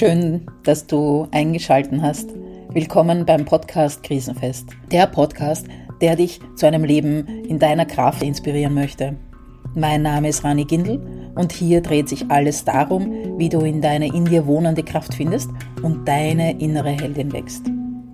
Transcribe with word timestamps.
Schön, 0.00 0.46
dass 0.62 0.86
du 0.86 1.28
eingeschalten 1.30 2.00
hast. 2.00 2.30
Willkommen 2.72 3.26
beim 3.26 3.44
Podcast 3.44 4.02
Krisenfest. 4.02 4.70
Der 4.90 5.06
Podcast, 5.06 5.66
der 6.00 6.16
dich 6.16 6.40
zu 6.56 6.66
einem 6.66 6.84
Leben 6.84 7.28
in 7.44 7.58
deiner 7.58 7.84
Kraft 7.84 8.22
inspirieren 8.22 8.72
möchte. 8.72 9.16
Mein 9.74 10.00
Name 10.00 10.30
ist 10.30 10.42
Rani 10.42 10.64
Gindel 10.64 11.02
und 11.34 11.52
hier 11.52 11.82
dreht 11.82 12.08
sich 12.08 12.30
alles 12.30 12.64
darum, 12.64 13.12
wie 13.36 13.50
du 13.50 13.60
in 13.60 13.82
deine 13.82 14.06
in 14.06 14.24
dir 14.24 14.46
wohnende 14.46 14.82
Kraft 14.82 15.12
findest 15.12 15.50
und 15.82 16.08
deine 16.08 16.58
innere 16.58 16.92
Heldin 16.92 17.30
wächst. 17.34 17.66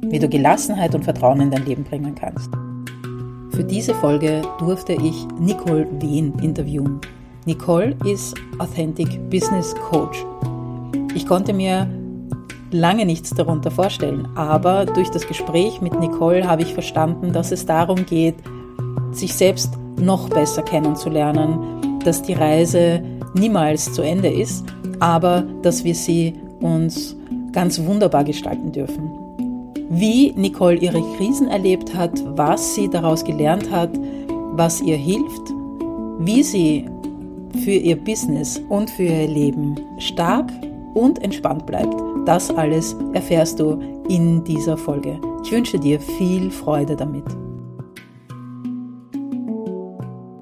Wie 0.09 0.19
du 0.19 0.29
Gelassenheit 0.29 0.93
und 0.93 1.05
Vertrauen 1.05 1.41
in 1.41 1.53
dein 1.53 1.67
Leben 1.67 1.85
bringen 1.85 2.17
kannst. 2.17 2.51
Für 3.53 3.63
diese 3.63 3.95
Folge 3.95 4.43
durfte 4.59 4.95
ich 4.95 5.25
Nicole 5.39 5.87
Wehn 6.01 6.37
interviewen. 6.41 7.01
Nicole 7.45 7.97
ist 8.05 8.35
Authentic 8.59 9.31
Business 9.31 9.73
Coach. 9.89 10.27
Ich 11.17 11.27
konnte 11.27 11.55
mir 11.55 11.89
lange 12.71 13.07
nichts 13.07 13.31
darunter 13.31 13.71
vorstellen, 13.71 14.29
aber 14.35 14.85
durch 14.85 15.11
das 15.11 15.27
Gespräch 15.27 15.81
mit 15.81 15.99
Nicole 15.99 16.47
habe 16.47 16.61
ich 16.61 16.75
verstanden, 16.75 17.33
dass 17.33 17.53
es 17.53 17.65
darum 17.65 18.05
geht, 18.05 18.35
sich 19.13 19.33
selbst 19.33 19.73
noch 19.99 20.29
besser 20.29 20.61
kennenzulernen, 20.61 21.99
dass 22.05 22.21
die 22.21 22.35
Reise 22.35 23.03
niemals 23.33 23.95
zu 23.95 24.03
Ende 24.03 24.29
ist, 24.29 24.67
aber 25.01 25.47
dass 25.63 25.85
wir 25.85 25.95
sie 25.95 26.35
uns 26.61 27.17
ganz 27.51 27.83
wunderbar 27.83 28.23
gestalten 28.23 28.73
dürfen. 28.73 29.11
Wie 29.89 30.33
Nicole 30.33 30.77
ihre 30.77 31.01
Krisen 31.17 31.49
erlebt 31.49 31.95
hat, 31.95 32.13
was 32.37 32.75
sie 32.75 32.91
daraus 32.91 33.25
gelernt 33.25 33.71
hat, 33.71 33.91
was 34.53 34.83
ihr 34.83 34.99
hilft, 34.99 35.51
wie 36.19 36.43
sie 36.43 36.85
für 37.65 37.71
ihr 37.71 37.97
Business 37.97 38.61
und 38.69 38.91
für 38.91 39.05
ihr 39.05 39.29
Leben 39.29 39.77
stark 39.99 40.53
und 40.97 41.23
entspannt 41.23 41.67
bleibt. 41.67 41.95
Das 42.25 42.51
alles 42.51 42.97
erfährst 43.13 43.61
du 43.61 44.05
in 44.09 44.43
dieser 44.45 44.79
Folge. 44.79 45.21
Ich 45.45 45.53
wünsche 45.53 45.79
dir 45.79 46.01
viel 46.01 46.51
Freude 46.51 46.97
damit. 46.97 47.25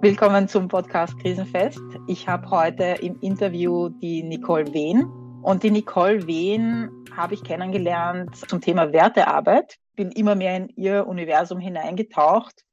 Willkommen 0.01 0.47
zum 0.47 0.69
Podcast 0.69 1.19
Krisenfest. 1.19 1.81
Ich 2.07 2.29
habe 2.29 2.49
heute 2.51 2.85
im 3.01 3.19
Interview 3.21 3.89
die 3.89 4.23
Nicole 4.23 4.73
Wehn. 4.73 5.05
Und 5.43 5.63
die 5.65 5.73
Nicole 5.73 6.27
Wehn 6.27 6.89
habe 7.17 7.35
ich 7.35 7.43
kennengelernt 7.43 8.37
zum 8.37 8.61
Thema 8.61 8.93
Wertearbeit. 8.93 9.77
Bin 9.97 10.13
immer 10.13 10.37
mehr 10.37 10.57
in 10.57 10.69
ihr 10.69 11.07
Universum 11.07 11.59
hineingetaucht 11.59 12.65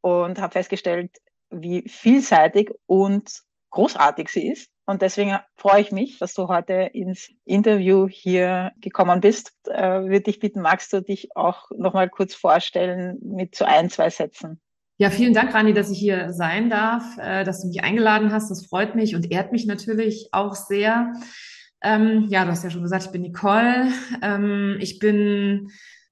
und 0.00 0.40
habe 0.40 0.52
festgestellt, 0.52 1.10
wie 1.50 1.82
vielseitig 1.86 2.72
und 2.86 3.42
großartig 3.70 4.28
sie 4.28 4.48
ist. 4.48 4.70
Und 4.86 5.02
deswegen 5.02 5.38
freue 5.56 5.82
ich 5.82 5.92
mich, 5.92 6.18
dass 6.18 6.34
du 6.34 6.48
heute 6.48 6.72
ins 6.92 7.30
Interview 7.44 8.08
hier 8.08 8.72
gekommen 8.80 9.20
bist. 9.20 9.52
Äh, 9.68 10.02
würde 10.02 10.22
dich 10.22 10.40
bitten, 10.40 10.60
magst 10.60 10.92
du 10.92 11.00
dich 11.00 11.36
auch 11.36 11.70
noch 11.76 11.94
mal 11.94 12.08
kurz 12.08 12.34
vorstellen 12.34 13.18
mit 13.22 13.54
so 13.54 13.64
ein, 13.64 13.88
zwei 13.88 14.10
Sätzen? 14.10 14.60
Ja, 14.98 15.08
vielen 15.08 15.32
Dank, 15.32 15.54
Rani, 15.54 15.72
dass 15.72 15.90
ich 15.90 15.98
hier 15.98 16.32
sein 16.32 16.68
darf, 16.68 17.16
äh, 17.18 17.44
dass 17.44 17.62
du 17.62 17.68
mich 17.68 17.82
eingeladen 17.82 18.32
hast. 18.32 18.50
Das 18.50 18.66
freut 18.66 18.96
mich 18.96 19.14
und 19.14 19.30
ehrt 19.30 19.52
mich 19.52 19.64
natürlich 19.64 20.28
auch 20.32 20.54
sehr. 20.54 21.14
Ähm, 21.82 22.26
ja, 22.28 22.44
du 22.44 22.50
hast 22.50 22.64
ja 22.64 22.70
schon 22.70 22.82
gesagt, 22.82 23.06
ich 23.06 23.10
bin 23.10 23.22
Nicole. 23.22 23.92
Ähm, 24.22 24.76
ich 24.80 24.98
bin 24.98 25.70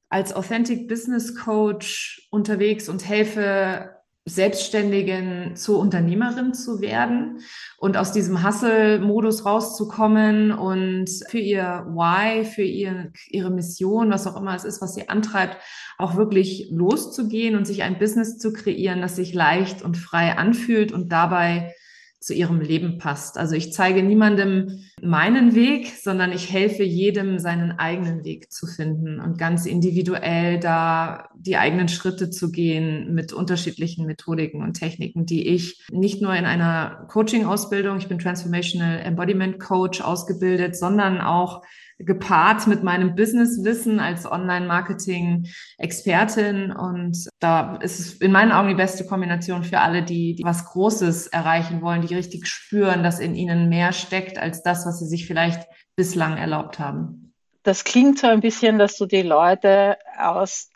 als 0.08 0.32
Authentic 0.34 0.88
Business 0.88 1.34
Coach 1.34 2.28
unterwegs 2.30 2.88
und 2.88 3.06
helfe 3.06 3.97
Selbstständigen 4.28 5.56
zur 5.56 5.78
Unternehmerin 5.78 6.54
zu 6.54 6.80
werden 6.80 7.40
und 7.78 7.96
aus 7.96 8.12
diesem 8.12 8.46
Hustle-Modus 8.46 9.44
rauszukommen 9.44 10.52
und 10.52 11.08
für 11.28 11.38
ihr 11.38 11.86
Why, 11.88 12.44
für 12.44 12.62
ihr, 12.62 13.12
ihre 13.28 13.50
Mission, 13.50 14.10
was 14.10 14.26
auch 14.26 14.40
immer 14.40 14.54
es 14.54 14.64
ist, 14.64 14.80
was 14.80 14.94
sie 14.94 15.08
antreibt, 15.08 15.56
auch 15.96 16.16
wirklich 16.16 16.68
loszugehen 16.70 17.56
und 17.56 17.66
sich 17.66 17.82
ein 17.82 17.98
Business 17.98 18.38
zu 18.38 18.52
kreieren, 18.52 19.00
das 19.00 19.16
sich 19.16 19.34
leicht 19.34 19.82
und 19.82 19.96
frei 19.96 20.36
anfühlt 20.36 20.92
und 20.92 21.10
dabei 21.10 21.74
zu 22.20 22.34
ihrem 22.34 22.60
Leben 22.60 22.98
passt. 22.98 23.38
Also 23.38 23.54
ich 23.54 23.72
zeige 23.72 24.02
niemandem 24.02 24.80
meinen 25.00 25.54
Weg, 25.54 25.86
sondern 25.86 26.32
ich 26.32 26.52
helfe 26.52 26.82
jedem, 26.82 27.38
seinen 27.38 27.72
eigenen 27.72 28.24
Weg 28.24 28.50
zu 28.50 28.66
finden 28.66 29.20
und 29.20 29.38
ganz 29.38 29.66
individuell 29.66 30.58
da 30.58 31.28
die 31.36 31.56
eigenen 31.56 31.88
Schritte 31.88 32.30
zu 32.30 32.50
gehen 32.50 33.14
mit 33.14 33.32
unterschiedlichen 33.32 34.06
Methodiken 34.06 34.62
und 34.62 34.74
Techniken, 34.74 35.26
die 35.26 35.46
ich 35.46 35.86
nicht 35.92 36.20
nur 36.20 36.34
in 36.34 36.44
einer 36.44 37.06
Coaching-Ausbildung, 37.08 37.98
ich 37.98 38.08
bin 38.08 38.18
Transformational 38.18 39.00
Embodiment 39.00 39.60
Coach 39.60 40.00
ausgebildet, 40.00 40.76
sondern 40.76 41.20
auch 41.20 41.62
gepaart 41.98 42.66
mit 42.66 42.82
meinem 42.82 43.14
Businesswissen 43.14 44.00
als 44.00 44.30
Online-Marketing-Expertin. 44.30 46.72
Und 46.72 47.28
da 47.40 47.76
ist 47.76 47.98
es 47.98 48.12
in 48.14 48.32
meinen 48.32 48.52
Augen 48.52 48.68
die 48.68 48.74
beste 48.74 49.06
Kombination 49.06 49.64
für 49.64 49.80
alle, 49.80 50.02
die, 50.02 50.34
die 50.34 50.44
was 50.44 50.66
Großes 50.66 51.28
erreichen 51.28 51.80
wollen, 51.82 52.06
die 52.06 52.14
richtig 52.14 52.46
spüren, 52.46 53.02
dass 53.02 53.18
in 53.18 53.34
ihnen 53.34 53.68
mehr 53.68 53.92
steckt 53.92 54.38
als 54.38 54.62
das, 54.62 54.86
was 54.86 55.00
sie 55.00 55.06
sich 55.06 55.26
vielleicht 55.26 55.66
bislang 55.96 56.36
erlaubt 56.36 56.78
haben. 56.78 57.34
Das 57.64 57.82
klingt 57.84 58.20
so 58.20 58.28
ein 58.28 58.40
bisschen, 58.40 58.78
dass 58.78 58.96
du 58.96 59.06
die 59.06 59.22
Leute 59.22 59.98
aus 60.16 60.70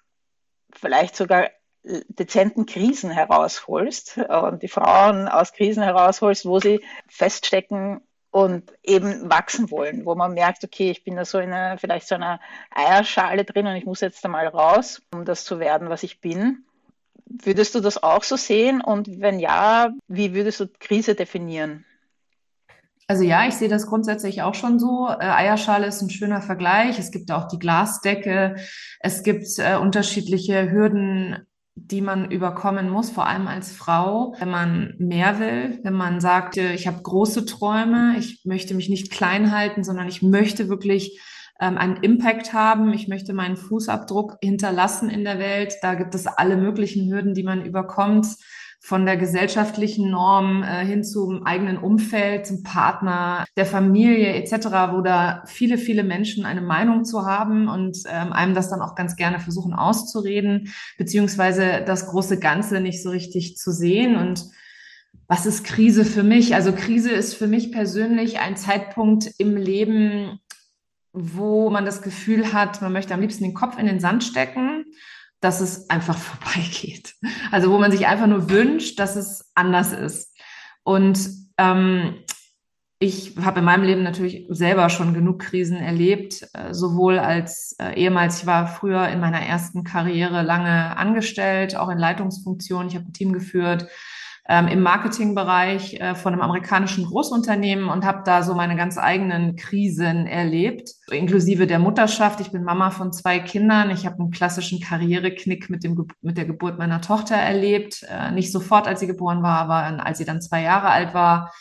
vielleicht 0.75 1.15
sogar 1.17 1.49
dezenten 1.85 2.67
Krisen 2.67 3.11
herausholst 3.11 4.19
und 4.19 4.63
die 4.63 4.69
Frauen 4.69 5.27
aus 5.29 5.53
Krisen 5.53 5.83
herausholst, 5.83 6.47
wo 6.47 6.61
sie 6.61 6.81
feststecken, 7.09 8.03
und 8.33 8.73
eben 8.83 9.31
wachsen 9.31 9.71
wollen, 9.71 10.07
wo 10.07 10.15
man 10.15 10.33
merkt, 10.33 10.65
okay, 10.65 10.91
ich 10.91 11.05
bin 11.05 11.17
da 11.17 11.25
so 11.25 11.39
in 11.39 11.53
einer, 11.53 11.77
vielleicht 11.77 12.09
so 12.09 12.15
einer 12.15 12.41
Eierschale 12.75 13.45
drin 13.45 13.67
und 13.67 13.77
ich 13.77 13.85
muss 13.85 14.01
jetzt 14.01 14.25
einmal 14.25 14.49
raus, 14.49 15.03
um 15.13 15.27
das 15.27 15.45
zu 15.45 15.61
werden, 15.61 15.91
was 15.91 16.03
ich 16.03 16.21
bin. 16.21 16.65
Würdest 17.27 17.75
du 17.75 17.81
das 17.81 18.03
auch 18.03 18.25
so 18.25 18.37
sehen? 18.37 18.81
Und 18.81 19.21
wenn 19.21 19.39
ja, 19.39 19.93
wie 20.09 20.35
würdest 20.35 20.61
du 20.61 20.69
Krise 20.81 21.15
definieren? 21.15 21.85
Also 23.07 23.23
ja, 23.23 23.47
ich 23.47 23.55
sehe 23.55 23.69
das 23.69 23.87
grundsätzlich 23.87 24.41
auch 24.41 24.55
schon 24.55 24.79
so. 24.79 25.09
Äh, 25.09 25.25
Eierschale 25.25 25.87
ist 25.87 26.01
ein 26.01 26.09
schöner 26.09 26.41
Vergleich. 26.41 26.99
Es 26.99 27.11
gibt 27.11 27.31
auch 27.31 27.49
die 27.49 27.59
Glasdecke. 27.59 28.57
Es 29.01 29.23
gibt 29.23 29.47
äh, 29.59 29.77
unterschiedliche 29.77 30.71
Hürden 30.71 31.47
die 31.75 32.03
man 32.03 32.31
überkommen 32.31 32.91
muss, 32.91 33.11
vor 33.11 33.27
allem 33.27 33.49
als 33.49 33.73
Frau, 33.73 34.35
wenn 34.39 34.51
man 34.51 34.95
mehr 34.99 35.39
will, 35.39 35.81
wenn 35.83 35.95
man 35.95 36.21
sagt, 36.21 36.57
äh, 36.57 36.75
ich 36.75 36.87
habe 36.87 37.03
große 37.03 37.47
Träume, 37.47 38.17
ich 38.19 38.43
möchte 38.45 38.75
mich 38.75 38.89
nicht 38.89 39.11
klein 39.11 39.51
halten, 39.53 39.83
sondern 39.83 40.09
ich 40.09 40.23
möchte 40.23 40.69
wirklich 40.69 41.21
ähm, 41.61 41.79
einen 41.79 41.97
Impact 41.97 42.53
haben, 42.53 42.93
ich 42.93 43.09
möchte 43.09 43.33
meinen 43.33 43.57
Fußabdruck 43.57 44.37
hinterlassen 44.43 45.09
in 45.09 45.25
der 45.25 45.39
Welt. 45.39 45.75
Da 45.81 45.95
gibt 45.95 46.15
es 46.15 46.27
alle 46.27 46.57
möglichen 46.57 47.11
Hürden, 47.11 47.35
die 47.35 47.45
man 47.45 47.65
überkommt 47.65 48.27
von 48.85 49.07
der 49.07 49.17
gesellschaftlichen 49.17 50.11
Norm 50.11 50.65
äh, 50.65 50.85
hin 50.85 51.05
zum 51.05 51.47
eigenen 51.47 51.79
Umfeld, 51.79 52.45
zum 52.45 52.65
Partner, 52.65 53.45
der 53.57 53.65
Familie 53.65 54.35
etc., 54.35 54.67
wo 54.91 55.03
da 55.03 55.45
viele, 55.47 55.79
viele 55.79 56.03
Menschen 56.03 56.45
eine 56.45 56.63
Meinung 56.63 57.05
zu 57.05 57.25
haben 57.25 57.69
und 57.69 57.99
ähm, 58.09 58.33
einem 58.33 58.55
das 58.55 58.71
dann 58.71 58.83
auch 58.83 58.97
ganz 58.97 59.15
gerne 59.15 59.39
versuchen 59.39 59.73
auszureden, 59.73 60.75
beziehungsweise 60.99 61.85
das 61.87 62.09
große 62.09 62.41
Ganze 62.41 62.81
nicht 62.81 63.05
so 63.05 63.11
richtig 63.11 63.57
zu 63.57 63.71
sehen. 63.71 64.17
Und 64.17 64.47
was 65.29 65.47
ist 65.47 65.63
Krise 65.63 66.05
für 66.05 66.25
mich? 66.25 66.57
Also 66.57 66.73
Krise 66.73 67.13
ist 67.13 67.35
für 67.35 67.47
mich 67.47 67.71
persönlich 67.71 68.41
ein 68.41 68.57
Zeitpunkt 68.57 69.31
im 69.39 69.57
Leben, 69.57 70.41
wo 71.13 71.71
man 71.71 71.85
das 71.85 72.03
Gefühl 72.03 72.53
hat, 72.53 72.83
man 72.83 72.93
möchte 72.93 73.15
am 73.15 73.21
liebsten 73.21 73.45
den 73.45 73.55
Kopf 73.55 73.79
in 73.79 73.87
den 73.87 74.01
Sand 74.01 74.25
stecken 74.25 74.87
dass 75.43 75.61
es 75.61 75.91
einfach 75.91 76.17
vorbeigeht. 76.19 77.15
Also 77.51 77.71
wo 77.71 77.79
man 77.79 77.93
sich 77.93 78.07
einfach 78.07 78.27
nur 78.27 78.49
wünscht, 78.49 78.99
dass 78.99 79.17
es 79.17 79.51
anders 79.55 79.93
ist. 79.93 80.35
Und 80.85 81.29
ähm, 81.59 82.15
ich 82.99 83.37
habe 83.43 83.59
in 83.59 83.65
meinem 83.65 83.83
Leben 83.83 84.05
natürlich 84.05 84.47
selber 84.49 84.89
schon 84.89 85.13
genug 85.13 85.41
Krisen 85.41 85.77
erlebt, 85.77 86.49
äh, 86.55 86.73
sowohl 86.73 87.19
als 87.19 87.75
äh, 87.81 88.01
ehemals, 88.01 88.41
ich 88.41 88.47
war 88.47 88.69
früher 88.69 89.09
in 89.09 89.19
meiner 89.19 89.41
ersten 89.41 89.83
Karriere 89.83 90.43
lange 90.43 90.97
angestellt, 90.97 91.75
auch 91.75 91.89
in 91.89 91.99
Leitungsfunktionen, 91.99 92.89
ich 92.89 92.95
habe 92.95 93.07
ein 93.07 93.13
Team 93.13 93.33
geführt, 93.33 93.89
ähm, 94.49 94.67
im 94.67 94.81
Marketingbereich 94.81 96.01
äh, 96.01 96.15
von 96.17 96.33
einem 96.33 96.43
amerikanischen 96.43 97.05
Großunternehmen 97.05 97.89
und 97.89 98.05
habe 98.05 98.23
da 98.25 98.43
so 98.43 98.55
meine 98.55 98.75
ganz 98.75 98.99
eigenen 98.99 99.55
Krisen 99.55 100.27
erlebt, 100.27 100.91
inklusive 101.11 101.69
der 101.69 101.79
Mutterschaft. 101.79 102.41
Ich 102.41 102.51
bin 102.51 102.65
Mama 102.65 102.91
von 102.91 103.13
zwei 103.13 103.39
Kindern. 103.39 103.91
Ich 103.91 104.05
habe 104.05 104.19
einen 104.19 104.33
klassischen 104.33 104.81
Karriereknick 104.81 105.71
mit, 105.71 105.85
dem, 105.85 106.07
mit 106.23 106.37
der 106.37 106.45
Geburt 106.45 106.79
meiner 106.79 107.01
Tochter 107.01 107.37
erlebt. 107.37 108.05
Äh, 108.11 108.33
nicht 108.33 108.51
sofort, 108.51 108.89
als 108.89 108.99
sie 109.01 109.07
geboren 109.07 109.43
war, 109.43 109.59
aber 109.59 110.05
als 110.05 110.19
sie 110.19 110.25
dann 110.25 110.43
zwei 110.43 110.63
Jahre 110.63 110.89
alt 110.89 111.15
war. 111.15 111.53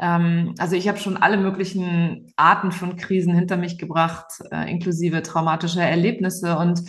Ähm, 0.00 0.54
also 0.58 0.76
ich 0.76 0.88
habe 0.88 0.98
schon 0.98 1.18
alle 1.18 1.36
möglichen 1.36 2.32
Arten 2.36 2.72
von 2.72 2.96
Krisen 2.96 3.34
hinter 3.34 3.58
mich 3.58 3.76
gebracht, 3.76 4.26
äh, 4.50 4.70
inklusive 4.70 5.22
traumatischer 5.22 5.82
Erlebnisse 5.82 6.56
und 6.56 6.82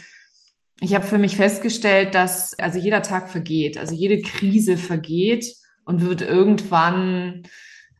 ich 0.81 0.93
habe 0.93 1.05
für 1.05 1.17
mich 1.17 1.37
festgestellt, 1.37 2.15
dass 2.15 2.57
also 2.59 2.79
jeder 2.79 3.01
Tag 3.01 3.29
vergeht, 3.29 3.77
also 3.77 3.95
jede 3.95 4.21
Krise 4.21 4.77
vergeht 4.77 5.55
und 5.85 6.01
wird 6.01 6.21
irgendwann 6.21 7.43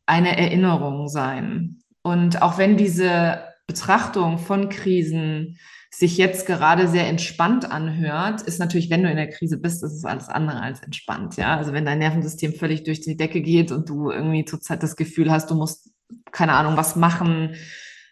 eine 0.05 0.37
Erinnerung 0.37 1.07
sein. 1.07 1.79
Und 2.01 2.41
auch 2.41 2.57
wenn 2.57 2.77
diese 2.77 3.43
Betrachtung 3.67 4.37
von 4.37 4.69
Krisen 4.69 5.57
sich 5.89 6.17
jetzt 6.17 6.45
gerade 6.45 6.89
sehr 6.89 7.07
entspannt 7.07 7.71
anhört, 7.71 8.41
ist 8.41 8.59
natürlich, 8.59 8.89
wenn 8.89 9.03
du 9.03 9.09
in 9.09 9.15
der 9.15 9.29
Krise 9.29 9.57
bist, 9.57 9.81
ist 9.81 9.93
es 9.93 10.03
alles 10.03 10.27
andere 10.27 10.61
als 10.61 10.81
entspannt. 10.81 11.37
Ja, 11.37 11.55
also 11.55 11.71
wenn 11.71 11.85
dein 11.85 11.99
Nervensystem 11.99 12.53
völlig 12.53 12.83
durch 12.83 12.99
die 12.99 13.15
Decke 13.15 13.41
geht 13.41 13.71
und 13.71 13.87
du 13.87 14.11
irgendwie 14.11 14.43
zurzeit 14.43 14.83
das 14.83 14.97
Gefühl 14.97 15.31
hast, 15.31 15.49
du 15.49 15.55
musst 15.55 15.91
keine 16.31 16.53
Ahnung 16.53 16.75
was 16.75 16.97
machen, 16.97 17.55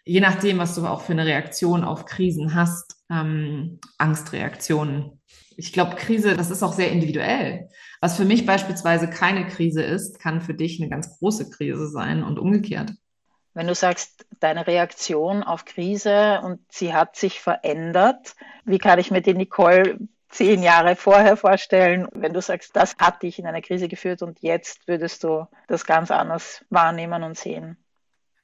je 0.04 0.20
nachdem, 0.20 0.58
was 0.58 0.74
du 0.74 0.86
auch 0.86 1.02
für 1.02 1.12
eine 1.12 1.26
Reaktion 1.26 1.84
auf 1.84 2.06
Krisen 2.06 2.54
hast, 2.54 2.93
ähm, 3.10 3.80
Angstreaktionen. 3.98 5.20
Ich 5.56 5.72
glaube, 5.72 5.96
Krise, 5.96 6.36
das 6.36 6.50
ist 6.50 6.62
auch 6.62 6.72
sehr 6.72 6.90
individuell. 6.90 7.68
Was 8.00 8.16
für 8.16 8.24
mich 8.24 8.44
beispielsweise 8.44 9.08
keine 9.08 9.46
Krise 9.46 9.82
ist, 9.82 10.18
kann 10.18 10.40
für 10.40 10.54
dich 10.54 10.80
eine 10.80 10.90
ganz 10.90 11.18
große 11.18 11.50
Krise 11.50 11.88
sein 11.88 12.22
und 12.22 12.38
umgekehrt. 12.38 12.92
Wenn 13.54 13.68
du 13.68 13.74
sagst, 13.74 14.26
deine 14.40 14.66
Reaktion 14.66 15.44
auf 15.44 15.64
Krise 15.64 16.40
und 16.42 16.60
sie 16.70 16.92
hat 16.92 17.16
sich 17.16 17.40
verändert, 17.40 18.34
wie 18.64 18.78
kann 18.78 18.98
ich 18.98 19.12
mir 19.12 19.22
die 19.22 19.34
Nicole 19.34 19.98
zehn 20.28 20.64
Jahre 20.64 20.96
vorher 20.96 21.36
vorstellen, 21.36 22.08
wenn 22.12 22.32
du 22.32 22.42
sagst, 22.42 22.74
das 22.74 22.96
hat 22.96 23.22
dich 23.22 23.38
in 23.38 23.46
eine 23.46 23.62
Krise 23.62 23.86
geführt 23.86 24.22
und 24.22 24.40
jetzt 24.40 24.88
würdest 24.88 25.22
du 25.22 25.46
das 25.68 25.86
ganz 25.86 26.10
anders 26.10 26.64
wahrnehmen 26.70 27.22
und 27.22 27.38
sehen? 27.38 27.76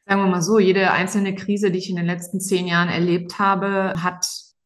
Sagen 0.07 0.23
wir 0.23 0.29
mal 0.29 0.43
so, 0.43 0.61
jede 0.61 0.93
einzelne 0.93 1.35
Krise, 1.35 1.73
die 1.73 1.79
ich 1.79 1.91
in 1.91 1.97
den 1.97 2.07
letzten 2.07 2.41
zehn 2.41 2.67
Jahren 2.67 2.89
erlebt 2.89 3.41
habe, 3.41 3.95
hat 4.01 4.25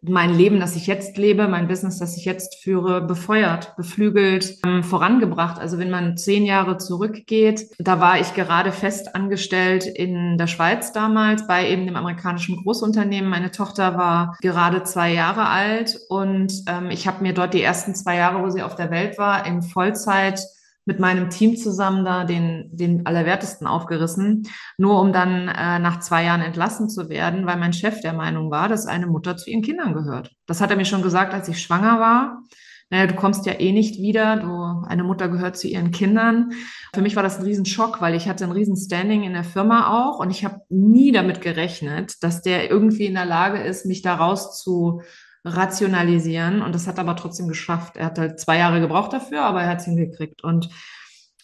mein 0.08 0.34
Leben, 0.34 0.60
das 0.60 0.76
ich 0.76 0.86
jetzt 0.86 1.16
lebe, 1.16 1.48
mein 1.48 1.68
Business, 1.68 1.98
das 1.98 2.16
ich 2.16 2.24
jetzt 2.24 2.62
führe, 2.62 3.00
befeuert, 3.00 3.76
beflügelt, 3.76 4.58
ähm, 4.64 4.82
vorangebracht. 4.82 5.58
Also 5.58 5.78
wenn 5.78 5.90
man 5.90 6.16
zehn 6.16 6.44
Jahre 6.44 6.78
zurückgeht, 6.78 7.66
da 7.78 8.00
war 8.00 8.20
ich 8.20 8.34
gerade 8.34 8.72
fest 8.72 9.14
angestellt 9.14 9.86
in 9.86 10.38
der 10.38 10.46
Schweiz 10.46 10.92
damals 10.92 11.46
bei 11.46 11.68
eben 11.68 11.86
dem 11.86 11.96
amerikanischen 11.96 12.56
Großunternehmen. 12.56 13.30
Meine 13.30 13.50
Tochter 13.50 13.96
war 13.96 14.36
gerade 14.40 14.82
zwei 14.84 15.12
Jahre 15.12 15.48
alt 15.48 15.98
und 16.08 16.52
ähm, 16.66 16.90
ich 16.90 17.06
habe 17.06 17.22
mir 17.22 17.32
dort 17.32 17.54
die 17.54 17.62
ersten 17.62 17.94
zwei 17.94 18.16
Jahre, 18.16 18.42
wo 18.42 18.50
sie 18.50 18.62
auf 18.62 18.74
der 18.74 18.90
Welt 18.90 19.18
war, 19.18 19.46
in 19.46 19.62
Vollzeit 19.62 20.40
mit 20.86 21.00
meinem 21.00 21.30
Team 21.30 21.56
zusammen 21.56 22.04
da 22.04 22.24
den, 22.24 22.68
den 22.72 23.06
Allerwertesten 23.06 23.66
aufgerissen, 23.66 24.48
nur 24.76 25.00
um 25.00 25.12
dann 25.12 25.48
äh, 25.48 25.78
nach 25.78 26.00
zwei 26.00 26.24
Jahren 26.24 26.42
entlassen 26.42 26.88
zu 26.88 27.08
werden, 27.08 27.46
weil 27.46 27.56
mein 27.56 27.72
Chef 27.72 28.00
der 28.00 28.12
Meinung 28.12 28.50
war, 28.50 28.68
dass 28.68 28.86
eine 28.86 29.06
Mutter 29.06 29.36
zu 29.36 29.50
ihren 29.50 29.62
Kindern 29.62 29.94
gehört. 29.94 30.32
Das 30.46 30.60
hat 30.60 30.70
er 30.70 30.76
mir 30.76 30.84
schon 30.84 31.02
gesagt, 31.02 31.32
als 31.32 31.48
ich 31.48 31.60
schwanger 31.60 32.00
war. 32.00 32.42
Naja, 32.90 33.06
du 33.06 33.14
kommst 33.14 33.46
ja 33.46 33.58
eh 33.58 33.72
nicht 33.72 34.00
wieder, 34.00 34.36
du, 34.36 34.86
eine 34.86 35.04
Mutter 35.04 35.28
gehört 35.28 35.56
zu 35.56 35.66
ihren 35.66 35.90
Kindern. 35.90 36.52
Für 36.94 37.00
mich 37.00 37.16
war 37.16 37.22
das 37.22 37.38
ein 37.38 37.44
Riesenschock, 37.44 38.00
weil 38.00 38.14
ich 38.14 38.28
hatte 38.28 38.44
ein 38.44 38.52
Riesenstanding 38.52 39.22
in 39.22 39.32
der 39.32 39.42
Firma 39.42 39.88
auch 39.88 40.18
und 40.18 40.30
ich 40.30 40.44
habe 40.44 40.60
nie 40.68 41.10
damit 41.10 41.40
gerechnet, 41.40 42.22
dass 42.22 42.42
der 42.42 42.70
irgendwie 42.70 43.06
in 43.06 43.14
der 43.14 43.24
Lage 43.24 43.58
ist, 43.58 43.86
mich 43.86 44.02
daraus 44.02 44.62
zu 44.62 45.00
rationalisieren. 45.44 46.62
Und 46.62 46.74
das 46.74 46.86
hat 46.86 46.98
er 46.98 47.02
aber 47.02 47.16
trotzdem 47.16 47.48
geschafft. 47.48 47.96
Er 47.96 48.06
hat 48.06 48.18
halt 48.18 48.40
zwei 48.40 48.58
Jahre 48.58 48.80
gebraucht 48.80 49.12
dafür, 49.12 49.42
aber 49.42 49.62
er 49.62 49.68
hat 49.68 49.80
es 49.80 49.84
hingekriegt. 49.84 50.42
Und 50.42 50.70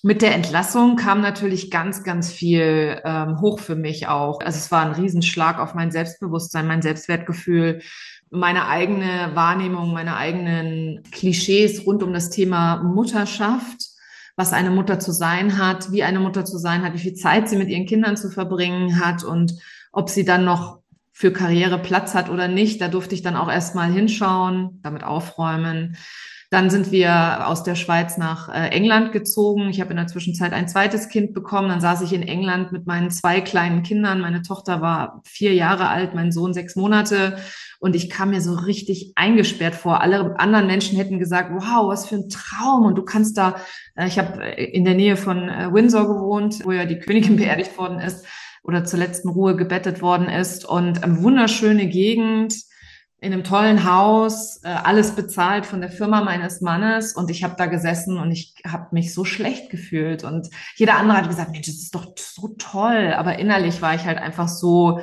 mit 0.03 0.23
der 0.23 0.35
Entlassung 0.35 0.97
kam 0.97 1.21
natürlich 1.21 1.71
ganz, 1.71 2.03
ganz 2.03 2.33
viel 2.33 3.01
ähm, 3.05 3.41
hoch 3.41 3.61
für 3.61 3.77
mich 3.77 4.09
auch. 4.09 4.41
Also 4.41 4.59
es 4.59 4.71
war 4.71 4.87
ein 4.87 4.93
Riesenschlag 4.93 5.59
auf 5.59 5.75
mein 5.75 5.91
Selbstbewusstsein, 5.91 6.67
mein 6.67 6.81
Selbstwertgefühl, 6.81 7.83
meine 8.31 8.67
eigene 8.67 9.33
Wahrnehmung, 9.35 9.93
meine 9.93 10.17
eigenen 10.17 11.03
Klischees 11.11 11.87
rund 11.87 12.03
um 12.03 12.15
das 12.15 12.31
Thema 12.31 12.83
Mutterschaft, 12.83 13.91
was 14.37 14.55
eine 14.55 14.71
Mutter 14.71 14.99
zu 15.01 15.13
sein 15.13 15.59
hat, 15.59 15.93
wie 15.93 16.03
eine 16.03 16.21
Mutter 16.21 16.47
zu 16.47 16.57
sein 16.57 16.83
hat, 16.83 16.95
wie 16.95 16.99
viel 16.99 17.15
Zeit 17.15 17.51
sie 17.51 17.57
mit 17.57 17.69
ihren 17.69 17.87
Kindern 17.87 18.17
zu 18.17 18.31
verbringen 18.31 19.05
hat 19.05 19.23
und 19.23 19.53
ob 19.93 20.09
sie 20.09 20.25
dann 20.25 20.47
noch 20.47 20.80
für 21.21 21.35
Karriere 21.35 21.79
Platz 21.79 22.15
hat 22.15 22.31
oder 22.31 22.49
nicht. 22.49 22.81
Da 22.81 22.89
durfte 22.89 23.15
ich 23.15 23.21
dann 23.21 23.37
auch 23.37 23.51
erstmal 23.51 23.93
hinschauen, 23.93 24.81
damit 24.83 25.05
aufräumen. 25.05 25.99
Dann 26.49 26.71
sind 26.71 26.93
wir 26.93 27.47
aus 27.47 27.63
der 27.63 27.75
Schweiz 27.75 28.17
nach 28.17 28.49
äh, 28.49 28.69
England 28.69 29.13
gezogen. 29.13 29.69
Ich 29.69 29.83
habe 29.83 29.91
in 29.91 29.99
der 29.99 30.07
Zwischenzeit 30.07 30.55
ein 30.55 30.67
zweites 30.67 31.11
Kind 31.11 31.35
bekommen. 31.35 31.69
Dann 31.69 31.83
saß 31.83 32.01
ich 32.01 32.15
in 32.15 32.23
England 32.23 32.73
mit 32.73 32.87
meinen 32.87 33.11
zwei 33.11 33.43
kleinen 33.43 33.83
Kindern. 33.83 34.23
Meine 34.23 34.41
Tochter 34.41 34.81
war 34.81 35.21
vier 35.27 35.53
Jahre 35.53 35.89
alt, 35.89 36.15
mein 36.15 36.33
Sohn 36.33 36.55
sechs 36.55 36.75
Monate. 36.75 37.37
Und 37.81 37.95
ich 37.95 38.09
kam 38.09 38.31
mir 38.31 38.41
so 38.41 38.55
richtig 38.55 39.13
eingesperrt 39.15 39.75
vor. 39.75 40.01
Alle 40.01 40.41
anderen 40.41 40.69
Menschen 40.69 40.97
hätten 40.97 41.19
gesagt, 41.19 41.51
wow, 41.53 41.87
was 41.89 42.09
für 42.09 42.15
ein 42.15 42.31
Traum. 42.31 42.87
Und 42.87 42.95
du 42.95 43.03
kannst 43.03 43.37
da, 43.37 43.57
äh, 43.95 44.07
ich 44.07 44.19
habe 44.19 44.43
in 44.43 44.87
der 44.87 44.95
Nähe 44.95 45.19
von 45.19 45.37
Windsor 45.75 46.09
gewohnt, 46.09 46.65
wo 46.65 46.73
ja 46.73 46.87
die 46.87 46.99
Königin 46.99 47.37
beerdigt 47.37 47.77
worden 47.77 48.01
ist 48.01 48.25
oder 48.63 48.85
zur 48.85 48.99
letzten 48.99 49.29
Ruhe 49.29 49.57
gebettet 49.57 50.03
worden 50.03 50.29
ist. 50.29 50.65
Und 50.65 51.03
eine 51.03 51.23
wunderschöne 51.23 51.87
Gegend 51.89 52.55
in 53.23 53.33
einem 53.33 53.45
tollen 53.45 53.85
Haus, 53.85 54.63
äh, 54.65 54.69
alles 54.69 55.13
bezahlt 55.13 55.67
von 55.67 55.81
der 55.81 55.91
Firma 55.91 56.23
meines 56.23 56.61
Mannes. 56.61 57.15
Und 57.15 57.31
ich 57.31 57.45
habe 57.45 57.55
da 57.59 57.67
gesessen 57.67 58.17
und 58.17 58.31
ich 58.31 58.55
habe 58.67 58.89
mich 58.93 59.13
so 59.13 59.25
schlecht 59.25 59.71
gefühlt. 59.71 60.25
Und 60.25 60.49
jeder 60.77 60.97
andere 60.97 61.19
hat 61.19 61.29
gesagt, 61.29 61.51
Mensch, 61.53 61.67
das 61.67 61.77
ist 61.77 61.95
doch 61.95 62.07
so 62.17 62.55
toll, 62.59 63.13
aber 63.15 63.39
innerlich 63.39 63.83
war 63.83 63.95
ich 63.95 64.05
halt 64.05 64.19
einfach 64.19 64.49
so 64.49 65.01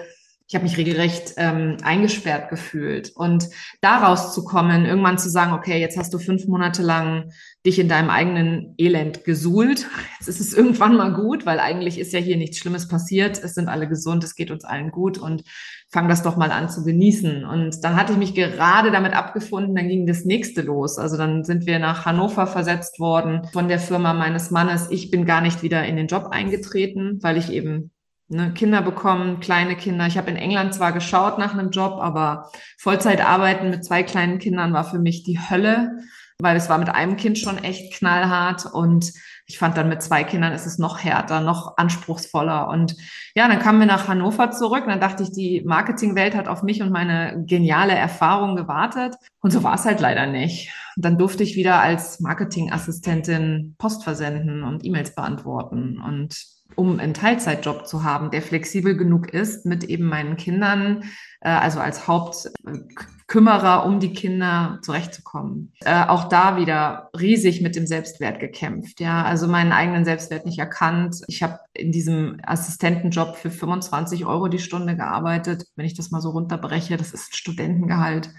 ich 0.49 0.55
habe 0.55 0.63
mich 0.63 0.77
regelrecht 0.77 1.33
ähm, 1.35 1.75
eingesperrt 1.83 2.49
gefühlt. 2.49 3.11
Und 3.15 3.49
daraus 3.81 4.33
zu 4.33 4.45
kommen, 4.45 4.85
irgendwann 4.85 5.17
zu 5.17 5.29
sagen, 5.29 5.51
okay, 5.51 5.77
jetzt 5.77 5.97
hast 5.97 6.13
du 6.13 6.19
fünf 6.19 6.47
Monate 6.47 6.81
lang 6.81 7.33
dich 7.67 7.79
in 7.79 7.89
deinem 7.89 8.09
eigenen 8.09 8.73
Elend 8.77 9.25
gesuhlt. 9.25 9.87
Jetzt 10.17 10.29
ist 10.29 10.39
es 10.39 10.53
irgendwann 10.53 10.95
mal 10.95 11.13
gut, 11.13 11.45
weil 11.45 11.59
eigentlich 11.59 11.99
ist 11.99 12.13
ja 12.13 12.19
hier 12.19 12.37
nichts 12.37 12.57
Schlimmes 12.57 12.87
passiert. 12.87 13.43
Es 13.43 13.53
sind 13.53 13.67
alle 13.67 13.89
gesund, 13.89 14.23
es 14.23 14.35
geht 14.35 14.51
uns 14.51 14.63
allen 14.63 14.89
gut 14.89 15.17
und 15.17 15.43
fang 15.89 16.07
das 16.07 16.23
doch 16.23 16.37
mal 16.37 16.51
an 16.51 16.69
zu 16.69 16.85
genießen. 16.85 17.43
Und 17.45 17.83
dann 17.83 17.97
hatte 17.97 18.13
ich 18.13 18.17
mich 18.17 18.33
gerade 18.33 18.89
damit 18.89 19.13
abgefunden, 19.13 19.75
dann 19.75 19.89
ging 19.89 20.07
das 20.07 20.23
nächste 20.23 20.61
los. 20.61 20.97
Also 20.97 21.17
dann 21.17 21.43
sind 21.43 21.65
wir 21.67 21.77
nach 21.77 22.05
Hannover 22.05 22.47
versetzt 22.47 22.99
worden 22.99 23.41
von 23.51 23.67
der 23.67 23.79
Firma 23.79 24.13
meines 24.13 24.49
Mannes. 24.49 24.87
Ich 24.89 25.11
bin 25.11 25.25
gar 25.25 25.41
nicht 25.41 25.61
wieder 25.61 25.85
in 25.85 25.97
den 25.97 26.07
Job 26.07 26.29
eingetreten, 26.31 27.19
weil 27.21 27.37
ich 27.37 27.51
eben 27.51 27.91
ne, 28.29 28.53
Kinder 28.53 28.81
bekommen, 28.81 29.41
kleine 29.41 29.75
Kinder. 29.75 30.07
Ich 30.07 30.17
habe 30.17 30.31
in 30.31 30.37
England 30.37 30.73
zwar 30.73 30.93
geschaut 30.93 31.37
nach 31.37 31.53
einem 31.53 31.71
Job, 31.71 31.99
aber 31.99 32.49
Vollzeit 32.77 33.19
arbeiten 33.19 33.69
mit 33.69 33.83
zwei 33.83 34.03
kleinen 34.03 34.39
Kindern 34.39 34.71
war 34.71 34.85
für 34.85 34.99
mich 34.99 35.23
die 35.23 35.39
Hölle, 35.39 35.97
weil 36.39 36.55
es 36.55 36.69
war 36.69 36.77
mit 36.77 36.89
einem 36.89 37.17
Kind 37.17 37.37
schon 37.37 37.57
echt 37.57 37.93
knallhart 37.93 38.65
und 38.65 39.11
ich 39.49 39.57
fand 39.57 39.77
dann 39.77 39.87
mit 39.87 40.01
zwei 40.01 40.25
Kindern 40.25 40.51
ist 40.51 40.65
es 40.65 40.77
noch 40.77 41.01
härter, 41.01 41.39
noch 41.39 41.77
anspruchsvoller. 41.77 42.67
Und 42.67 42.97
ja, 43.33 43.47
dann 43.47 43.59
kamen 43.59 43.79
wir 43.79 43.87
nach 43.87 44.09
Hannover 44.09 44.51
zurück. 44.51 44.83
Und 44.83 44.89
dann 44.89 44.99
dachte 44.99 45.23
ich, 45.23 45.31
die 45.31 45.61
Marketingwelt 45.65 46.35
hat 46.35 46.49
auf 46.49 46.63
mich 46.63 46.81
und 46.81 46.91
meine 46.91 47.45
geniale 47.45 47.93
Erfahrung 47.93 48.57
gewartet. 48.57 49.15
Und 49.39 49.51
so 49.51 49.63
war 49.63 49.75
es 49.75 49.85
halt 49.85 50.01
leider 50.01 50.27
nicht. 50.27 50.73
Und 50.97 51.05
dann 51.05 51.17
durfte 51.17 51.43
ich 51.43 51.55
wieder 51.55 51.79
als 51.79 52.19
Marketingassistentin 52.19 53.75
Post 53.77 54.03
versenden 54.03 54.63
und 54.63 54.83
E-Mails 54.83 55.15
beantworten. 55.15 56.01
Und 56.01 56.56
um 56.77 56.99
einen 56.99 57.15
Teilzeitjob 57.15 57.87
zu 57.87 58.03
haben, 58.03 58.29
der 58.29 58.43
flexibel 58.43 58.95
genug 58.95 59.33
ist, 59.33 59.65
mit 59.65 59.83
eben 59.83 60.05
meinen 60.05 60.37
Kindern, 60.37 61.05
äh, 61.41 61.49
also 61.49 61.79
als 61.79 62.07
Hauptkümmerer 62.07 63.83
um 63.85 63.99
die 63.99 64.13
Kinder 64.13 64.77
zurechtzukommen. 64.83 65.73
Äh, 65.81 66.05
auch 66.05 66.29
da 66.29 66.55
wieder 66.55 67.09
riesig 67.19 67.61
mit 67.61 67.75
dem 67.75 67.87
Selbstwert 67.87 68.39
gekämpft. 68.39 68.99
Ja, 68.99 69.23
also 69.23 69.47
meinen 69.47 69.71
eigenen 69.71 70.05
Selbstwert 70.05 70.45
nicht 70.45 70.59
erkannt. 70.59 71.23
Ich 71.27 71.41
habe 71.41 71.59
in 71.73 71.91
diesem 71.91 72.37
Assistentenjob 72.45 73.37
für 73.37 73.49
25 73.49 74.27
Euro 74.27 74.47
die 74.47 74.59
Stunde 74.59 74.95
gearbeitet. 74.95 75.65
Wenn 75.75 75.87
ich 75.87 75.95
das 75.95 76.11
mal 76.11 76.21
so 76.21 76.29
runterbreche, 76.29 76.95
das 76.95 77.11
ist 77.11 77.35
Studentengehalt. 77.35 78.29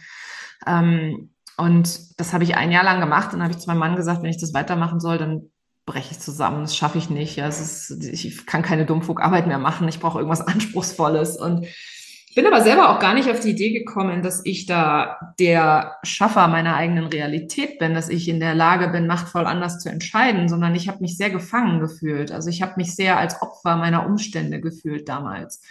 Ähm, 0.64 1.30
und 1.56 2.20
das 2.20 2.32
habe 2.32 2.44
ich 2.44 2.56
ein 2.56 2.70
Jahr 2.70 2.84
lang 2.84 3.00
gemacht. 3.00 3.32
Dann 3.32 3.42
habe 3.42 3.52
ich 3.52 3.58
zu 3.58 3.68
meinem 3.68 3.80
Mann 3.80 3.96
gesagt, 3.96 4.22
wenn 4.22 4.30
ich 4.30 4.40
das 4.40 4.54
weitermachen 4.54 5.00
soll, 5.00 5.18
dann 5.18 5.50
breche 5.88 6.12
ich 6.12 6.20
zusammen, 6.20 6.60
das 6.60 6.76
schaffe 6.76 6.98
ich 6.98 7.10
nicht. 7.10 7.36
Ja, 7.36 7.48
es 7.48 7.90
ist, 7.90 8.04
ich 8.04 8.46
kann 8.46 8.62
keine 8.62 8.86
Dummfugarbeit 8.86 9.46
mehr 9.46 9.58
machen, 9.58 9.88
ich 9.88 9.98
brauche 9.98 10.18
irgendwas 10.18 10.40
Anspruchsvolles. 10.46 11.36
Und 11.36 11.66
bin 12.38 12.46
aber 12.46 12.62
selber 12.62 12.90
auch 12.90 13.00
gar 13.00 13.14
nicht 13.14 13.28
auf 13.28 13.40
die 13.40 13.50
Idee 13.50 13.72
gekommen, 13.72 14.22
dass 14.22 14.42
ich 14.44 14.64
da 14.66 15.34
der 15.40 15.96
Schaffer 16.04 16.46
meiner 16.46 16.76
eigenen 16.76 17.06
Realität 17.06 17.80
bin, 17.80 17.94
dass 17.94 18.08
ich 18.08 18.28
in 18.28 18.38
der 18.38 18.54
Lage 18.54 18.90
bin, 18.90 19.08
machtvoll 19.08 19.44
anders 19.44 19.80
zu 19.80 19.88
entscheiden, 19.88 20.48
sondern 20.48 20.76
ich 20.76 20.86
habe 20.86 21.00
mich 21.00 21.16
sehr 21.16 21.30
gefangen 21.30 21.80
gefühlt. 21.80 22.30
Also 22.30 22.48
ich 22.48 22.62
habe 22.62 22.74
mich 22.76 22.94
sehr 22.94 23.18
als 23.18 23.42
Opfer 23.42 23.74
meiner 23.74 24.06
Umstände 24.06 24.60
gefühlt 24.60 25.08
damals. 25.08 25.62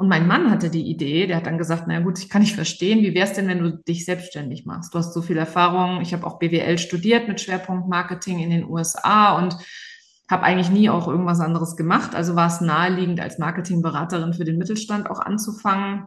Und 0.00 0.08
mein 0.08 0.26
Mann 0.26 0.50
hatte 0.50 0.70
die 0.70 0.88
Idee, 0.88 1.26
der 1.26 1.36
hat 1.36 1.44
dann 1.44 1.58
gesagt, 1.58 1.84
na 1.86 2.00
gut, 2.00 2.18
ich 2.18 2.30
kann 2.30 2.40
nicht 2.40 2.54
verstehen, 2.54 3.02
wie 3.02 3.12
wäre 3.12 3.26
es 3.26 3.34
denn, 3.34 3.48
wenn 3.48 3.58
du 3.58 3.72
dich 3.72 4.06
selbstständig 4.06 4.64
machst? 4.64 4.94
Du 4.94 4.98
hast 4.98 5.12
so 5.12 5.20
viel 5.20 5.36
Erfahrung. 5.36 6.00
Ich 6.00 6.14
habe 6.14 6.26
auch 6.26 6.38
BWL 6.38 6.78
studiert 6.78 7.28
mit 7.28 7.38
Schwerpunkt 7.38 7.86
Marketing 7.86 8.38
in 8.38 8.48
den 8.48 8.64
USA 8.64 9.36
und 9.36 9.58
habe 10.30 10.44
eigentlich 10.44 10.70
nie 10.70 10.88
auch 10.88 11.06
irgendwas 11.06 11.40
anderes 11.40 11.76
gemacht. 11.76 12.14
Also 12.14 12.34
war 12.34 12.46
es 12.46 12.62
naheliegend, 12.62 13.20
als 13.20 13.36
Marketingberaterin 13.36 14.32
für 14.32 14.46
den 14.46 14.56
Mittelstand 14.56 15.10
auch 15.10 15.18
anzufangen. 15.18 16.06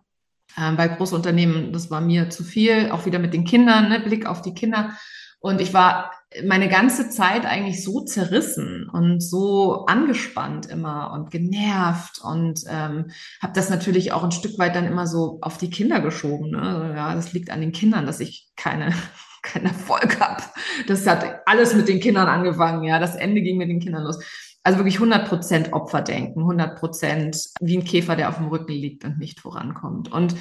Ähm, 0.58 0.76
bei 0.76 0.88
Großunternehmen, 0.88 1.72
das 1.72 1.92
war 1.92 2.02
mir 2.02 2.32
zu 2.32 2.44
viel, 2.44 2.90
auch 2.90 3.06
wieder 3.06 3.20
mit 3.20 3.36
den 3.36 3.46
Kindern, 3.46 3.90
ne, 3.90 4.00
Blick 4.00 4.26
auf 4.26 4.42
die 4.42 4.56
Kinder. 4.56 4.98
Und 5.40 5.62
ich 5.62 5.72
war 5.72 6.10
meine 6.46 6.70
ganze 6.70 7.10
Zeit 7.10 7.46
eigentlich 7.46 7.84
so 7.84 8.02
zerrissen 8.02 8.90
und 8.92 9.22
so 9.22 9.86
angespannt 9.86 10.66
immer 10.66 11.12
und 11.14 11.32
genervt 11.32 12.20
und 12.24 12.62
ähm, 12.68 13.12
habe 13.42 13.54
das 13.54 13.70
natürlich 13.70 14.12
auch 14.12 14.24
ein 14.24 14.32
Stück 14.32 14.58
weit 14.58 14.76
dann 14.76 14.86
immer 14.86 15.08
so 15.08 15.40
auf 15.42 15.58
die 15.58 15.70
Kinder 15.70 16.02
geschoben. 16.02 16.52
Ne? 16.52 16.62
Also, 16.62 16.94
ja, 16.94 17.16
das 17.16 17.34
liegt 17.34 17.50
an 17.50 17.62
den 17.62 17.72
Kindern, 17.72 18.06
dass 18.06 18.20
ich 18.20 18.48
keine 18.56 18.94
keinen 19.44 19.66
Erfolg 19.66 20.20
habe. 20.22 20.42
Das 20.88 21.06
hat 21.06 21.42
alles 21.46 21.76
mit 21.76 21.90
den 21.90 22.00
Kindern 22.00 22.28
angefangen. 22.28 22.84
Ja, 22.84 23.00
das 23.00 23.16
Ende 23.16 23.42
ging 23.42 23.58
mit 23.58 23.70
den 23.70 23.82
Kindern 23.82 24.04
los. 24.04 24.24
Also 24.64 24.80
wirklich 24.80 24.96
100 24.96 25.28
Prozent 25.28 25.74
Opferdenken, 25.74 26.44
100 26.44 26.80
Prozent 26.80 27.38
wie 27.60 27.78
ein 27.78 27.84
Käfer, 27.84 28.16
der 28.16 28.30
auf 28.30 28.38
dem 28.38 28.48
Rücken 28.48 28.72
liegt 28.72 29.04
und 29.04 29.20
nicht 29.20 29.42
vorankommt. 29.42 30.10
Und 30.10 30.36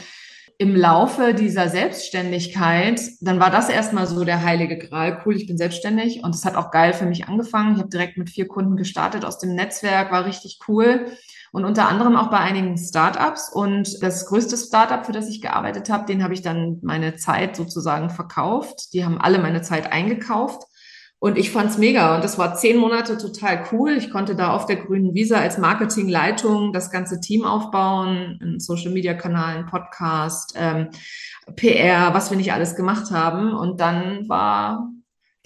im 0.62 0.76
Laufe 0.76 1.34
dieser 1.34 1.68
Selbstständigkeit, 1.68 3.00
dann 3.20 3.40
war 3.40 3.50
das 3.50 3.68
erstmal 3.68 4.06
so 4.06 4.24
der 4.24 4.44
heilige 4.44 4.78
Gral. 4.78 5.20
Cool, 5.26 5.34
ich 5.34 5.48
bin 5.48 5.58
selbstständig 5.58 6.22
und 6.22 6.36
es 6.36 6.44
hat 6.44 6.54
auch 6.54 6.70
geil 6.70 6.92
für 6.92 7.04
mich 7.04 7.26
angefangen. 7.26 7.74
Ich 7.74 7.80
habe 7.80 7.88
direkt 7.88 8.16
mit 8.16 8.30
vier 8.30 8.46
Kunden 8.46 8.76
gestartet 8.76 9.24
aus 9.24 9.40
dem 9.40 9.56
Netzwerk, 9.56 10.12
war 10.12 10.24
richtig 10.24 10.60
cool. 10.68 11.06
Und 11.50 11.64
unter 11.64 11.88
anderem 11.88 12.14
auch 12.14 12.30
bei 12.30 12.38
einigen 12.38 12.78
Startups. 12.78 13.52
Und 13.52 14.00
das 14.04 14.26
größte 14.26 14.56
Startup, 14.56 15.04
für 15.04 15.10
das 15.10 15.28
ich 15.28 15.42
gearbeitet 15.42 15.90
habe, 15.90 16.06
den 16.06 16.22
habe 16.22 16.32
ich 16.32 16.42
dann 16.42 16.78
meine 16.82 17.16
Zeit 17.16 17.56
sozusagen 17.56 18.08
verkauft. 18.08 18.94
Die 18.94 19.04
haben 19.04 19.20
alle 19.20 19.40
meine 19.40 19.62
Zeit 19.62 19.92
eingekauft. 19.92 20.62
Und 21.22 21.38
ich 21.38 21.52
fand's 21.52 21.78
mega. 21.78 22.16
Und 22.16 22.24
das 22.24 22.36
war 22.36 22.56
zehn 22.56 22.76
Monate 22.78 23.16
total 23.16 23.62
cool. 23.70 23.92
Ich 23.92 24.10
konnte 24.10 24.34
da 24.34 24.50
auf 24.50 24.66
der 24.66 24.74
grünen 24.74 25.14
Visa 25.14 25.38
als 25.38 25.56
Marketingleitung 25.56 26.72
das 26.72 26.90
ganze 26.90 27.20
Team 27.20 27.44
aufbauen, 27.44 28.40
einen 28.42 28.58
Social-Media-Kanal, 28.58 29.54
einen 29.54 29.66
Podcast, 29.66 30.54
ähm, 30.56 30.88
PR, 31.54 32.12
was 32.12 32.30
wir 32.30 32.36
nicht 32.36 32.52
alles 32.52 32.74
gemacht 32.74 33.12
haben. 33.12 33.52
Und 33.52 33.78
dann 33.78 34.28
war 34.28 34.88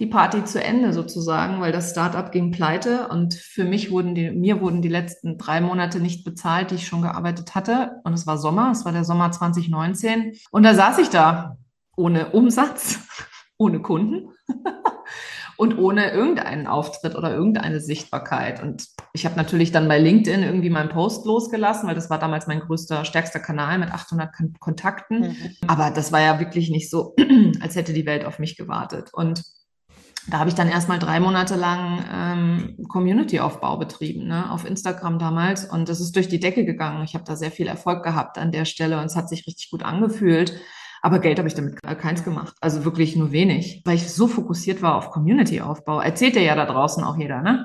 die 0.00 0.06
Party 0.06 0.46
zu 0.46 0.64
Ende 0.64 0.94
sozusagen, 0.94 1.60
weil 1.60 1.72
das 1.72 1.90
Startup 1.90 2.32
ging 2.32 2.52
pleite 2.52 3.08
und 3.08 3.34
für 3.34 3.64
mich 3.64 3.90
wurden 3.90 4.14
die, 4.14 4.30
mir 4.30 4.62
wurden 4.62 4.80
die 4.80 4.88
letzten 4.88 5.36
drei 5.36 5.60
Monate 5.60 6.00
nicht 6.00 6.24
bezahlt, 6.24 6.70
die 6.70 6.76
ich 6.76 6.86
schon 6.86 7.02
gearbeitet 7.02 7.54
hatte. 7.54 8.00
Und 8.04 8.14
es 8.14 8.26
war 8.26 8.38
Sommer, 8.38 8.70
es 8.70 8.86
war 8.86 8.92
der 8.92 9.04
Sommer 9.04 9.30
2019. 9.30 10.38
Und 10.50 10.62
da 10.62 10.74
saß 10.74 11.00
ich 11.00 11.10
da 11.10 11.58
ohne 11.98 12.30
Umsatz, 12.30 12.98
ohne 13.58 13.82
Kunden 13.82 14.30
und 15.56 15.78
ohne 15.78 16.10
irgendeinen 16.10 16.66
Auftritt 16.66 17.14
oder 17.14 17.32
irgendeine 17.32 17.80
Sichtbarkeit. 17.80 18.62
Und 18.62 18.86
ich 19.12 19.24
habe 19.24 19.36
natürlich 19.36 19.72
dann 19.72 19.88
bei 19.88 19.98
LinkedIn 19.98 20.42
irgendwie 20.42 20.70
meinen 20.70 20.90
Post 20.90 21.26
losgelassen, 21.26 21.88
weil 21.88 21.94
das 21.94 22.10
war 22.10 22.18
damals 22.18 22.46
mein 22.46 22.60
größter, 22.60 23.04
stärkster 23.04 23.40
Kanal 23.40 23.78
mit 23.78 23.92
800 23.92 24.30
Kontakten. 24.58 25.20
Mhm. 25.20 25.36
Aber 25.66 25.90
das 25.90 26.12
war 26.12 26.20
ja 26.20 26.38
wirklich 26.38 26.70
nicht 26.70 26.90
so, 26.90 27.14
als 27.60 27.76
hätte 27.76 27.92
die 27.92 28.06
Welt 28.06 28.24
auf 28.24 28.38
mich 28.38 28.56
gewartet. 28.56 29.10
Und 29.12 29.42
da 30.28 30.40
habe 30.40 30.50
ich 30.50 30.56
dann 30.56 30.68
erstmal 30.68 30.98
drei 30.98 31.20
Monate 31.20 31.54
lang 31.54 32.04
ähm, 32.12 32.86
Community-Aufbau 32.88 33.76
betrieben, 33.76 34.26
ne, 34.26 34.50
auf 34.50 34.66
Instagram 34.66 35.20
damals. 35.20 35.64
Und 35.64 35.88
das 35.88 36.00
ist 36.00 36.16
durch 36.16 36.28
die 36.28 36.40
Decke 36.40 36.64
gegangen. 36.64 37.04
Ich 37.04 37.14
habe 37.14 37.24
da 37.24 37.36
sehr 37.36 37.52
viel 37.52 37.68
Erfolg 37.68 38.02
gehabt 38.02 38.36
an 38.36 38.50
der 38.50 38.64
Stelle 38.64 38.98
und 38.98 39.06
es 39.06 39.14
hat 39.14 39.28
sich 39.28 39.46
richtig 39.46 39.70
gut 39.70 39.84
angefühlt. 39.84 40.58
Aber 41.06 41.20
Geld 41.20 41.38
habe 41.38 41.46
ich 41.46 41.54
damit 41.54 41.80
keins 41.84 42.24
gemacht. 42.24 42.56
Also 42.60 42.84
wirklich 42.84 43.14
nur 43.14 43.30
wenig, 43.30 43.80
weil 43.84 43.94
ich 43.94 44.10
so 44.10 44.26
fokussiert 44.26 44.82
war 44.82 44.96
auf 44.96 45.12
Community-Aufbau. 45.12 46.00
Erzählt 46.00 46.34
ja 46.34 46.56
da 46.56 46.66
draußen 46.66 47.04
auch 47.04 47.16
jeder, 47.16 47.42
ne? 47.42 47.64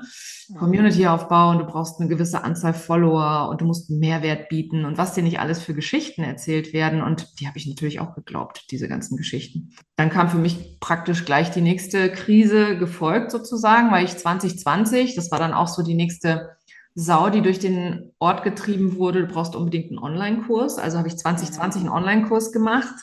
Community-Aufbau 0.56 1.50
und 1.50 1.58
du 1.58 1.64
brauchst 1.64 1.98
eine 1.98 2.08
gewisse 2.08 2.44
Anzahl 2.44 2.72
Follower 2.72 3.48
und 3.50 3.60
du 3.60 3.64
musst 3.64 3.90
einen 3.90 3.98
Mehrwert 3.98 4.48
bieten 4.48 4.84
und 4.84 4.96
was 4.96 5.14
dir 5.14 5.24
nicht 5.24 5.40
alles 5.40 5.60
für 5.60 5.74
Geschichten 5.74 6.22
erzählt 6.22 6.72
werden. 6.72 7.02
Und 7.02 7.40
die 7.40 7.48
habe 7.48 7.58
ich 7.58 7.66
natürlich 7.66 7.98
auch 7.98 8.14
geglaubt, 8.14 8.66
diese 8.70 8.86
ganzen 8.86 9.16
Geschichten. 9.16 9.72
Dann 9.96 10.08
kam 10.08 10.28
für 10.28 10.38
mich 10.38 10.78
praktisch 10.78 11.24
gleich 11.24 11.50
die 11.50 11.62
nächste 11.62 12.12
Krise 12.12 12.78
gefolgt 12.78 13.32
sozusagen, 13.32 13.90
weil 13.90 14.04
ich 14.04 14.16
2020, 14.16 15.16
das 15.16 15.32
war 15.32 15.40
dann 15.40 15.52
auch 15.52 15.66
so 15.66 15.82
die 15.82 15.96
nächste 15.96 16.50
Sau, 16.94 17.28
die 17.28 17.42
durch 17.42 17.58
den 17.58 18.12
Ort 18.20 18.44
getrieben 18.44 18.98
wurde, 18.98 19.26
du 19.26 19.34
brauchst 19.34 19.56
unbedingt 19.56 19.90
einen 19.90 19.98
Online-Kurs. 19.98 20.78
Also 20.78 20.98
habe 20.98 21.08
ich 21.08 21.16
2020 21.16 21.80
einen 21.80 21.90
Online-Kurs 21.90 22.52
gemacht 22.52 22.94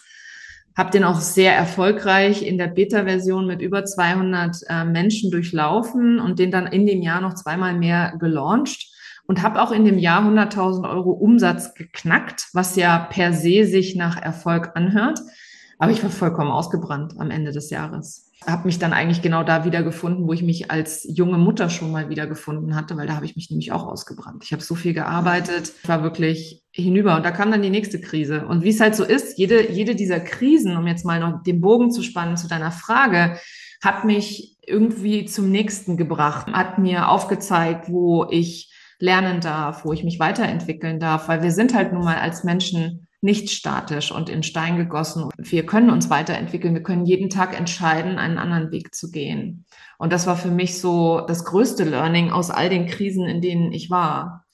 habe 0.79 0.91
den 0.91 1.03
auch 1.03 1.19
sehr 1.19 1.53
erfolgreich 1.53 2.41
in 2.41 2.57
der 2.57 2.67
Beta-Version 2.67 3.45
mit 3.45 3.61
über 3.61 3.83
200 3.83 4.61
äh, 4.69 4.85
Menschen 4.85 5.29
durchlaufen 5.29 6.21
und 6.21 6.39
den 6.39 6.51
dann 6.51 6.67
in 6.67 6.87
dem 6.87 7.01
Jahr 7.01 7.19
noch 7.19 7.33
zweimal 7.33 7.73
mehr 7.77 8.15
gelauncht 8.17 8.87
und 9.27 9.43
habe 9.43 9.61
auch 9.61 9.73
in 9.73 9.83
dem 9.83 9.99
Jahr 9.99 10.23
100.000 10.23 10.89
Euro 10.89 11.11
Umsatz 11.11 11.73
geknackt, 11.73 12.47
was 12.53 12.77
ja 12.77 12.97
per 12.97 13.33
se 13.33 13.65
sich 13.65 13.97
nach 13.97 14.21
Erfolg 14.21 14.71
anhört. 14.75 15.19
Aber 15.79 15.91
ich 15.91 16.01
war 16.01 16.11
vollkommen 16.11 16.49
ausgebrannt 16.49 17.13
am 17.19 17.29
Ende 17.29 17.51
des 17.51 17.69
Jahres 17.69 18.28
habe 18.47 18.67
mich 18.67 18.79
dann 18.79 18.93
eigentlich 18.93 19.21
genau 19.21 19.43
da 19.43 19.65
wiedergefunden, 19.65 20.25
wo 20.25 20.33
ich 20.33 20.43
mich 20.43 20.71
als 20.71 21.05
junge 21.09 21.37
Mutter 21.37 21.69
schon 21.69 21.91
mal 21.91 22.09
wiedergefunden 22.09 22.75
hatte, 22.75 22.95
weil 22.95 23.07
da 23.07 23.15
habe 23.15 23.25
ich 23.25 23.35
mich 23.35 23.49
nämlich 23.49 23.71
auch 23.71 23.85
ausgebrannt. 23.85 24.43
Ich 24.45 24.53
habe 24.53 24.63
so 24.63 24.75
viel 24.75 24.93
gearbeitet, 24.93 25.73
war 25.85 26.03
wirklich 26.03 26.63
hinüber 26.71 27.17
und 27.17 27.25
da 27.25 27.31
kam 27.31 27.51
dann 27.51 27.61
die 27.61 27.69
nächste 27.69 27.99
Krise. 27.99 28.45
Und 28.47 28.63
wie 28.63 28.69
es 28.69 28.79
halt 28.79 28.95
so 28.95 29.03
ist, 29.03 29.37
jede, 29.37 29.71
jede 29.71 29.93
dieser 29.95 30.21
Krisen, 30.21 30.77
um 30.77 30.87
jetzt 30.87 31.05
mal 31.05 31.19
noch 31.19 31.43
den 31.43 31.59
Bogen 31.59 31.91
zu 31.91 32.01
spannen 32.01 32.37
zu 32.37 32.47
deiner 32.47 32.71
Frage, 32.71 33.37
hat 33.83 34.05
mich 34.05 34.57
irgendwie 34.65 35.25
zum 35.25 35.49
nächsten 35.49 35.97
gebracht, 35.97 36.47
hat 36.47 36.77
mir 36.77 37.09
aufgezeigt, 37.09 37.89
wo 37.89 38.25
ich 38.29 38.73
lernen 38.99 39.41
darf, 39.41 39.85
wo 39.85 39.93
ich 39.93 40.03
mich 40.03 40.19
weiterentwickeln 40.19 40.99
darf, 40.99 41.27
weil 41.27 41.41
wir 41.41 41.51
sind 41.51 41.73
halt 41.73 41.93
nun 41.93 42.03
mal 42.03 42.17
als 42.17 42.43
Menschen 42.43 43.07
nicht 43.21 43.49
statisch 43.49 44.11
und 44.11 44.29
in 44.29 44.43
Stein 44.43 44.77
gegossen. 44.77 45.29
Wir 45.37 45.65
können 45.65 45.89
uns 45.89 46.09
weiterentwickeln. 46.09 46.73
Wir 46.73 46.83
können 46.83 47.05
jeden 47.05 47.29
Tag 47.29 47.57
entscheiden, 47.57 48.17
einen 48.17 48.37
anderen 48.37 48.71
Weg 48.71 48.95
zu 48.95 49.11
gehen. 49.11 49.65
Und 49.97 50.13
das 50.13 50.25
war 50.25 50.37
für 50.37 50.51
mich 50.51 50.79
so 50.79 51.21
das 51.21 51.43
größte 51.43 51.83
Learning 51.83 52.31
aus 52.31 52.49
all 52.49 52.69
den 52.69 52.87
Krisen, 52.87 53.25
in 53.25 53.41
denen 53.41 53.71
ich 53.73 53.89
war. 53.89 54.45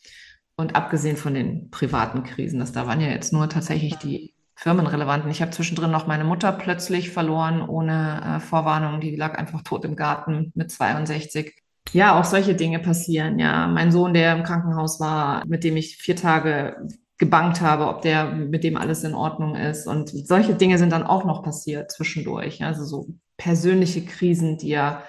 Und 0.58 0.76
abgesehen 0.76 1.18
von 1.18 1.34
den 1.34 1.70
privaten 1.70 2.24
Krisen, 2.24 2.60
das 2.60 2.72
da 2.72 2.88
waren 2.88 3.02
ja 3.02 3.10
jetzt 3.10 3.34
nur 3.34 3.50
tatsächlich 3.50 3.96
die 3.98 4.34
firmenrelevanten. 4.56 5.30
Ich 5.30 5.42
habe 5.42 5.52
zwischendrin 5.52 5.92
noch 5.92 6.08
meine 6.08 6.24
Mutter 6.24 6.52
plötzlich 6.52 7.12
verloren, 7.12 7.62
ohne 7.62 8.38
äh, 8.38 8.40
Vorwarnung. 8.40 9.02
Die 9.02 9.16
lag 9.16 9.38
einfach 9.38 9.62
tot 9.62 9.86
im 9.86 9.96
Garten 9.96 10.52
mit 10.56 10.72
62. 10.72 11.54
Ja, 11.92 12.20
auch 12.20 12.24
solche 12.24 12.56
Dinge 12.56 12.80
passieren. 12.80 13.38
Ja, 13.38 13.68
mein 13.68 13.92
Sohn, 13.92 14.14
der 14.14 14.36
im 14.36 14.44
Krankenhaus 14.44 15.00
war, 15.00 15.46
mit 15.46 15.64
dem 15.64 15.78
ich 15.78 15.98
vier 15.98 16.16
Tage 16.16 16.88
gebankt 17.18 17.62
habe, 17.62 17.88
ob 17.88 18.02
der 18.02 18.26
mit 18.26 18.64
dem 18.64 18.78
alles 18.78 19.04
in 19.04 19.14
Ordnung 19.14 19.56
ist. 19.56 19.88
Und 19.88 20.10
solche 20.10 20.56
Dinge 20.56 20.78
sind 20.78 20.92
dann 20.92 21.04
auch 21.04 21.24
noch 21.24 21.44
passiert 21.44 21.92
zwischendurch. 21.92 22.64
Also 22.64 22.84
so 22.84 23.08
persönliche 23.38 24.04
Krisen, 24.04 24.58
die 24.58 24.70
ja 24.70 25.04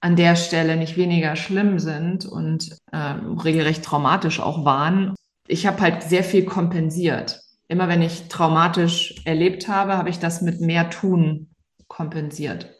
an 0.00 0.16
der 0.16 0.36
Stelle 0.36 0.76
nicht 0.76 0.96
weniger 0.96 1.36
schlimm 1.36 1.78
sind 1.78 2.24
und 2.26 2.76
ähm, 2.92 3.38
regelrecht 3.38 3.84
traumatisch 3.84 4.40
auch 4.40 4.64
waren. 4.64 5.14
Ich 5.46 5.66
habe 5.66 5.80
halt 5.80 6.02
sehr 6.02 6.22
viel 6.22 6.44
kompensiert. 6.44 7.40
Immer 7.66 7.88
wenn 7.88 8.02
ich 8.02 8.28
traumatisch 8.28 9.16
erlebt 9.24 9.68
habe, 9.68 9.96
habe 9.96 10.10
ich 10.10 10.18
das 10.18 10.40
mit 10.40 10.60
mehr 10.60 10.90
Tun 10.90 11.50
kompensiert. 11.88 12.74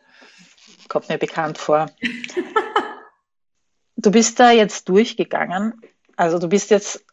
Kommt 0.88 1.08
mir 1.08 1.18
bekannt 1.18 1.58
vor. 1.58 1.90
du 3.96 4.10
bist 4.10 4.38
da 4.38 4.50
jetzt 4.50 4.88
durchgegangen. 4.88 5.75
Also 6.16 6.38
du 6.38 6.48
bist 6.48 6.70
jetzt 6.70 7.04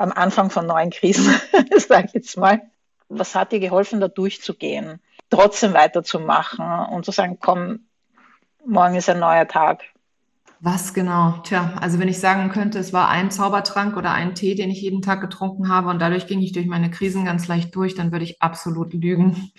am 0.00 0.12
Anfang 0.12 0.50
von 0.50 0.66
neuen 0.66 0.90
Krisen, 0.90 1.34
sage 1.76 2.06
ich 2.08 2.14
jetzt 2.14 2.36
mal. 2.36 2.62
Was 3.08 3.34
hat 3.34 3.52
dir 3.52 3.60
geholfen, 3.60 4.00
da 4.00 4.08
durchzugehen, 4.08 5.00
trotzdem 5.28 5.74
weiterzumachen 5.74 6.66
und 6.90 7.04
zu 7.04 7.12
sagen, 7.12 7.38
komm, 7.40 7.80
morgen 8.64 8.94
ist 8.94 9.08
ein 9.10 9.18
neuer 9.18 9.46
Tag? 9.46 9.82
Was 10.60 10.94
genau? 10.94 11.38
Tja, 11.42 11.74
also 11.80 11.98
wenn 11.98 12.08
ich 12.08 12.18
sagen 12.18 12.50
könnte, 12.50 12.78
es 12.78 12.92
war 12.92 13.08
ein 13.08 13.30
Zaubertrank 13.30 13.96
oder 13.96 14.12
ein 14.12 14.34
Tee, 14.34 14.54
den 14.54 14.70
ich 14.70 14.80
jeden 14.80 15.02
Tag 15.02 15.20
getrunken 15.20 15.68
habe 15.68 15.88
und 15.88 15.98
dadurch 16.00 16.26
ging 16.26 16.40
ich 16.40 16.52
durch 16.52 16.66
meine 16.66 16.90
Krisen 16.90 17.24
ganz 17.24 17.48
leicht 17.48 17.74
durch, 17.74 17.94
dann 17.94 18.12
würde 18.12 18.24
ich 18.24 18.42
absolut 18.42 18.92
lügen. 18.92 19.52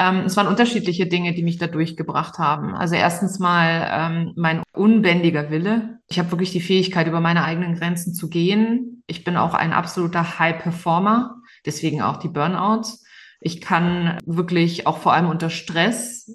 Ähm, 0.00 0.20
es 0.24 0.36
waren 0.38 0.46
unterschiedliche 0.46 1.06
Dinge, 1.06 1.34
die 1.34 1.42
mich 1.42 1.58
da 1.58 1.66
durchgebracht 1.66 2.38
haben. 2.38 2.74
Also 2.74 2.94
erstens 2.94 3.38
mal 3.38 3.86
ähm, 3.92 4.32
mein 4.34 4.62
unbändiger 4.72 5.50
Wille. 5.50 5.98
Ich 6.08 6.18
habe 6.18 6.30
wirklich 6.30 6.52
die 6.52 6.62
Fähigkeit, 6.62 7.06
über 7.06 7.20
meine 7.20 7.44
eigenen 7.44 7.74
Grenzen 7.74 8.14
zu 8.14 8.30
gehen. 8.30 9.02
Ich 9.06 9.24
bin 9.24 9.36
auch 9.36 9.52
ein 9.52 9.74
absoluter 9.74 10.38
High-Performer, 10.38 11.36
deswegen 11.66 12.00
auch 12.00 12.16
die 12.16 12.28
Burnouts. 12.28 13.04
Ich 13.42 13.60
kann 13.60 14.18
wirklich 14.24 14.86
auch 14.86 14.96
vor 14.96 15.12
allem 15.12 15.28
unter 15.28 15.50
Stress 15.50 16.30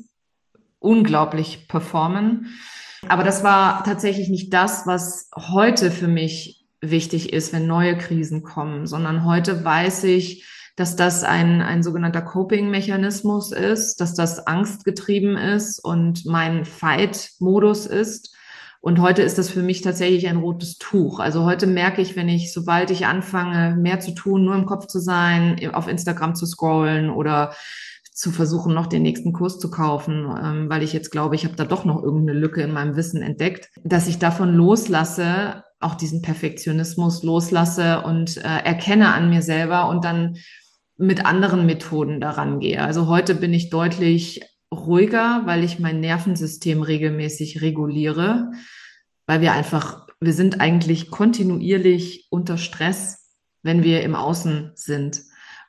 unglaublich 0.78 1.68
performen. 1.68 2.56
Aber 3.08 3.24
das 3.24 3.44
war 3.44 3.84
tatsächlich 3.84 4.30
nicht 4.30 4.54
das, 4.54 4.86
was 4.86 5.32
heute 5.36 5.90
für 5.90 6.08
mich 6.08 6.68
wichtig 6.82 7.34
ist, 7.34 7.52
wenn 7.52 7.66
neue 7.66 7.98
Krisen 7.98 8.44
kommen, 8.44 8.86
sondern 8.86 9.26
heute 9.26 9.66
weiß 9.66 10.04
ich, 10.04 10.46
dass 10.76 10.96
das 10.96 11.24
ein, 11.24 11.62
ein 11.62 11.84
sogenannter 11.84 12.22
Coping-Mechanismus 12.22 13.52
ist, 13.52 14.02
dass 14.02 14.14
das 14.14 14.46
angstgetrieben 14.46 15.38
ist 15.38 15.80
und 15.80 16.26
mein 16.26 16.66
Fight-Modus 16.66 17.86
ist. 17.86 18.36
Und 18.82 19.02
heute 19.02 19.24
ist 19.24 19.38
das 19.38 19.50
für 19.50 19.64
mich 19.64 19.82
tatsächlich 19.82 20.28
ein 20.28 20.38
rotes 20.38 20.78
Tuch. 20.78 21.20
Also 21.20 21.44
heute 21.44 21.66
merke 21.66 22.02
ich, 22.02 22.16
wenn 22.16 22.30
ich, 22.30 22.54
sobald 22.54 22.92
ich 22.92 23.08
anfange, 23.08 23.76
mehr 23.76 24.00
zu 24.00 24.12
tun, 24.12 24.46
nur 24.46 24.54
im 24.54 24.66
Kopf 24.68 24.86
zu 24.88 25.00
sein, 25.00 25.60
auf 25.74 25.88
Instagram 25.88 26.36
zu 26.36 26.46
scrollen 26.46 27.10
oder 27.10 27.54
zu 28.16 28.32
versuchen, 28.32 28.74
noch 28.74 28.88
den 28.88 29.02
nächsten 29.02 29.34
Kurs 29.34 29.60
zu 29.60 29.70
kaufen, 29.70 30.30
ähm, 30.42 30.70
weil 30.70 30.84
ich 30.84 30.94
jetzt 30.94 31.12
glaube, 31.12 31.36
ich 31.36 31.46
habe 31.46 31.56
da 31.56 31.66
doch 31.66 31.84
noch 31.84 32.02
irgendeine 32.02 32.40
Lücke 32.40 32.62
in 32.62 32.72
meinem 32.72 32.96
Wissen 32.96 33.22
entdeckt, 33.22 33.70
dass 33.84 34.08
ich 34.08 34.20
davon 34.20 34.54
loslasse, 34.54 35.64
auch 35.80 35.96
diesen 35.96 36.22
Perfektionismus 36.22 37.24
loslasse 37.24 38.04
und 38.04 38.38
äh, 38.38 38.42
erkenne 38.42 39.14
an 39.14 39.30
mir 39.30 39.42
selber 39.42 39.90
und 39.90 40.06
dann 40.06 40.38
mit 40.98 41.26
anderen 41.26 41.66
Methoden 41.66 42.22
daran 42.22 42.60
gehe. 42.60 42.82
Also 42.82 43.08
heute 43.08 43.36
bin 43.36 43.54
ich 43.54 43.70
deutlich 43.70 44.42
ruhiger, 44.74 45.42
weil 45.46 45.64
ich 45.64 45.80
mein 45.80 46.00
Nervensystem 46.00 46.82
regelmäßig 46.82 47.62
reguliere, 47.62 48.52
weil 49.28 49.42
wir 49.42 49.54
einfach, 49.54 50.08
wir 50.20 50.34
sind 50.34 50.62
eigentlich 50.62 51.12
kontinuierlich 51.12 52.28
unter 52.30 52.58
Stress, 52.58 53.32
wenn 53.64 53.84
wir 53.84 54.04
im 54.04 54.16
Außen 54.16 54.72
sind. 54.76 55.24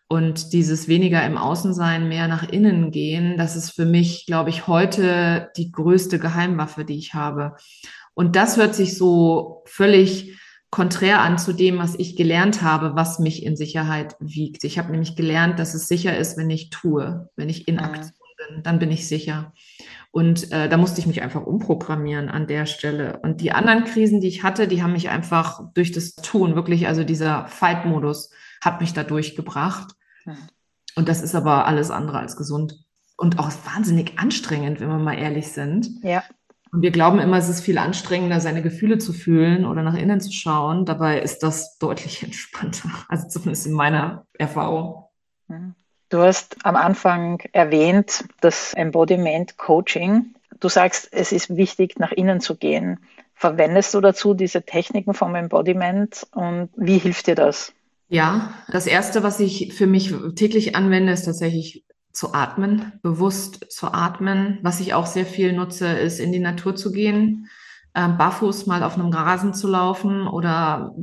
Und 0.09 0.52
dieses 0.52 0.87
weniger 0.87 1.26
im 1.26 1.37
Außen 1.37 1.75
sein, 1.75 2.09
mehr 2.09 2.28
nach 2.28 2.49
innen 2.49 2.92
gehen, 2.92 3.37
das 3.37 3.56
ist 3.56 3.73
für 3.73 3.87
mich, 3.87 4.25
glaube 4.26 4.50
ich, 4.50 4.68
heute 4.68 5.50
die 5.56 5.73
größte 5.73 6.21
Geheimwaffe, 6.21 6.85
die 6.85 6.97
ich 6.97 7.14
habe. 7.14 7.56
Und 8.14 8.37
das 8.37 8.56
hört 8.56 8.76
sich 8.76 8.97
so 8.97 9.64
völlig 9.66 10.38
konträr 10.71 11.21
an 11.21 11.39
zu 11.39 11.53
dem, 11.53 11.79
was 11.79 11.95
ich 11.95 12.17
gelernt 12.17 12.63
habe, 12.63 12.97
was 12.97 13.19
mich 13.19 13.45
in 13.45 13.57
Sicherheit 13.57 14.17
wiegt. 14.21 14.65
Ich 14.65 14.79
habe 14.79 14.91
nämlich 14.91 15.17
gelernt, 15.17 15.59
dass 15.59 15.75
es 15.75 15.89
sicher 15.89 16.17
ist, 16.17 16.37
wenn 16.37 16.51
ich 16.51 16.71
tue, 16.71 17.31
wenn 17.37 17.49
ich 17.49 17.69
in 17.69 17.79
Aktion 17.79 18.13
bin, 18.49 18.63
dann 18.63 18.79
bin 18.79 18.91
ich 18.91 19.09
sicher. 19.09 19.53
Und 20.11 20.51
äh, 20.51 20.69
da 20.69 20.77
musste 20.77 21.01
ich 21.01 21.07
mich 21.07 21.23
einfach 21.23 21.45
umprogrammieren 21.45 22.29
an 22.29 22.47
der 22.47 22.67
Stelle. 22.67 23.21
Und 23.23 23.41
die 23.41 23.53
anderen 23.53 23.85
Krisen, 23.85 24.21
die 24.21 24.29
ich 24.29 24.43
hatte, 24.43 24.67
die 24.67 24.83
haben 24.83 24.93
mich 24.93 25.11
einfach 25.11 25.61
durch 25.75 25.93
das 25.93 26.15
Tun, 26.15 26.55
wirklich, 26.55 26.87
also 26.89 27.05
dieser 27.05 27.47
Fight-Modus 27.47 28.31
hat 28.63 28.81
mich 28.81 28.93
da 28.93 29.05
durchgebracht. 29.05 29.95
Hm. 30.25 30.37
Und 30.95 31.09
das 31.09 31.23
ist 31.23 31.35
aber 31.35 31.67
alles 31.67 31.91
andere 31.91 32.19
als 32.19 32.37
gesund. 32.37 32.79
Und 33.19 33.39
auch 33.39 33.51
wahnsinnig 33.65 34.19
anstrengend, 34.19 34.81
wenn 34.81 34.89
wir 34.89 34.99
mal 34.99 35.19
ehrlich 35.19 35.49
sind. 35.49 35.89
Ja. 36.03 36.25
Und 36.76 36.83
wir 36.83 36.90
glauben 36.90 37.18
immer, 37.21 37.38
es 37.38 37.49
ist 37.49 37.62
viel 37.62 37.78
anstrengender, 37.78 38.38
seine 38.38 38.61
Gefühle 38.61 38.99
zu 38.99 39.14
fühlen 39.14 39.64
oder 39.64 39.83
nach 39.83 39.95
innen 39.95 40.21
zu 40.21 40.30
schauen. 40.30 40.85
Dabei 40.85 41.23
ist 41.23 41.42
das 41.42 41.78
deutlich 41.78 42.23
entspannter. 42.23 42.90
Also 43.09 43.28
zumindest 43.28 43.66
in 43.66 43.73
meiner 43.73 44.26
Erfahrung. 44.35 45.06
Du 46.11 46.18
hast 46.18 46.59
am 46.64 46.76
Anfang 46.76 47.40
erwähnt, 47.52 48.25
das 48.42 48.75
Embodiment 48.75 49.56
Coaching. 49.56 50.35
Du 50.61 50.68
sagst, 50.68 51.09
es 51.12 51.33
ist 51.33 51.56
wichtig, 51.56 51.99
nach 51.99 52.12
innen 52.12 52.42
zu 52.42 52.56
gehen. 52.56 53.00
Verwendest 53.33 53.95
du 53.95 54.02
dazu 54.02 54.35
diese 54.35 54.62
Techniken 54.62 55.14
vom 55.14 55.35
Embodiment 55.35 56.26
und 56.33 56.68
wie 56.76 56.99
hilft 56.99 57.26
dir 57.26 57.37
das? 57.37 57.73
Ja, 58.11 58.52
das 58.71 58.87
erste, 58.87 59.23
was 59.23 59.40
ich 59.40 59.73
für 59.73 59.87
mich 59.87 60.12
täglich 60.35 60.76
anwende, 60.76 61.12
ist 61.12 61.25
tatsächlich 61.25 61.86
zu 62.17 62.33
atmen, 62.33 62.93
bewusst 63.03 63.67
zu 63.71 63.93
atmen. 63.93 64.59
Was 64.63 64.81
ich 64.81 64.95
auch 64.95 65.07
sehr 65.07 65.27
viel 65.27 65.53
nutze, 65.53 65.87
ist 65.87 66.19
in 66.19 66.33
die 66.33 66.39
Natur 66.39 66.75
zu 66.75 66.91
gehen, 66.91 67.49
äh, 67.95 68.09
barfuß 68.09 68.67
mal 68.67 68.83
auf 68.83 68.95
einem 68.95 69.11
Rasen 69.11 69.53
zu 69.53 69.69
laufen 69.69 70.27
oder 70.27 70.95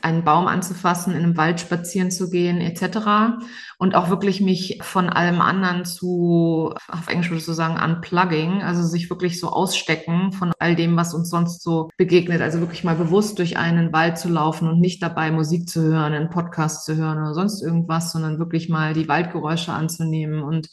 einen 0.00 0.24
Baum 0.24 0.46
anzufassen, 0.46 1.14
in 1.14 1.22
einem 1.22 1.36
Wald 1.36 1.60
spazieren 1.60 2.10
zu 2.10 2.30
gehen, 2.30 2.60
etc. 2.60 3.38
Und 3.78 3.94
auch 3.94 4.08
wirklich 4.08 4.40
mich 4.40 4.78
von 4.82 5.08
allem 5.08 5.40
anderen 5.40 5.84
zu, 5.84 6.74
auf 6.88 7.08
Englisch 7.08 7.28
würde 7.30 7.38
ich 7.38 7.44
so 7.44 7.52
sagen, 7.52 7.82
unplugging, 7.82 8.62
also 8.62 8.82
sich 8.82 9.10
wirklich 9.10 9.38
so 9.38 9.48
ausstecken 9.48 10.32
von 10.32 10.52
all 10.58 10.74
dem, 10.74 10.96
was 10.96 11.14
uns 11.14 11.30
sonst 11.30 11.62
so 11.62 11.90
begegnet. 11.96 12.40
Also 12.40 12.60
wirklich 12.60 12.84
mal 12.84 12.96
bewusst 12.96 13.38
durch 13.38 13.58
einen 13.58 13.92
Wald 13.92 14.18
zu 14.18 14.28
laufen 14.28 14.68
und 14.68 14.80
nicht 14.80 15.02
dabei 15.02 15.30
Musik 15.30 15.68
zu 15.68 15.82
hören, 15.82 16.14
einen 16.14 16.30
Podcast 16.30 16.84
zu 16.84 16.96
hören 16.96 17.18
oder 17.18 17.34
sonst 17.34 17.62
irgendwas, 17.62 18.12
sondern 18.12 18.38
wirklich 18.38 18.68
mal 18.68 18.94
die 18.94 19.08
Waldgeräusche 19.08 19.72
anzunehmen 19.72 20.42
und 20.42 20.68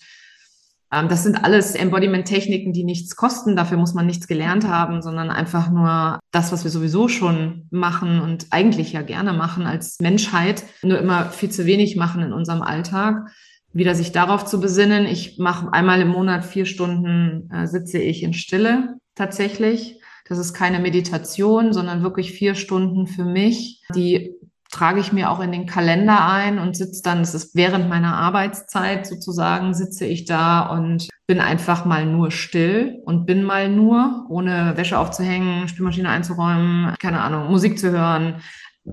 das 0.92 1.24
sind 1.24 1.44
alles 1.44 1.76
Embodiment-Techniken, 1.76 2.74
die 2.74 2.84
nichts 2.84 3.16
kosten. 3.16 3.56
Dafür 3.56 3.78
muss 3.78 3.94
man 3.94 4.08
nichts 4.08 4.28
gelernt 4.28 4.68
haben, 4.68 5.02
sondern 5.02 5.30
einfach 5.30 5.70
nur 5.70 6.20
das, 6.32 6.52
was 6.52 6.64
wir 6.64 6.72
sowieso 6.72 7.08
schon 7.08 7.68
machen 7.70 8.20
und 8.22 8.48
eigentlich 8.50 8.94
ja 8.94 9.04
gerne 9.04 9.34
machen 9.34 9.66
als 9.66 10.00
Menschheit, 10.02 10.64
nur 10.82 10.98
immer 10.98 11.26
viel 11.26 11.50
zu 11.50 11.66
wenig 11.66 11.96
machen 11.96 12.24
in 12.24 12.34
unserem 12.34 12.64
Alltag. 12.64 13.30
Wieder 13.72 13.94
sich 13.94 14.12
darauf 14.12 14.46
zu 14.46 14.60
besinnen. 14.60 15.06
Ich 15.06 15.38
mache 15.38 15.72
einmal 15.72 16.02
im 16.02 16.08
Monat 16.08 16.44
vier 16.44 16.66
Stunden, 16.66 17.52
äh, 17.52 17.68
sitze 17.68 18.00
ich 18.00 18.24
in 18.24 18.34
Stille 18.34 18.96
tatsächlich. 19.14 20.00
Das 20.28 20.40
ist 20.40 20.54
keine 20.54 20.80
Meditation, 20.80 21.72
sondern 21.72 22.04
wirklich 22.04 22.32
vier 22.32 22.56
Stunden 22.56 23.06
für 23.06 23.26
mich, 23.26 23.84
die 23.96 24.36
trage 24.72 25.00
ich 25.00 25.12
mir 25.12 25.32
auch 25.32 25.40
in 25.40 25.52
den 25.52 25.66
Kalender 25.66 26.28
ein 26.28 26.60
und 26.60 26.78
sitze 26.78 27.02
dann, 27.04 27.20
das 27.20 27.34
ist 27.34 27.56
während 27.56 27.90
meiner 27.90 28.16
Arbeitszeit 28.16 29.08
sozusagen, 29.08 29.74
sitze 29.74 30.06
ich 30.06 30.26
da 30.26 30.62
und 30.62 31.10
bin 31.26 31.40
einfach 31.40 31.86
mal 31.86 32.06
nur 32.06 32.32
still 32.32 33.02
und 33.06 33.26
bin 33.26 33.44
mal 33.44 33.70
nur, 33.70 34.26
ohne 34.30 34.78
Wäsche 34.78 35.00
aufzuhängen, 35.00 35.68
Spülmaschine 35.68 36.10
einzuräumen, 36.10 36.96
keine 37.00 37.22
Ahnung, 37.22 37.50
Musik 37.50 37.80
zu 37.80 37.92
hören, 37.92 38.42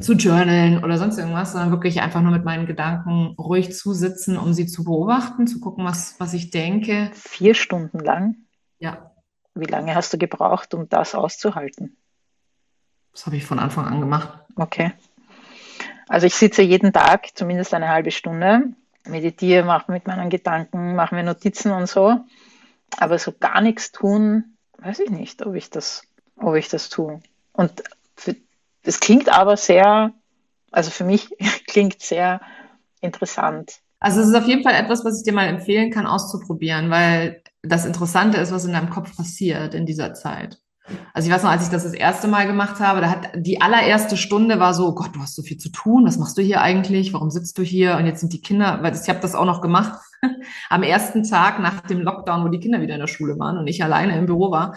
zu 0.01 0.15
journalen 0.15 0.83
oder 0.83 0.99
sonst 0.99 1.19
irgendwas, 1.19 1.53
sondern 1.53 1.71
wirklich 1.71 2.01
einfach 2.01 2.21
nur 2.21 2.33
mit 2.33 2.45
meinen 2.45 2.67
Gedanken 2.67 3.35
ruhig 3.39 3.75
zusitzen, 3.75 4.37
um 4.37 4.53
sie 4.53 4.67
zu 4.67 4.85
beobachten, 4.85 5.47
zu 5.47 5.61
gucken, 5.61 5.85
was, 5.85 6.17
was 6.19 6.35
ich 6.35 6.51
denke. 6.51 7.11
Vier 7.15 7.55
Stunden 7.55 7.99
lang? 7.99 8.37
Ja. 8.79 9.12
Wie 9.55 9.67
lange 9.67 9.95
hast 9.95 10.12
du 10.12 10.19
gebraucht, 10.19 10.75
um 10.75 10.89
das 10.89 11.15
auszuhalten? 11.15 11.97
Das 13.12 13.25
habe 13.25 13.37
ich 13.37 13.47
von 13.47 13.59
Anfang 13.59 13.87
an 13.87 14.01
gemacht. 14.01 14.29
Okay. 14.57 14.93
Also 16.09 16.27
ich 16.27 16.35
sitze 16.35 16.62
jeden 16.62 16.92
Tag 16.92 17.29
zumindest 17.35 17.75
eine 17.75 17.88
halbe 17.88 18.11
Stunde, 18.11 18.73
meditiere, 19.07 19.64
mache 19.64 19.90
mit 19.90 20.07
meinen 20.07 20.31
Gedanken, 20.31 20.95
mache 20.95 21.14
mir 21.14 21.23
Notizen 21.23 21.73
und 21.73 21.88
so. 21.88 22.16
Aber 22.97 23.19
so 23.19 23.33
gar 23.33 23.61
nichts 23.61 23.92
tun, 23.92 24.57
weiß 24.79 25.01
ich 25.01 25.11
nicht, 25.11 25.45
ob 25.45 25.55
ich 25.55 25.71
das, 25.71 26.03
ob 26.37 26.55
ich 26.55 26.69
das 26.69 26.88
tue. 26.88 27.21
Und 27.53 27.83
das 28.85 29.01
klingt 29.01 29.29
aber 29.29 29.57
sehr, 29.57 30.12
also 30.71 30.90
für 30.90 31.05
mich 31.05 31.29
klingt 31.66 32.01
sehr 32.01 32.40
interessant. 33.01 33.81
Also 33.99 34.21
es 34.21 34.29
ist 34.29 34.35
auf 34.35 34.47
jeden 34.47 34.62
Fall 34.62 34.75
etwas, 34.75 35.05
was 35.05 35.19
ich 35.19 35.25
dir 35.25 35.33
mal 35.33 35.49
empfehlen 35.49 35.90
kann, 35.90 36.07
auszuprobieren, 36.07 36.90
weil 36.90 37.42
das 37.62 37.85
Interessante 37.85 38.38
ist, 38.38 38.53
was 38.53 38.64
in 38.64 38.73
deinem 38.73 38.90
Kopf 38.90 39.16
passiert 39.16 39.75
in 39.75 39.87
dieser 39.87 40.14
Zeit. 40.14 40.61
Also 41.12 41.29
ich 41.29 41.35
weiß 41.35 41.42
noch, 41.42 41.51
als 41.51 41.64
ich 41.64 41.68
das 41.70 41.85
das 41.85 41.94
erste 41.94 42.29
Mal 42.29 42.46
gemacht 42.46 42.81
habe, 42.81 43.01
da 43.01 43.11
hat 43.11 43.31
die 43.35 43.61
allererste 43.61 44.16
Stunde 44.16 44.61
war 44.61 44.75
so, 44.75 44.94
Gott, 44.94 45.14
du 45.14 45.20
hast 45.20 45.35
so 45.35 45.42
viel 45.42 45.57
zu 45.57 45.70
tun, 45.70 46.05
was 46.07 46.18
machst 46.18 46.38
du 46.38 46.42
hier 46.42 46.61
eigentlich? 46.61 47.12
Warum 47.12 47.31
sitzt 47.31 47.59
du 47.59 47.62
hier? 47.62 47.96
Und 47.96 48.07
jetzt 48.07 48.20
sind 48.20 48.33
die 48.33 48.40
Kinder, 48.40 48.79
weil 48.83 48.94
ich 48.94 49.09
habe 49.09 49.20
das 49.20 49.35
auch 49.35 49.44
noch 49.44 49.61
gemacht 49.61 49.99
am 50.70 50.83
ersten 50.83 51.25
Tag 51.25 51.61
nach 51.61 51.81
dem 51.81 52.01
Lockdown, 52.01 52.44
wo 52.44 52.49
die 52.49 52.61
Kinder 52.61 52.81
wieder 52.81 52.94
in 52.94 53.01
der 53.01 53.07
Schule 53.09 53.38
waren 53.38 53.59
und 53.59 53.66
ich 53.66 53.83
alleine 53.83 54.16
im 54.16 54.27
Büro 54.27 54.51
war. 54.51 54.77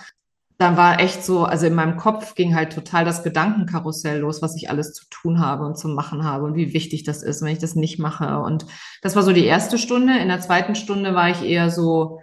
Dann 0.57 0.75
war 0.75 0.99
echt 0.99 1.23
so, 1.23 1.45
also 1.45 1.67
in 1.67 1.73
meinem 1.73 1.95
Kopf 1.95 2.35
ging 2.35 2.53
halt 2.53 2.73
total 2.73 3.05
das 3.05 3.23
Gedankenkarussell 3.23 4.19
los, 4.19 4.41
was 4.41 4.57
ich 4.57 4.69
alles 4.69 4.93
zu 4.93 5.05
tun 5.09 5.39
habe 5.39 5.65
und 5.65 5.77
zu 5.77 5.87
machen 5.87 6.25
habe 6.25 6.43
und 6.43 6.55
wie 6.55 6.73
wichtig 6.73 7.03
das 7.03 7.23
ist, 7.23 7.41
wenn 7.41 7.53
ich 7.53 7.59
das 7.59 7.75
nicht 7.75 7.97
mache. 7.97 8.39
Und 8.39 8.65
das 9.01 9.15
war 9.15 9.23
so 9.23 9.31
die 9.31 9.45
erste 9.45 9.77
Stunde. 9.77 10.17
In 10.17 10.27
der 10.27 10.41
zweiten 10.41 10.75
Stunde 10.75 11.15
war 11.15 11.29
ich 11.29 11.43
eher 11.43 11.69
so, 11.69 12.19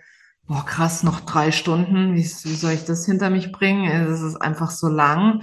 boah, 0.49 0.65
krass, 0.65 1.03
noch 1.03 1.21
drei 1.21 1.53
Stunden, 1.53 2.15
wie, 2.15 2.25
wie 2.25 2.55
soll 2.55 2.73
ich 2.73 2.85
das 2.85 3.07
hinter 3.07 3.31
mich 3.31 3.53
bringen? 3.53 3.91
Es 3.91 4.21
ist 4.21 4.37
einfach 4.37 4.71
so 4.71 4.89
lang. 4.89 5.43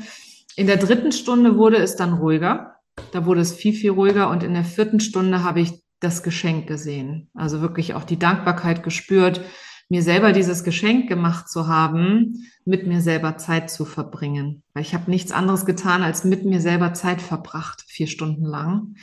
In 0.56 0.68
der 0.68 0.78
dritten 0.78 1.12
Stunde 1.12 1.58
wurde 1.58 1.78
es 1.78 1.96
dann 1.96 2.14
ruhiger. 2.14 2.76
Da 3.12 3.26
wurde 3.26 3.42
es 3.42 3.54
viel, 3.54 3.74
viel 3.74 3.92
ruhiger. 3.92 4.30
Und 4.30 4.44
in 4.44 4.54
der 4.54 4.64
vierten 4.64 5.00
Stunde 5.00 5.44
habe 5.44 5.62
ich 5.62 5.84
das 6.00 6.24
Geschenk 6.24 6.68
gesehen. 6.68 7.30
Also 7.34 7.62
wirklich 7.62 7.94
auch 7.94 8.04
die 8.04 8.20
Dankbarkeit 8.20 8.84
gespürt, 8.84 9.42
mir 9.90 10.02
selber 10.02 10.32
dieses 10.32 10.64
Geschenk 10.64 11.08
gemacht 11.08 11.50
zu 11.50 11.68
haben, 11.68 12.48
mit 12.66 12.88
mir 12.88 13.02
selber 13.02 13.38
Zeit 13.38 13.70
zu 13.70 13.86
verbringen. 13.86 14.64
Weil 14.74 14.84
ich 14.84 14.94
habe 14.94 15.10
nichts 15.10 15.32
anderes 15.32 15.66
getan, 15.66 16.04
als 16.04 16.24
mit 16.24 16.46
mir 16.46 16.62
selber 16.62 16.94
Zeit 16.94 17.22
verbracht, 17.22 17.84
vier 17.88 18.08
Stunden 18.08 18.46
lang. 18.46 18.96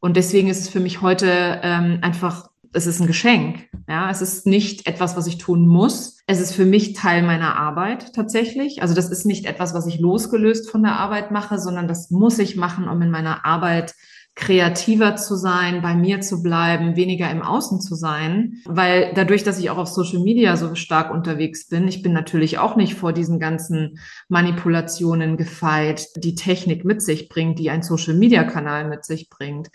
Und 0.00 0.16
deswegen 0.16 0.48
ist 0.48 0.60
es 0.60 0.68
für 0.68 0.80
mich 0.80 1.02
heute 1.02 1.60
ähm, 1.62 1.98
einfach 2.02 2.48
es 2.72 2.86
ist 2.86 3.00
ein 3.00 3.06
Geschenk. 3.06 3.68
Ja, 3.88 4.10
es 4.10 4.22
ist 4.22 4.46
nicht 4.46 4.86
etwas, 4.86 5.16
was 5.16 5.26
ich 5.26 5.38
tun 5.38 5.66
muss. 5.66 6.18
Es 6.26 6.40
ist 6.40 6.54
für 6.54 6.64
mich 6.64 6.92
Teil 6.92 7.22
meiner 7.22 7.56
Arbeit 7.56 8.14
tatsächlich. 8.14 8.82
Also 8.82 8.94
das 8.94 9.10
ist 9.10 9.26
nicht 9.26 9.46
etwas, 9.46 9.74
was 9.74 9.86
ich 9.86 9.98
losgelöst 9.98 10.70
von 10.70 10.82
der 10.82 10.98
Arbeit 10.98 11.30
mache, 11.30 11.58
sondern 11.58 11.88
das 11.88 12.10
muss 12.10 12.38
ich 12.38 12.56
machen, 12.56 12.88
um 12.88 13.02
in 13.02 13.10
meiner 13.10 13.44
Arbeit 13.44 13.94
kreativer 14.36 15.16
zu 15.16 15.34
sein, 15.34 15.82
bei 15.82 15.94
mir 15.94 16.20
zu 16.20 16.42
bleiben, 16.42 16.96
weniger 16.96 17.30
im 17.30 17.42
Außen 17.42 17.80
zu 17.80 17.94
sein, 17.94 18.62
weil 18.64 19.12
dadurch, 19.14 19.42
dass 19.42 19.58
ich 19.58 19.70
auch 19.70 19.76
auf 19.76 19.88
Social 19.88 20.20
Media 20.20 20.56
so 20.56 20.74
stark 20.76 21.12
unterwegs 21.12 21.68
bin, 21.68 21.88
ich 21.88 22.00
bin 22.00 22.12
natürlich 22.12 22.58
auch 22.58 22.76
nicht 22.76 22.94
vor 22.94 23.12
diesen 23.12 23.38
ganzen 23.38 23.98
Manipulationen 24.28 25.36
gefeit, 25.36 26.06
die 26.16 26.36
Technik 26.36 26.84
mit 26.84 27.02
sich 27.02 27.28
bringt, 27.28 27.58
die 27.58 27.70
ein 27.70 27.82
Social 27.82 28.14
Media 28.14 28.44
Kanal 28.44 28.88
mit 28.88 29.04
sich 29.04 29.28
bringt 29.28 29.68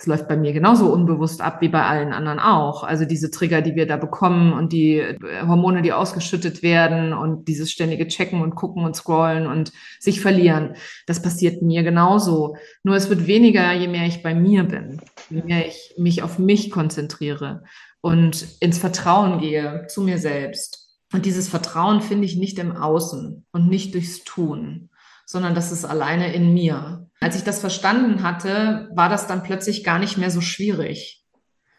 Es 0.00 0.06
läuft 0.06 0.28
bei 0.28 0.36
mir 0.36 0.52
genauso 0.52 0.92
unbewusst 0.92 1.40
ab 1.40 1.60
wie 1.60 1.68
bei 1.68 1.84
allen 1.84 2.12
anderen 2.12 2.38
auch. 2.38 2.84
Also 2.84 3.04
diese 3.04 3.32
Trigger, 3.32 3.62
die 3.62 3.74
wir 3.74 3.84
da 3.84 3.96
bekommen 3.96 4.52
und 4.52 4.72
die 4.72 5.00
äh, 5.00 5.18
Hormone, 5.44 5.82
die 5.82 5.92
ausgeschüttet 5.92 6.62
werden 6.62 7.12
und 7.12 7.48
dieses 7.48 7.72
ständige 7.72 8.06
Checken 8.06 8.40
und 8.40 8.54
gucken 8.54 8.84
und 8.84 8.94
scrollen 8.94 9.48
und 9.48 9.72
sich 9.98 10.20
verlieren, 10.20 10.74
das 11.08 11.20
passiert 11.20 11.62
mir 11.62 11.82
genauso. 11.82 12.56
Nur 12.84 12.94
es 12.94 13.10
wird 13.10 13.26
weniger, 13.26 13.72
je 13.72 13.88
mehr 13.88 14.06
ich 14.06 14.22
bei 14.22 14.36
mir 14.36 14.62
bin, 14.62 15.00
je 15.30 15.42
mehr 15.42 15.66
ich 15.66 15.94
mich 15.98 16.22
auf 16.22 16.38
mich 16.38 16.70
konzentriere 16.70 17.64
und 18.00 18.46
ins 18.60 18.78
Vertrauen 18.78 19.40
gehe 19.40 19.88
zu 19.88 20.02
mir 20.02 20.18
selbst. 20.18 20.96
Und 21.12 21.26
dieses 21.26 21.48
Vertrauen 21.48 22.02
finde 22.02 22.26
ich 22.26 22.36
nicht 22.36 22.60
im 22.60 22.76
Außen 22.76 23.46
und 23.50 23.68
nicht 23.68 23.94
durchs 23.94 24.22
Tun, 24.22 24.90
sondern 25.26 25.56
das 25.56 25.72
ist 25.72 25.84
alleine 25.84 26.32
in 26.32 26.54
mir. 26.54 27.07
Als 27.20 27.36
ich 27.36 27.42
das 27.42 27.60
verstanden 27.60 28.22
hatte, 28.22 28.90
war 28.94 29.08
das 29.08 29.26
dann 29.26 29.42
plötzlich 29.42 29.82
gar 29.82 29.98
nicht 29.98 30.18
mehr 30.18 30.30
so 30.30 30.40
schwierig. 30.40 31.24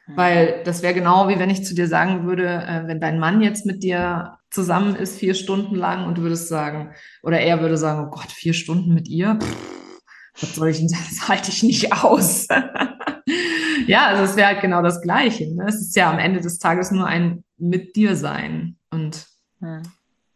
Mhm. 0.08 0.18
Weil 0.18 0.64
das 0.66 0.82
wäre 0.82 0.94
genau 0.94 1.30
wie 1.30 1.40
wenn 1.40 1.50
ich 1.50 1.64
zu 1.64 1.74
dir 1.74 1.88
sagen 1.88 2.26
würde, 2.26 2.48
äh, 2.48 2.88
wenn 2.88 3.00
dein 3.00 3.20
Mann 3.20 3.42
jetzt 3.42 3.66
mit 3.66 3.84
dir 3.84 4.38
zusammen 4.50 4.96
ist, 4.96 5.18
vier 5.18 5.34
Stunden 5.34 5.76
lang 5.76 6.06
und 6.06 6.18
du 6.18 6.24
würdest 6.24 6.50
sagen, 6.50 6.92
oder 7.24 7.40
er 7.40 7.62
würde 7.62 7.78
sagen, 7.78 8.08
oh 8.08 8.10
Gott, 8.10 8.32
vier 8.32 8.54
Stunden 8.54 8.94
mit 8.94 9.08
ihr? 9.08 9.38
Pff, 9.42 10.02
was 10.42 10.56
soll 10.56 10.70
ich 10.70 10.80
denn, 10.80 10.88
das 11.10 11.30
halte 11.30 11.50
ich 11.50 11.64
nicht 11.64 11.94
aus. 11.94 12.48
ja, 13.88 14.08
also 14.08 14.24
es 14.24 14.36
wäre 14.36 14.48
halt 14.48 14.62
genau 14.62 14.82
das 14.82 15.02
Gleiche. 15.02 15.56
Ne? 15.56 15.66
Es 15.68 15.76
ist 15.76 15.96
ja 15.96 16.12
am 16.12 16.20
Ende 16.20 16.42
des 16.42 16.60
Tages 16.60 16.92
nur 16.92 17.06
ein 17.06 17.44
mit 17.58 17.96
dir 17.96 18.16
sein. 18.16 18.78
Und 18.90 19.28
ja 19.62 19.82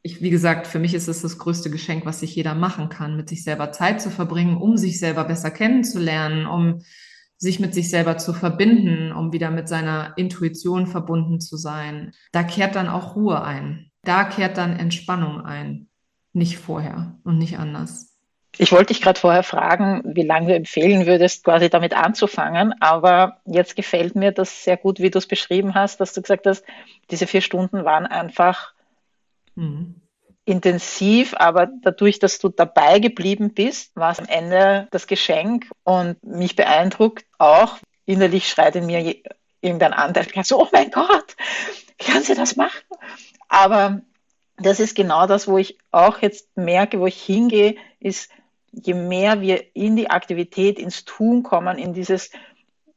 ich, 0.04 0.22
wie 0.22 0.30
gesagt, 0.30 0.68
für 0.68 0.80
mich 0.80 0.94
ist 0.94 1.08
es 1.08 1.22
das 1.22 1.38
größte 1.38 1.70
Geschenk, 1.70 2.06
was 2.06 2.20
sich 2.20 2.36
jeder 2.36 2.56
machen 2.56 2.90
kann, 2.90 3.16
mit 3.16 3.30
sich 3.30 3.44
selber 3.44 3.72
Zeit 3.72 4.02
zu 4.02 4.12
verbringen, 4.12 4.58
um 4.58 4.78
sich 4.78 5.00
selber 5.00 5.24
besser 5.24 5.50
kennenzulernen, 5.50 6.46
um 6.46 6.82
sich 7.38 7.60
mit 7.60 7.74
sich 7.74 7.90
selber 7.90 8.18
zu 8.18 8.34
verbinden, 8.34 9.14
um 9.14 9.32
wieder 9.32 9.50
mit 9.50 9.70
seiner 9.70 10.14
Intuition 10.18 10.88
verbunden 10.88 11.40
zu 11.40 11.56
sein. 11.56 12.12
Da 12.34 12.44
kehrt 12.44 12.76
dann 12.76 12.90
auch 12.90 13.16
Ruhe 13.16 13.42
ein. 13.44 13.92
Da 14.04 14.26
kehrt 14.26 14.58
dann 14.58 14.78
Entspannung 14.78 15.42
ein. 15.42 15.88
Nicht 16.34 16.58
vorher 16.58 17.18
und 17.24 17.38
nicht 17.38 17.58
anders. 17.58 18.14
Ich 18.58 18.72
wollte 18.72 18.94
dich 18.94 19.02
gerade 19.02 19.20
vorher 19.20 19.44
fragen, 19.44 20.04
wie 20.06 20.24
lange 20.24 20.48
du 20.48 20.56
empfehlen 20.56 21.06
würdest, 21.08 21.44
quasi 21.44 21.70
damit 21.70 21.96
anzufangen. 21.96 22.74
Aber 22.82 23.38
jetzt 23.46 23.76
gefällt 23.76 24.16
mir 24.16 24.32
das 24.32 24.64
sehr 24.66 24.78
gut, 24.78 25.00
wie 25.00 25.10
du 25.10 25.18
es 25.18 25.28
beschrieben 25.28 25.76
hast, 25.76 26.02
dass 26.02 26.14
du 26.14 26.22
gesagt 26.22 26.46
hast, 26.46 26.64
diese 27.10 27.26
vier 27.26 27.42
Stunden 27.42 27.86
waren 27.86 28.06
einfach 28.06 28.73
Mhm. 29.56 29.96
Intensiv, 30.46 31.34
aber 31.38 31.70
dadurch, 31.82 32.20
dass 32.20 32.40
du 32.40 32.50
dabei 32.50 33.00
geblieben 33.00 33.54
bist, 33.54 33.96
war 33.96 34.12
es 34.12 34.20
am 34.20 34.26
Ende 34.26 34.88
das 34.92 35.08
Geschenk 35.08 35.70
und 35.84 36.22
mich 36.24 36.56
beeindruckt 36.56 37.26
auch. 37.38 37.78
Innerlich 38.06 38.50
schreit 38.50 38.76
in 38.76 38.86
mir 38.86 39.16
irgendein 39.62 39.94
Anteil, 39.94 40.28
so, 40.44 40.62
oh 40.62 40.68
mein 40.74 40.92
Gott, 40.92 41.38
kann 41.98 42.24
sie 42.24 42.36
das 42.36 42.58
machen? 42.58 42.82
Aber 43.48 44.02
das 44.58 44.82
ist 44.82 44.96
genau 44.96 45.28
das, 45.28 45.48
wo 45.48 45.58
ich 45.58 45.78
auch 45.92 46.22
jetzt 46.22 46.58
merke, 46.58 47.00
wo 47.00 47.08
ich 47.08 47.22
hingehe, 47.22 47.76
ist, 48.00 48.30
je 48.72 48.94
mehr 48.94 49.40
wir 49.40 49.76
in 49.76 49.96
die 49.96 50.10
Aktivität, 50.10 50.80
ins 50.80 51.06
Tun 51.06 51.44
kommen, 51.44 51.78
in 51.78 51.94
dieses 51.94 52.32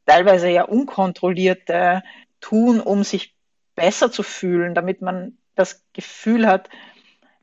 teilweise 0.06 0.48
ja 0.48 0.64
unkontrollierte 0.64 2.02
Tun, 2.40 2.80
um 2.80 3.04
sich 3.04 3.34
besser 3.74 4.10
zu 4.10 4.22
fühlen, 4.22 4.74
damit 4.74 5.02
man 5.02 5.36
das 5.56 5.84
Gefühl 5.92 6.46
hat, 6.46 6.68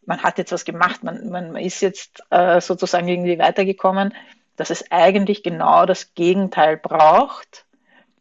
man 0.06 0.23
hat 0.23 0.38
jetzt 0.38 0.52
was 0.52 0.65
gemacht, 0.65 1.04
man, 1.04 1.30
man 1.30 1.56
ist 1.56 1.82
jetzt 1.82 2.23
äh, 2.30 2.62
sozusagen 2.62 3.08
irgendwie 3.08 3.39
weitergekommen, 3.39 4.13
dass 4.56 4.69
es 4.69 4.91
eigentlich 4.91 5.43
genau 5.43 5.86
das 5.86 6.13
Gegenteil 6.13 6.78
braucht. 6.78 7.65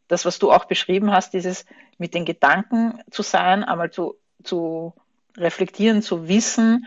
Das, 0.08 0.24
was 0.24 0.38
du 0.38 0.52
auch 0.52 0.64
beschrieben 0.64 1.12
hast, 1.12 1.32
dieses 1.32 1.64
mit 1.98 2.14
den 2.14 2.24
Gedanken 2.24 3.00
zu 3.10 3.22
sein, 3.22 3.64
einmal 3.64 3.90
zu, 3.90 4.16
zu 4.42 4.94
reflektieren, 5.36 6.02
zu 6.02 6.28
wissen, 6.28 6.86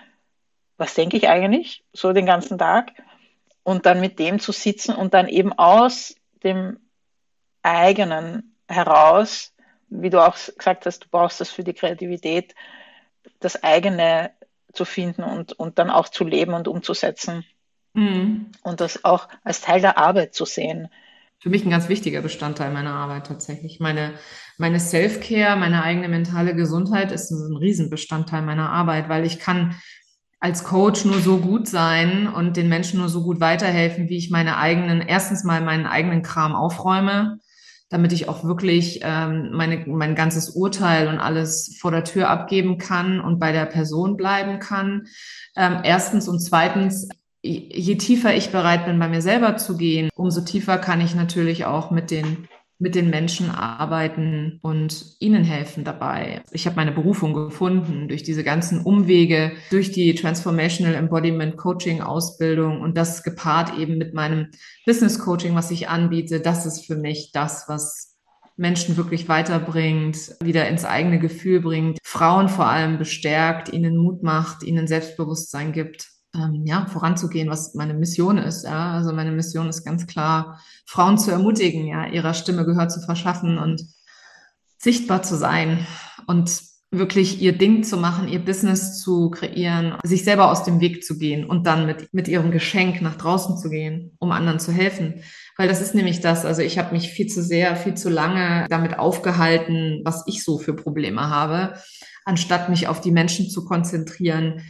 was 0.77 0.93
denke 0.93 1.17
ich 1.17 1.29
eigentlich 1.29 1.83
so 1.93 2.13
den 2.13 2.25
ganzen 2.25 2.57
Tag 2.57 2.91
und 3.63 3.85
dann 3.85 4.01
mit 4.01 4.19
dem 4.19 4.39
zu 4.39 4.51
sitzen 4.51 4.93
und 4.93 5.13
dann 5.13 5.27
eben 5.27 5.53
aus 5.53 6.15
dem 6.43 6.79
eigenen 7.63 8.55
heraus, 8.67 9.53
wie 9.89 10.09
du 10.09 10.23
auch 10.23 10.35
gesagt 10.35 10.85
hast, 10.85 11.05
du 11.05 11.07
brauchst 11.09 11.39
das 11.39 11.49
für 11.49 11.63
die 11.63 11.73
Kreativität, 11.73 12.53
das 13.45 13.63
eigene 13.63 14.31
zu 14.73 14.84
finden 14.84 15.23
und, 15.23 15.53
und 15.53 15.79
dann 15.79 15.89
auch 15.89 16.10
zu 16.10 16.25
leben 16.25 16.53
und 16.53 16.67
umzusetzen. 16.67 17.45
Mhm. 17.93 18.51
Und 18.63 18.81
das 18.81 19.05
auch 19.05 19.29
als 19.43 19.62
Teil 19.62 19.79
der 19.79 19.97
Arbeit 19.97 20.34
zu 20.34 20.45
sehen. 20.45 20.89
Für 21.39 21.49
mich 21.49 21.63
ein 21.63 21.69
ganz 21.69 21.88
wichtiger 21.88 22.21
Bestandteil 22.21 22.71
meiner 22.71 22.93
Arbeit 22.93 23.27
tatsächlich. 23.27 23.79
Meine, 23.79 24.13
meine 24.58 24.79
Self-Care, 24.79 25.55
meine 25.58 25.84
eigene 25.84 26.10
mentale 26.10 26.55
Gesundheit 26.55 27.12
ist 27.12 27.31
ein 27.31 27.55
Riesenbestandteil 27.55 28.41
meiner 28.41 28.69
Arbeit, 28.69 29.10
weil 29.10 29.25
ich 29.25 29.39
kann 29.39 29.75
als 30.39 30.63
Coach 30.63 31.05
nur 31.05 31.19
so 31.19 31.38
gut 31.38 31.67
sein 31.67 32.27
und 32.27 32.58
den 32.58 32.67
Menschen 32.67 32.99
nur 32.99 33.10
so 33.10 33.23
gut 33.23 33.39
weiterhelfen, 33.39 34.10
wie 34.10 34.17
ich 34.17 34.29
meine 34.31 34.58
eigenen, 34.58 35.01
erstens 35.01 35.43
mal 35.43 35.62
meinen 35.62 35.86
eigenen 35.86 36.21
Kram 36.21 36.55
aufräume, 36.55 37.39
damit 37.89 38.13
ich 38.13 38.28
auch 38.28 38.43
wirklich 38.43 39.02
ähm, 39.04 39.52
meine, 39.52 39.86
mein 39.88 40.15
ganzes 40.15 40.50
Urteil 40.50 41.08
und 41.08 41.19
alles 41.19 41.78
vor 41.80 41.91
der 41.91 42.04
Tür 42.04 42.30
abgeben 42.30 42.78
kann 42.78 43.19
und 43.19 43.39
bei 43.39 43.52
der 43.52 43.65
Person 43.65 44.17
bleiben 44.17 44.60
kann. 44.60 45.08
Ähm, 45.56 45.80
erstens 45.84 46.28
und 46.28 46.39
zweitens, 46.39 47.10
je 47.43 47.95
tiefer 47.95 48.36
ich 48.36 48.52
bereit 48.52 48.86
bin, 48.86 48.98
bei 49.00 49.08
mir 49.08 49.21
selber 49.21 49.56
zu 49.58 49.78
gehen, 49.78 50.10
umso 50.15 50.41
tiefer 50.41 50.78
kann 50.80 51.00
ich 51.00 51.13
natürlich 51.13 51.65
auch 51.65 51.91
mit 51.91 52.10
den 52.10 52.48
mit 52.77 52.95
den 52.95 53.09
Menschen 53.09 53.49
arbeiten 53.49 54.59
und 54.61 55.15
ihnen 55.19 55.43
helfen 55.43 55.83
dabei. 55.83 56.41
Ich 56.51 56.65
habe 56.65 56.75
meine 56.75 56.91
Berufung 56.91 57.33
gefunden 57.33 58.07
durch 58.09 58.23
diese 58.23 58.43
ganzen 58.43 58.81
Umwege, 58.81 59.53
durch 59.69 59.91
die 59.91 60.13
Transformational 60.15 60.95
Embodiment 60.95 61.55
Coaching 61.55 62.01
Ausbildung 62.01 62.81
und 62.81 62.97
das 62.97 63.23
gepaart 63.23 63.77
eben 63.77 63.97
mit 63.97 64.13
meinem 64.13 64.47
Business 64.85 65.19
Coaching, 65.19 65.55
was 65.55 65.71
ich 65.71 65.88
anbiete. 65.88 66.41
Das 66.41 66.65
ist 66.65 66.85
für 66.85 66.97
mich 66.97 67.31
das, 67.33 67.65
was 67.67 68.15
Menschen 68.57 68.97
wirklich 68.97 69.27
weiterbringt, 69.27 70.35
wieder 70.41 70.67
ins 70.67 70.85
eigene 70.85 71.19
Gefühl 71.19 71.61
bringt, 71.61 71.99
Frauen 72.03 72.49
vor 72.49 72.67
allem 72.67 72.97
bestärkt, 72.97 73.71
ihnen 73.71 73.97
Mut 73.97 74.23
macht, 74.23 74.63
ihnen 74.63 74.88
Selbstbewusstsein 74.88 75.71
gibt 75.71 76.14
ähm, 76.36 76.65
ja, 76.65 76.86
voranzugehen, 76.86 77.50
was 77.50 77.74
meine 77.74 77.93
Mission 77.93 78.38
ist. 78.38 78.63
Ja. 78.63 78.91
Also 78.93 79.13
meine 79.13 79.32
Mission 79.32 79.69
ist 79.69 79.84
ganz 79.84 80.08
klar, 80.08 80.60
Frauen 80.86 81.17
zu 81.17 81.32
ermutigen, 81.32 81.88
ja, 81.88 82.08
ihrer 82.08 82.34
Stimme 82.34 82.65
Gehör 82.65 82.89
zu 82.89 83.00
verschaffen 83.02 83.58
und 83.58 83.84
sichtbar 84.78 85.24
zu 85.24 85.36
sein 85.36 85.86
und 86.28 86.62
wirklich 86.91 87.41
ihr 87.41 87.58
Ding 87.58 87.84
zu 87.84 87.98
machen, 87.98 88.28
ihr 88.28 88.43
Business 88.43 89.00
zu 89.02 89.30
kreieren, 89.30 89.95
sich 90.04 90.24
selber 90.24 90.52
aus 90.52 90.63
dem 90.63 90.80
Weg 90.80 91.04
zu 91.04 91.17
gehen 91.17 91.45
und 91.45 91.67
dann 91.67 91.86
mit, 91.86 92.13
mit 92.13 92.28
ihrem 92.28 92.52
Geschenk 92.52 93.02
nach 93.02 93.15
draußen 93.15 93.58
zu 93.58 93.69
gehen, 93.69 94.15
um 94.19 94.32
anderen 94.32 94.60
zu 94.60 94.71
helfen. 94.71 95.15
Weil 95.58 95.67
das 95.67 95.82
ist 95.82 95.95
nämlich 95.95 96.21
das, 96.21 96.45
also 96.45 96.62
ich 96.62 96.78
habe 96.78 96.93
mich 96.93 97.10
viel 97.10 97.28
zu 97.28 97.41
sehr, 97.41 97.76
viel 97.76 97.95
zu 97.95 98.10
lange 98.10 98.67
damit 98.69 99.00
aufgehalten, 99.00 100.02
was 100.04 100.24
ich 100.28 100.43
so 100.43 100.58
für 100.58 100.74
Probleme 100.74 101.30
habe, 101.30 101.74
anstatt 102.24 102.69
mich 102.69 102.88
auf 102.88 103.02
die 103.02 103.12
Menschen 103.12 103.50
zu 103.50 103.65
konzentrieren, 103.65 104.62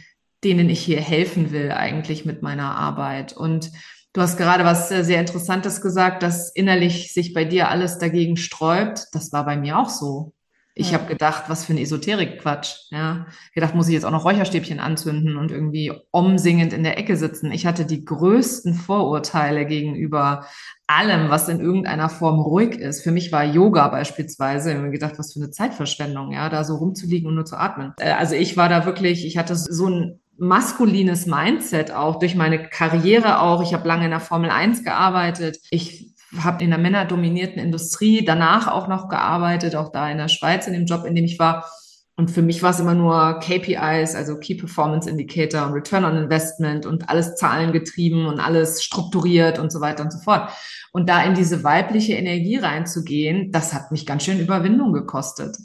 denen 0.44 0.68
ich 0.68 0.80
hier 0.80 1.00
helfen 1.00 1.52
will 1.52 1.72
eigentlich 1.72 2.24
mit 2.24 2.42
meiner 2.42 2.76
Arbeit. 2.76 3.32
Und 3.36 3.70
du 4.12 4.20
hast 4.20 4.36
gerade 4.36 4.64
was 4.64 4.88
sehr 4.88 5.20
Interessantes 5.20 5.80
gesagt, 5.80 6.22
dass 6.22 6.50
innerlich 6.54 7.12
sich 7.12 7.32
bei 7.34 7.44
dir 7.44 7.68
alles 7.68 7.98
dagegen 7.98 8.36
sträubt. 8.36 9.06
Das 9.12 9.32
war 9.32 9.44
bei 9.44 9.56
mir 9.56 9.78
auch 9.78 9.88
so. 9.88 10.32
Ich 10.78 10.90
ja. 10.90 10.98
habe 10.98 11.06
gedacht, 11.06 11.44
was 11.48 11.64
für 11.64 11.72
ein 11.72 11.78
Esoterik-Quatsch. 11.78 12.90
Ja, 12.90 13.26
gedacht, 13.54 13.74
muss 13.74 13.88
ich 13.88 13.94
jetzt 13.94 14.04
auch 14.04 14.10
noch 14.10 14.26
Räucherstäbchen 14.26 14.78
anzünden 14.78 15.38
und 15.38 15.50
irgendwie 15.50 15.90
umsingend 16.10 16.74
in 16.74 16.82
der 16.82 16.98
Ecke 16.98 17.16
sitzen. 17.16 17.50
Ich 17.50 17.64
hatte 17.64 17.86
die 17.86 18.04
größten 18.04 18.74
Vorurteile 18.74 19.64
gegenüber 19.64 20.44
allem, 20.86 21.30
was 21.30 21.48
in 21.48 21.60
irgendeiner 21.60 22.10
Form 22.10 22.38
ruhig 22.40 22.74
ist. 22.74 23.02
Für 23.02 23.10
mich 23.10 23.32
war 23.32 23.42
Yoga 23.42 23.88
beispielsweise, 23.88 24.68
ich 24.68 24.76
habe 24.76 24.86
mir 24.86 24.92
gedacht, 24.92 25.18
was 25.18 25.32
für 25.32 25.40
eine 25.40 25.50
Zeitverschwendung, 25.50 26.32
ja, 26.32 26.50
da 26.50 26.62
so 26.62 26.76
rumzuliegen 26.76 27.26
und 27.26 27.36
nur 27.36 27.46
zu 27.46 27.56
atmen. 27.56 27.94
Äh, 27.98 28.12
also 28.12 28.34
ich 28.34 28.58
war 28.58 28.68
da 28.68 28.84
wirklich, 28.84 29.24
ich 29.24 29.38
hatte 29.38 29.56
so 29.56 29.88
ein 29.88 30.20
maskulines 30.38 31.26
Mindset 31.26 31.90
auch 31.90 32.18
durch 32.18 32.34
meine 32.34 32.68
Karriere 32.68 33.40
auch. 33.40 33.62
Ich 33.62 33.74
habe 33.74 33.88
lange 33.88 34.04
in 34.04 34.10
der 34.10 34.20
Formel 34.20 34.50
1 34.50 34.84
gearbeitet. 34.84 35.58
Ich 35.70 36.14
habe 36.38 36.62
in 36.62 36.70
der 36.70 36.78
männerdominierten 36.78 37.60
Industrie 37.60 38.24
danach 38.24 38.68
auch 38.68 38.88
noch 38.88 39.08
gearbeitet, 39.08 39.76
auch 39.76 39.90
da 39.90 40.10
in 40.10 40.18
der 40.18 40.28
Schweiz 40.28 40.66
in 40.66 40.72
dem 40.72 40.86
Job, 40.86 41.04
in 41.04 41.14
dem 41.14 41.24
ich 41.24 41.38
war. 41.38 41.70
Und 42.18 42.30
für 42.30 42.40
mich 42.40 42.62
war 42.62 42.70
es 42.70 42.80
immer 42.80 42.94
nur 42.94 43.40
KPIs, 43.40 44.14
also 44.14 44.38
Key 44.38 44.54
Performance 44.54 45.08
Indicator 45.08 45.66
und 45.66 45.74
Return 45.74 46.04
on 46.04 46.16
Investment 46.16 46.86
und 46.86 47.10
alles 47.10 47.36
zahlengetrieben 47.36 48.26
und 48.26 48.40
alles 48.40 48.82
strukturiert 48.82 49.58
und 49.58 49.70
so 49.70 49.82
weiter 49.82 50.02
und 50.02 50.12
so 50.12 50.18
fort. 50.20 50.50
Und 50.92 51.10
da 51.10 51.22
in 51.24 51.34
diese 51.34 51.62
weibliche 51.62 52.14
Energie 52.14 52.56
reinzugehen, 52.56 53.52
das 53.52 53.74
hat 53.74 53.92
mich 53.92 54.06
ganz 54.06 54.24
schön 54.24 54.40
Überwindung 54.40 54.94
gekostet. 54.94 55.58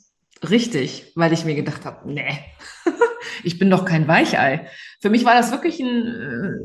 Richtig, 0.49 1.13
weil 1.15 1.31
ich 1.31 1.45
mir 1.45 1.55
gedacht 1.55 1.85
habe, 1.85 2.11
nee, 2.11 2.39
ich 3.43 3.59
bin 3.59 3.69
doch 3.69 3.85
kein 3.85 4.07
Weichei. 4.07 4.67
Für 4.99 5.09
mich 5.09 5.25
war 5.25 5.35
das 5.35 5.51
wirklich 5.51 5.81
eine 5.81 6.59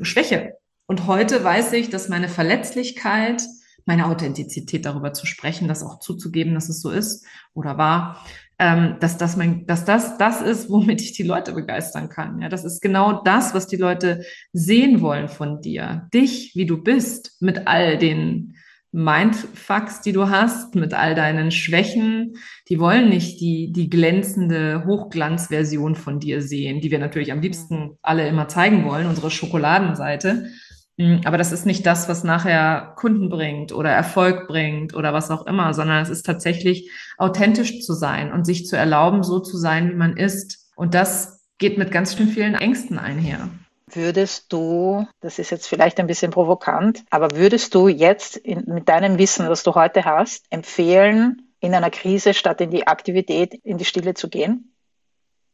äh, 0.00 0.04
Schwäche. 0.04 0.54
Und 0.86 1.06
heute 1.06 1.42
weiß 1.42 1.72
ich, 1.74 1.90
dass 1.90 2.08
meine 2.08 2.28
Verletzlichkeit, 2.28 3.42
meine 3.84 4.06
Authentizität 4.06 4.84
darüber 4.84 5.12
zu 5.12 5.26
sprechen, 5.26 5.68
das 5.68 5.82
auch 5.82 5.98
zuzugeben, 5.98 6.54
dass 6.54 6.68
es 6.68 6.80
so 6.80 6.90
ist 6.90 7.26
oder 7.54 7.78
war, 7.78 8.24
ähm, 8.58 8.96
dass 9.00 9.16
das 9.16 9.36
mein, 9.36 9.66
dass 9.66 9.84
das 9.84 10.18
das 10.18 10.40
ist, 10.40 10.70
womit 10.70 11.00
ich 11.00 11.12
die 11.12 11.22
Leute 11.22 11.52
begeistern 11.52 12.08
kann. 12.08 12.40
Ja, 12.40 12.48
das 12.48 12.64
ist 12.64 12.80
genau 12.80 13.22
das, 13.22 13.54
was 13.54 13.66
die 13.66 13.76
Leute 13.76 14.24
sehen 14.52 15.00
wollen 15.00 15.28
von 15.28 15.60
dir. 15.60 16.08
Dich, 16.12 16.52
wie 16.54 16.66
du 16.66 16.82
bist, 16.82 17.40
mit 17.40 17.66
all 17.66 17.98
den 17.98 18.54
Mindfucks, 18.92 20.02
die 20.02 20.12
du 20.12 20.28
hast, 20.28 20.74
mit 20.74 20.92
all 20.92 21.14
deinen 21.14 21.50
Schwächen. 21.50 22.36
Die 22.68 22.78
wollen 22.78 23.08
nicht 23.08 23.40
die, 23.40 23.72
die 23.72 23.88
glänzende 23.88 24.84
Hochglanzversion 24.86 25.94
von 25.94 26.20
dir 26.20 26.42
sehen, 26.42 26.80
die 26.80 26.90
wir 26.90 26.98
natürlich 26.98 27.32
am 27.32 27.40
liebsten 27.40 27.98
alle 28.02 28.28
immer 28.28 28.48
zeigen 28.48 28.84
wollen, 28.84 29.06
unsere 29.06 29.30
Schokoladenseite. 29.30 30.50
Mm, 30.98 31.16
aber 31.24 31.38
das 31.38 31.52
ist 31.52 31.64
nicht 31.64 31.86
das, 31.86 32.08
was 32.10 32.22
nachher 32.22 32.92
Kunden 32.96 33.30
bringt 33.30 33.72
oder 33.72 33.90
Erfolg 33.90 34.46
bringt 34.46 34.94
oder 34.94 35.14
was 35.14 35.30
auch 35.30 35.46
immer, 35.46 35.72
sondern 35.72 36.02
es 36.02 36.10
ist 36.10 36.26
tatsächlich 36.26 36.90
authentisch 37.16 37.80
zu 37.80 37.94
sein 37.94 38.30
und 38.30 38.44
sich 38.44 38.66
zu 38.66 38.76
erlauben, 38.76 39.22
so 39.22 39.40
zu 39.40 39.56
sein, 39.56 39.90
wie 39.90 39.96
man 39.96 40.18
ist. 40.18 40.70
Und 40.76 40.92
das 40.92 41.40
geht 41.56 41.78
mit 41.78 41.90
ganz 41.92 42.14
schön 42.14 42.28
vielen 42.28 42.54
Ängsten 42.54 42.98
einher. 42.98 43.48
Würdest 43.94 44.52
du, 44.52 45.06
das 45.20 45.38
ist 45.38 45.50
jetzt 45.50 45.66
vielleicht 45.66 46.00
ein 46.00 46.06
bisschen 46.06 46.30
provokant, 46.30 47.04
aber 47.10 47.36
würdest 47.36 47.74
du 47.74 47.88
jetzt 47.88 48.36
in, 48.36 48.64
mit 48.66 48.88
deinem 48.88 49.18
Wissen, 49.18 49.46
das 49.46 49.62
du 49.62 49.74
heute 49.74 50.04
hast, 50.04 50.46
empfehlen, 50.50 51.52
in 51.60 51.74
einer 51.74 51.90
Krise 51.90 52.34
statt 52.34 52.60
in 52.60 52.70
die 52.70 52.86
Aktivität 52.86 53.54
in 53.54 53.78
die 53.78 53.84
Stille 53.84 54.14
zu 54.14 54.28
gehen? 54.28 54.74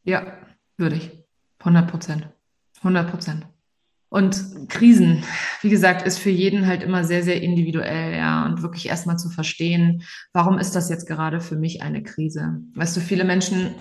Ja, 0.05 0.38
würde 0.77 0.96
ich. 0.96 1.11
100 1.59 1.90
Prozent. 1.90 2.29
100 2.79 3.11
Prozent. 3.11 3.46
Und 4.11 4.70
Krisen, 4.70 5.22
wie 5.61 5.68
gesagt, 5.68 6.07
ist 6.07 6.18
für 6.18 6.31
jeden 6.31 6.66
halt 6.66 6.83
immer 6.83 7.05
sehr, 7.05 7.22
sehr 7.22 7.42
individuell, 7.42 8.16
ja. 8.16 8.46
Und 8.46 8.62
wirklich 8.62 8.88
erstmal 8.88 9.18
zu 9.18 9.29
verstehen, 9.29 10.03
warum 10.33 10.59
ist 10.59 10.74
das 10.74 10.88
jetzt 10.88 11.07
gerade 11.07 11.40
für 11.40 11.57
mich 11.57 11.83
eine 11.83 12.03
Krise? 12.03 12.61
Weißt 12.74 12.96
du, 12.96 13.01
viele 13.01 13.24
Menschen 13.24 13.74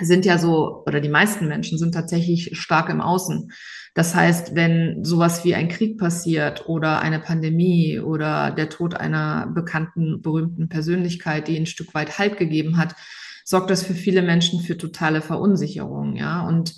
sind 0.00 0.24
ja 0.24 0.38
so, 0.38 0.84
oder 0.86 1.00
die 1.00 1.08
meisten 1.08 1.48
Menschen 1.48 1.78
sind 1.78 1.92
tatsächlich 1.92 2.58
stark 2.58 2.88
im 2.88 3.00
Außen. 3.00 3.50
Das 3.94 4.14
heißt, 4.14 4.56
wenn 4.56 5.04
sowas 5.04 5.44
wie 5.44 5.54
ein 5.54 5.68
Krieg 5.68 5.98
passiert 5.98 6.68
oder 6.68 7.00
eine 7.00 7.20
Pandemie 7.20 8.00
oder 8.00 8.50
der 8.50 8.68
Tod 8.68 8.94
einer 8.94 9.46
bekannten, 9.46 10.20
berühmten 10.20 10.68
Persönlichkeit, 10.68 11.46
die 11.46 11.56
ein 11.56 11.66
Stück 11.66 11.94
weit 11.94 12.18
Halt 12.18 12.36
gegeben 12.36 12.76
hat, 12.76 12.96
sorgt 13.44 13.70
das 13.70 13.84
für 13.84 13.94
viele 13.94 14.22
Menschen 14.22 14.60
für 14.60 14.76
totale 14.76 15.20
Verunsicherung, 15.20 16.16
ja. 16.16 16.46
Und 16.46 16.74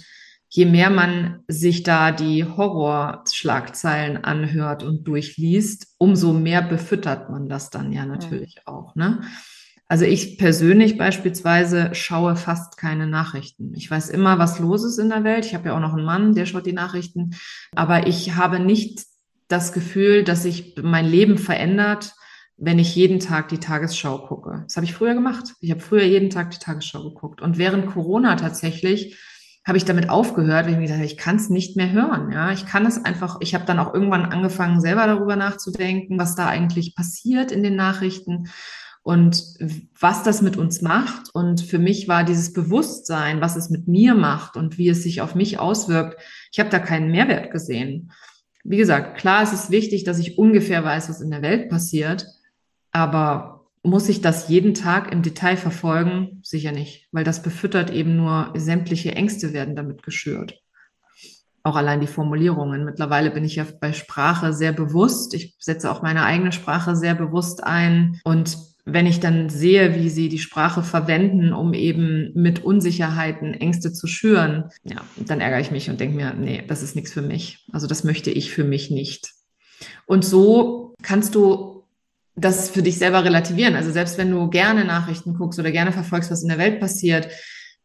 je 0.48 0.66
mehr 0.66 0.90
man 0.90 1.40
sich 1.48 1.82
da 1.82 2.12
die 2.12 2.44
Horrorschlagzeilen 2.44 4.22
anhört 4.22 4.82
und 4.82 5.04
durchliest, 5.04 5.94
umso 5.98 6.32
mehr 6.32 6.62
befüttert 6.62 7.30
man 7.30 7.48
das 7.48 7.70
dann 7.70 7.92
ja 7.92 8.04
natürlich 8.04 8.56
ja. 8.56 8.62
auch. 8.66 8.94
Ne? 8.94 9.22
Also 9.88 10.04
ich 10.04 10.36
persönlich 10.36 10.98
beispielsweise 10.98 11.94
schaue 11.94 12.34
fast 12.34 12.76
keine 12.76 13.06
Nachrichten. 13.06 13.72
Ich 13.76 13.88
weiß 13.90 14.10
immer, 14.10 14.38
was 14.38 14.58
los 14.58 14.84
ist 14.84 14.98
in 14.98 15.10
der 15.10 15.22
Welt. 15.22 15.46
Ich 15.46 15.54
habe 15.54 15.68
ja 15.68 15.76
auch 15.76 15.80
noch 15.80 15.94
einen 15.94 16.04
Mann, 16.04 16.34
der 16.34 16.46
schaut 16.46 16.66
die 16.66 16.72
Nachrichten. 16.72 17.36
Aber 17.74 18.06
ich 18.08 18.34
habe 18.34 18.58
nicht 18.58 19.04
das 19.46 19.72
Gefühl, 19.72 20.24
dass 20.24 20.42
sich 20.42 20.74
mein 20.82 21.06
Leben 21.06 21.38
verändert, 21.38 22.14
wenn 22.56 22.80
ich 22.80 22.96
jeden 22.96 23.20
Tag 23.20 23.48
die 23.48 23.60
Tagesschau 23.60 24.26
gucke. 24.26 24.62
Das 24.64 24.76
habe 24.76 24.86
ich 24.86 24.94
früher 24.94 25.14
gemacht. 25.14 25.54
Ich 25.60 25.70
habe 25.70 25.80
früher 25.80 26.04
jeden 26.04 26.30
Tag 26.30 26.50
die 26.50 26.58
Tagesschau 26.58 27.04
geguckt. 27.04 27.40
Und 27.40 27.58
während 27.58 27.86
Corona 27.86 28.34
tatsächlich 28.34 29.16
habe 29.64 29.78
ich 29.78 29.84
damit 29.84 30.10
aufgehört, 30.10 30.64
weil 30.64 30.72
ich 30.72 30.78
mir 30.78 30.82
gesagt 30.82 31.00
habe, 31.00 31.06
ich 31.06 31.16
kann 31.16 31.36
es 31.36 31.50
nicht 31.50 31.76
mehr 31.76 31.92
hören. 31.92 32.32
Ja, 32.32 32.50
ich 32.50 32.66
kann 32.66 32.86
es 32.86 33.04
einfach. 33.04 33.38
Ich 33.40 33.54
habe 33.54 33.66
dann 33.66 33.78
auch 33.78 33.94
irgendwann 33.94 34.24
angefangen, 34.24 34.80
selber 34.80 35.06
darüber 35.06 35.36
nachzudenken, 35.36 36.18
was 36.18 36.34
da 36.34 36.48
eigentlich 36.48 36.96
passiert 36.96 37.52
in 37.52 37.62
den 37.62 37.76
Nachrichten 37.76 38.48
und 39.06 39.54
was 40.00 40.24
das 40.24 40.42
mit 40.42 40.56
uns 40.56 40.82
macht. 40.82 41.32
Und 41.32 41.60
für 41.60 41.78
mich 41.78 42.08
war 42.08 42.24
dieses 42.24 42.52
Bewusstsein, 42.52 43.40
was 43.40 43.54
es 43.54 43.70
mit 43.70 43.86
mir 43.86 44.16
macht 44.16 44.56
und 44.56 44.78
wie 44.78 44.88
es 44.88 45.04
sich 45.04 45.20
auf 45.20 45.36
mich 45.36 45.60
auswirkt. 45.60 46.20
Ich 46.50 46.58
habe 46.58 46.70
da 46.70 46.80
keinen 46.80 47.12
Mehrwert 47.12 47.52
gesehen. 47.52 48.10
Wie 48.64 48.78
gesagt, 48.78 49.16
klar, 49.16 49.44
es 49.44 49.52
ist 49.52 49.70
wichtig, 49.70 50.02
dass 50.02 50.18
ich 50.18 50.38
ungefähr 50.38 50.82
weiß, 50.82 51.08
was 51.08 51.20
in 51.20 51.30
der 51.30 51.42
Welt 51.42 51.70
passiert, 51.70 52.26
aber 52.90 53.68
muss 53.84 54.08
ich 54.08 54.22
das 54.22 54.48
jeden 54.48 54.74
Tag 54.74 55.12
im 55.12 55.22
Detail 55.22 55.56
verfolgen? 55.56 56.40
Sicher 56.42 56.72
nicht, 56.72 57.06
weil 57.12 57.22
das 57.22 57.44
befüttert 57.44 57.92
eben 57.92 58.16
nur 58.16 58.54
sämtliche 58.56 59.14
Ängste 59.14 59.52
werden 59.52 59.76
damit 59.76 60.02
geschürt. 60.02 60.60
Auch 61.62 61.76
allein 61.76 62.00
die 62.00 62.08
Formulierungen. 62.08 62.84
Mittlerweile 62.84 63.30
bin 63.30 63.44
ich 63.44 63.54
ja 63.54 63.66
bei 63.80 63.92
Sprache 63.92 64.52
sehr 64.52 64.72
bewusst. 64.72 65.32
Ich 65.32 65.54
setze 65.60 65.92
auch 65.92 66.02
meine 66.02 66.24
eigene 66.24 66.50
Sprache 66.50 66.96
sehr 66.96 67.14
bewusst 67.14 67.62
ein. 67.62 68.20
Und 68.24 68.74
wenn 68.88 69.06
ich 69.06 69.18
dann 69.18 69.48
sehe, 69.48 69.96
wie 69.96 70.08
sie 70.08 70.28
die 70.28 70.38
Sprache 70.38 70.84
verwenden, 70.84 71.52
um 71.52 71.74
eben 71.74 72.30
mit 72.34 72.64
Unsicherheiten 72.64 73.52
Ängste 73.52 73.92
zu 73.92 74.06
schüren, 74.06 74.70
ja, 74.84 75.02
dann 75.16 75.40
ärgere 75.40 75.60
ich 75.60 75.72
mich 75.72 75.90
und 75.90 75.98
denke 75.98 76.16
mir, 76.16 76.34
nee, 76.34 76.62
das 76.66 76.84
ist 76.84 76.94
nichts 76.94 77.12
für 77.12 77.20
mich. 77.20 77.66
Also 77.72 77.88
das 77.88 78.04
möchte 78.04 78.30
ich 78.30 78.52
für 78.52 78.62
mich 78.62 78.92
nicht. 78.92 79.32
Und 80.06 80.24
so 80.24 80.94
kannst 81.02 81.34
du 81.34 81.84
das 82.36 82.70
für 82.70 82.82
dich 82.82 82.98
selber 82.98 83.24
relativieren. 83.24 83.74
Also 83.74 83.90
selbst 83.90 84.18
wenn 84.18 84.30
du 84.30 84.48
gerne 84.50 84.84
Nachrichten 84.84 85.34
guckst 85.34 85.58
oder 85.58 85.72
gerne 85.72 85.90
verfolgst, 85.90 86.30
was 86.30 86.42
in 86.42 86.48
der 86.48 86.58
Welt 86.58 86.78
passiert, 86.78 87.28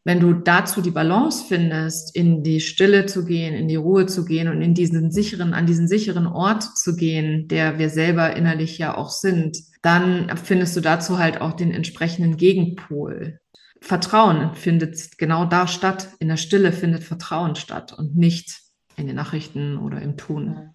wenn 0.04 0.18
du 0.18 0.32
dazu 0.32 0.82
die 0.82 0.90
Balance 0.90 1.44
findest, 1.46 2.14
in 2.16 2.42
die 2.42 2.60
Stille 2.60 3.06
zu 3.06 3.24
gehen, 3.24 3.54
in 3.54 3.68
die 3.68 3.76
Ruhe 3.76 4.06
zu 4.06 4.24
gehen 4.24 4.48
und 4.48 4.60
in 4.60 4.74
diesen 4.74 5.12
sicheren, 5.12 5.54
an 5.54 5.66
diesen 5.66 5.86
sicheren 5.86 6.26
Ort 6.26 6.64
zu 6.76 6.96
gehen, 6.96 7.46
der 7.46 7.78
wir 7.78 7.88
selber 7.88 8.34
innerlich 8.34 8.78
ja 8.78 8.96
auch 8.96 9.10
sind, 9.10 9.58
dann 9.80 10.36
findest 10.36 10.76
du 10.76 10.80
dazu 10.80 11.18
halt 11.18 11.40
auch 11.40 11.52
den 11.52 11.72
entsprechenden 11.72 12.36
Gegenpol. 12.36 13.40
Vertrauen 13.80 14.54
findet 14.54 15.18
genau 15.18 15.44
da 15.44 15.66
statt. 15.66 16.08
In 16.18 16.28
der 16.28 16.36
Stille 16.36 16.72
findet 16.72 17.04
Vertrauen 17.04 17.54
statt 17.54 17.92
und 17.92 18.16
nicht 18.16 18.60
in 18.96 19.06
den 19.06 19.16
Nachrichten 19.16 19.78
oder 19.78 20.00
im 20.00 20.16
Tun. 20.16 20.74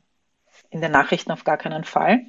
In 0.70 0.82
den 0.82 0.92
Nachrichten 0.92 1.32
auf 1.32 1.44
gar 1.44 1.58
keinen 1.58 1.84
Fall 1.84 2.22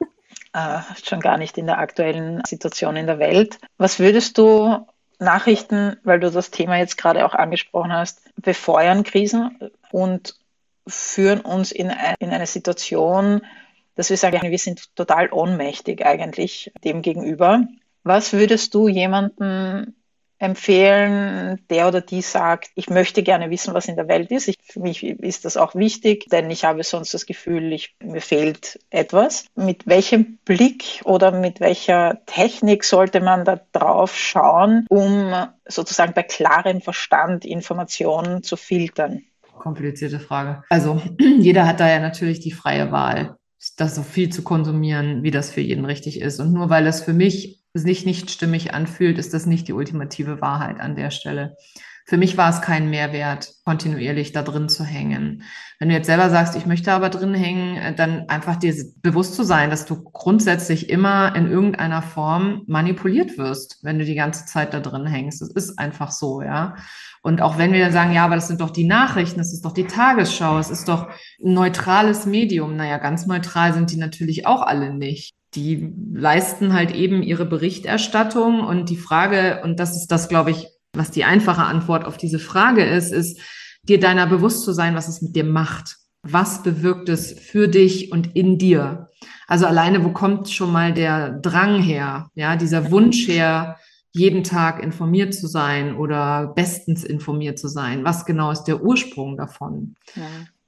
äh, 0.52 0.80
schon 1.04 1.20
gar 1.20 1.38
nicht 1.38 1.58
in 1.58 1.66
der 1.66 1.78
aktuellen 1.78 2.42
Situation 2.46 2.96
in 2.96 3.06
der 3.06 3.18
Welt. 3.18 3.58
Was 3.76 3.98
würdest 3.98 4.38
du 4.38 4.86
Nachrichten, 5.18 5.96
weil 6.04 6.20
du 6.20 6.30
das 6.30 6.50
Thema 6.50 6.76
jetzt 6.76 6.96
gerade 6.96 7.24
auch 7.26 7.34
angesprochen 7.34 7.92
hast, 7.92 8.22
befeuern 8.36 9.02
Krisen 9.02 9.58
und 9.90 10.36
führen 10.86 11.40
uns 11.40 11.72
in, 11.72 11.90
ein, 11.90 12.14
in 12.18 12.30
eine 12.30 12.46
Situation, 12.46 13.42
dass 13.94 14.10
wir 14.10 14.16
sagen, 14.16 14.40
wir 14.42 14.58
sind 14.58 14.94
total 14.94 15.32
ohnmächtig 15.32 16.06
eigentlich 16.06 16.72
dem 16.84 17.02
gegenüber. 17.02 17.66
Was 18.04 18.32
würdest 18.32 18.74
du 18.74 18.88
jemandem 18.88 19.94
empfehlen, 20.38 21.60
der 21.68 21.88
oder 21.88 22.00
die 22.00 22.22
sagt, 22.22 22.70
ich 22.74 22.88
möchte 22.88 23.22
gerne 23.22 23.50
wissen, 23.50 23.74
was 23.74 23.86
in 23.86 23.96
der 23.96 24.08
Welt 24.08 24.30
ist. 24.30 24.48
Ich, 24.48 24.56
für 24.62 24.80
mich 24.80 25.02
ist 25.02 25.44
das 25.44 25.56
auch 25.56 25.74
wichtig, 25.74 26.26
denn 26.30 26.50
ich 26.50 26.64
habe 26.64 26.82
sonst 26.84 27.12
das 27.14 27.26
Gefühl, 27.26 27.72
ich, 27.72 27.96
mir 28.02 28.20
fehlt 28.20 28.78
etwas. 28.90 29.46
Mit 29.56 29.86
welchem 29.86 30.38
Blick 30.44 31.00
oder 31.04 31.32
mit 31.32 31.60
welcher 31.60 32.20
Technik 32.26 32.84
sollte 32.84 33.20
man 33.20 33.44
da 33.44 33.60
drauf 33.72 34.16
schauen, 34.16 34.86
um 34.88 35.34
sozusagen 35.66 36.14
bei 36.14 36.22
klarem 36.22 36.80
Verstand 36.80 37.44
Informationen 37.44 38.42
zu 38.42 38.56
filtern? 38.56 39.22
Komplizierte 39.58 40.20
Frage. 40.20 40.62
Also 40.68 41.02
jeder 41.38 41.66
hat 41.66 41.80
da 41.80 41.88
ja 41.88 41.98
natürlich 41.98 42.40
die 42.40 42.52
freie 42.52 42.92
Wahl 42.92 43.38
das 43.76 43.94
so 43.94 44.02
viel 44.02 44.30
zu 44.30 44.42
konsumieren, 44.42 45.22
wie 45.22 45.30
das 45.30 45.50
für 45.50 45.60
jeden 45.60 45.84
richtig 45.84 46.20
ist. 46.20 46.40
Und 46.40 46.52
nur 46.52 46.70
weil 46.70 46.86
es 46.86 47.00
für 47.00 47.12
mich 47.12 47.57
sich 47.74 48.04
nicht 48.04 48.30
stimmig 48.30 48.74
anfühlt, 48.74 49.18
ist 49.18 49.34
das 49.34 49.46
nicht 49.46 49.68
die 49.68 49.72
ultimative 49.72 50.40
Wahrheit 50.40 50.80
an 50.80 50.96
der 50.96 51.10
Stelle. 51.10 51.56
Für 52.08 52.16
mich 52.16 52.38
war 52.38 52.48
es 52.48 52.62
kein 52.62 52.88
Mehrwert, 52.88 53.52
kontinuierlich 53.66 54.32
da 54.32 54.42
drin 54.42 54.70
zu 54.70 54.82
hängen. 54.82 55.42
Wenn 55.78 55.90
du 55.90 55.94
jetzt 55.94 56.06
selber 56.06 56.30
sagst, 56.30 56.56
ich 56.56 56.64
möchte 56.64 56.90
aber 56.90 57.10
drin 57.10 57.34
hängen, 57.34 57.76
äh, 57.76 57.94
dann 57.94 58.30
einfach 58.30 58.56
dir 58.56 58.74
bewusst 59.02 59.34
zu 59.34 59.42
sein, 59.42 59.68
dass 59.68 59.84
du 59.84 60.02
grundsätzlich 60.02 60.88
immer 60.88 61.36
in 61.36 61.50
irgendeiner 61.50 62.00
Form 62.00 62.62
manipuliert 62.66 63.36
wirst, 63.36 63.80
wenn 63.82 63.98
du 63.98 64.06
die 64.06 64.14
ganze 64.14 64.46
Zeit 64.46 64.72
da 64.72 64.80
drin 64.80 65.04
hängst. 65.04 65.42
Das 65.42 65.50
ist 65.50 65.78
einfach 65.78 66.10
so, 66.10 66.40
ja. 66.40 66.76
Und 67.20 67.42
auch 67.42 67.58
wenn 67.58 67.74
wir 67.74 67.80
dann 67.80 67.92
sagen, 67.92 68.14
ja, 68.14 68.24
aber 68.24 68.36
das 68.36 68.48
sind 68.48 68.62
doch 68.62 68.70
die 68.70 68.86
Nachrichten, 68.86 69.36
das 69.36 69.52
ist 69.52 69.66
doch 69.66 69.72
die 69.72 69.86
Tagesschau, 69.86 70.58
es 70.58 70.70
ist 70.70 70.88
doch 70.88 71.10
ein 71.44 71.52
neutrales 71.52 72.24
Medium. 72.24 72.74
Naja, 72.76 72.96
ganz 72.96 73.26
neutral 73.26 73.74
sind 73.74 73.92
die 73.92 73.98
natürlich 73.98 74.46
auch 74.46 74.62
alle 74.62 74.94
nicht 74.94 75.34
die 75.54 75.94
leisten 76.12 76.72
halt 76.72 76.94
eben 76.94 77.22
ihre 77.22 77.46
Berichterstattung 77.46 78.60
und 78.60 78.90
die 78.90 78.96
Frage, 78.96 79.60
und 79.64 79.80
das 79.80 79.96
ist 79.96 80.08
das, 80.08 80.28
glaube 80.28 80.50
ich, 80.50 80.68
was 80.92 81.10
die 81.10 81.24
einfache 81.24 81.62
Antwort 81.62 82.04
auf 82.04 82.16
diese 82.16 82.38
Frage 82.38 82.84
ist, 82.84 83.12
ist, 83.12 83.40
dir 83.82 84.00
deiner 84.00 84.26
bewusst 84.26 84.64
zu 84.64 84.72
sein, 84.72 84.94
was 84.94 85.08
es 85.08 85.22
mit 85.22 85.36
dir 85.36 85.44
macht. 85.44 85.96
Was 86.22 86.62
bewirkt 86.62 87.08
es 87.08 87.32
für 87.32 87.68
dich 87.68 88.12
und 88.12 88.34
in 88.34 88.58
dir? 88.58 89.08
Also 89.46 89.66
alleine, 89.66 90.04
wo 90.04 90.10
kommt 90.10 90.50
schon 90.50 90.72
mal 90.72 90.92
der 90.92 91.30
Drang 91.30 91.80
her? 91.80 92.30
Ja, 92.34 92.56
dieser 92.56 92.90
Wunsch 92.90 93.28
her, 93.28 93.78
jeden 94.12 94.42
Tag 94.42 94.82
informiert 94.82 95.32
zu 95.32 95.46
sein 95.46 95.96
oder 95.96 96.52
bestens 96.54 97.04
informiert 97.04 97.58
zu 97.58 97.68
sein. 97.68 98.04
Was 98.04 98.26
genau 98.26 98.50
ist 98.50 98.64
der 98.64 98.82
Ursprung 98.82 99.36
davon? 99.36 99.94
Ja. 100.14 100.22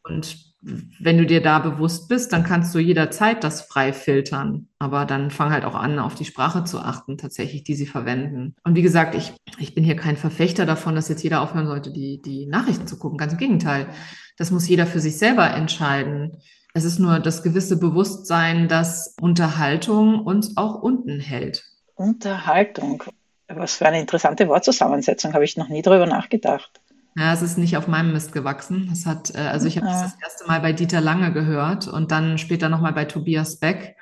Und 0.04 0.49
wenn 0.62 1.16
du 1.16 1.24
dir 1.24 1.42
da 1.42 1.58
bewusst 1.58 2.08
bist, 2.08 2.32
dann 2.32 2.44
kannst 2.44 2.74
du 2.74 2.78
jederzeit 2.78 3.42
das 3.42 3.62
frei 3.62 3.92
filtern. 3.92 4.68
Aber 4.78 5.06
dann 5.06 5.30
fang 5.30 5.50
halt 5.50 5.64
auch 5.64 5.74
an, 5.74 5.98
auf 5.98 6.14
die 6.14 6.26
Sprache 6.26 6.64
zu 6.64 6.80
achten, 6.80 7.16
tatsächlich, 7.16 7.64
die 7.64 7.74
sie 7.74 7.86
verwenden. 7.86 8.54
Und 8.64 8.76
wie 8.76 8.82
gesagt, 8.82 9.14
ich, 9.14 9.32
ich 9.58 9.74
bin 9.74 9.84
hier 9.84 9.96
kein 9.96 10.16
Verfechter 10.18 10.66
davon, 10.66 10.94
dass 10.94 11.08
jetzt 11.08 11.22
jeder 11.22 11.40
aufhören 11.40 11.66
sollte, 11.66 11.92
die, 11.92 12.20
die 12.20 12.46
Nachrichten 12.46 12.86
zu 12.86 12.98
gucken. 12.98 13.16
Ganz 13.16 13.32
im 13.32 13.38
Gegenteil. 13.38 13.88
Das 14.36 14.50
muss 14.50 14.68
jeder 14.68 14.86
für 14.86 15.00
sich 15.00 15.16
selber 15.16 15.50
entscheiden. 15.50 16.36
Es 16.74 16.84
ist 16.84 16.98
nur 16.98 17.18
das 17.20 17.42
gewisse 17.42 17.78
Bewusstsein, 17.78 18.68
dass 18.68 19.14
Unterhaltung 19.20 20.20
uns 20.20 20.56
auch 20.56 20.82
unten 20.82 21.20
hält. 21.20 21.64
Unterhaltung. 21.94 23.02
Was 23.48 23.76
für 23.76 23.86
eine 23.86 24.00
interessante 24.00 24.46
Wortzusammensetzung, 24.46 25.34
habe 25.34 25.44
ich 25.44 25.56
noch 25.56 25.68
nie 25.68 25.82
darüber 25.82 26.06
nachgedacht. 26.06 26.80
Ja, 27.16 27.32
es 27.32 27.42
ist 27.42 27.58
nicht 27.58 27.76
auf 27.76 27.88
meinem 27.88 28.12
Mist 28.12 28.32
gewachsen. 28.32 28.86
Das 28.88 29.06
hat, 29.06 29.34
äh, 29.34 29.38
also 29.38 29.66
ich 29.66 29.76
habe 29.76 29.86
das, 29.86 30.02
das 30.02 30.22
erste 30.22 30.46
Mal 30.46 30.60
bei 30.60 30.72
Dieter 30.72 31.00
Lange 31.00 31.32
gehört 31.32 31.88
und 31.88 32.12
dann 32.12 32.38
später 32.38 32.68
nochmal 32.68 32.92
bei 32.92 33.04
Tobias 33.04 33.58
Beck. 33.58 33.96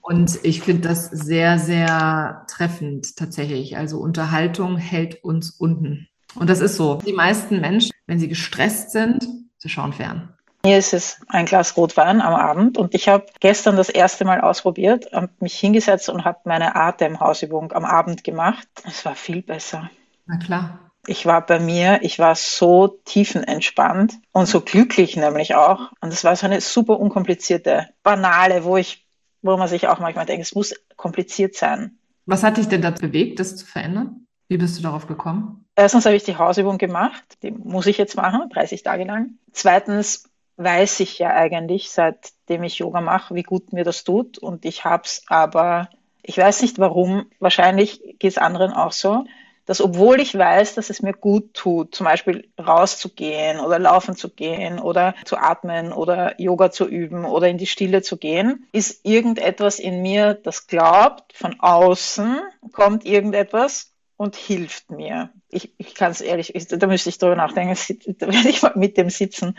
Und 0.00 0.38
ich 0.44 0.62
finde 0.62 0.88
das 0.88 1.06
sehr, 1.06 1.58
sehr 1.58 2.44
treffend 2.48 3.16
tatsächlich. 3.16 3.76
Also 3.76 3.98
Unterhaltung 3.98 4.76
hält 4.76 5.24
uns 5.24 5.50
unten. 5.50 6.08
Und 6.34 6.50
das 6.50 6.60
ist 6.60 6.76
so. 6.76 6.96
Die 7.06 7.12
meisten 7.12 7.60
Menschen, 7.60 7.92
wenn 8.06 8.18
sie 8.18 8.28
gestresst 8.28 8.90
sind, 8.90 9.26
sie 9.58 9.68
schauen 9.68 9.92
fern. 9.92 10.32
Mir 10.64 10.78
ist 10.78 10.94
es 10.94 11.20
ein 11.28 11.46
Glas 11.46 11.76
Rotwein 11.76 12.20
am 12.20 12.34
Abend 12.34 12.76
und 12.76 12.94
ich 12.94 13.08
habe 13.08 13.26
gestern 13.38 13.76
das 13.76 13.88
erste 13.88 14.24
Mal 14.24 14.40
ausprobiert, 14.40 15.12
habe 15.12 15.30
mich 15.38 15.56
hingesetzt 15.58 16.08
und 16.08 16.24
habe 16.24 16.40
meine 16.44 16.74
Atemhausübung 16.74 17.72
am 17.72 17.84
Abend 17.84 18.24
gemacht. 18.24 18.66
Es 18.84 19.04
war 19.04 19.14
viel 19.14 19.42
besser. 19.42 19.90
Na 20.26 20.38
klar. 20.38 20.85
Ich 21.06 21.26
war 21.26 21.44
bei 21.44 21.60
mir, 21.60 22.00
ich 22.02 22.18
war 22.18 22.34
so 22.34 22.88
tiefenentspannt 23.04 24.18
und 24.32 24.46
so 24.46 24.60
glücklich 24.60 25.16
nämlich 25.16 25.54
auch. 25.54 25.92
Und 26.00 26.12
es 26.12 26.24
war 26.24 26.34
so 26.36 26.46
eine 26.46 26.60
super 26.60 26.98
unkomplizierte, 26.98 27.88
banale, 28.02 28.64
wo 28.64 28.76
ich, 28.76 29.06
wo 29.42 29.56
man 29.56 29.68
sich 29.68 29.86
auch 29.88 30.00
manchmal 30.00 30.26
denkt, 30.26 30.46
es 30.46 30.54
muss 30.54 30.74
kompliziert 30.96 31.54
sein. 31.54 31.98
Was 32.26 32.42
hat 32.42 32.56
dich 32.56 32.66
denn 32.66 32.82
dazu 32.82 33.02
bewegt, 33.02 33.38
das 33.38 33.56
zu 33.56 33.64
verändern? 33.64 34.26
Wie 34.48 34.58
bist 34.58 34.78
du 34.78 34.82
darauf 34.82 35.06
gekommen? 35.06 35.64
Erstens 35.76 36.06
habe 36.06 36.16
ich 36.16 36.24
die 36.24 36.36
Hausübung 36.36 36.78
gemacht, 36.78 37.22
die 37.42 37.50
muss 37.50 37.86
ich 37.86 37.98
jetzt 37.98 38.16
machen, 38.16 38.48
30 38.50 38.82
Tage 38.82 39.04
lang. 39.04 39.38
Zweitens 39.52 40.28
weiß 40.56 41.00
ich 41.00 41.18
ja 41.18 41.34
eigentlich, 41.34 41.90
seitdem 41.90 42.62
ich 42.62 42.78
Yoga 42.78 43.00
mache, 43.00 43.34
wie 43.34 43.42
gut 43.42 43.72
mir 43.72 43.84
das 43.84 44.04
tut. 44.04 44.38
Und 44.38 44.64
ich 44.64 44.84
habe 44.84 45.02
es 45.04 45.22
aber, 45.26 45.88
ich 46.22 46.38
weiß 46.38 46.62
nicht 46.62 46.78
warum, 46.78 47.26
wahrscheinlich 47.40 48.16
geht 48.18 48.32
es 48.32 48.38
anderen 48.38 48.72
auch 48.72 48.92
so, 48.92 49.24
dass 49.66 49.80
obwohl 49.80 50.20
ich 50.20 50.36
weiß, 50.36 50.76
dass 50.76 50.90
es 50.90 51.02
mir 51.02 51.12
gut 51.12 51.52
tut, 51.54 51.94
zum 51.94 52.04
Beispiel 52.04 52.48
rauszugehen 52.58 53.58
oder 53.60 53.78
laufen 53.78 54.16
zu 54.16 54.30
gehen 54.30 54.78
oder 54.78 55.14
zu 55.24 55.36
atmen 55.36 55.92
oder 55.92 56.40
Yoga 56.40 56.70
zu 56.70 56.86
üben 56.86 57.24
oder 57.24 57.48
in 57.48 57.58
die 57.58 57.66
Stille 57.66 58.00
zu 58.00 58.16
gehen, 58.16 58.66
ist 58.72 59.04
irgendetwas 59.04 59.80
in 59.80 60.02
mir, 60.02 60.34
das 60.34 60.68
glaubt, 60.68 61.32
von 61.32 61.58
außen 61.60 62.38
kommt 62.72 63.04
irgendetwas 63.04 63.92
und 64.16 64.36
hilft 64.36 64.90
mir. 64.90 65.30
Ich, 65.48 65.74
ich 65.78 65.94
kann 65.94 66.12
es 66.12 66.20
ehrlich, 66.20 66.54
ich, 66.54 66.68
da 66.68 66.86
müsste 66.86 67.10
ich 67.10 67.18
drüber 67.18 67.36
nachdenken, 67.36 67.76
da 68.18 68.32
werde 68.32 68.48
ich 68.48 68.62
mal 68.62 68.72
mit 68.76 68.96
dem 68.96 69.10
sitzen. 69.10 69.58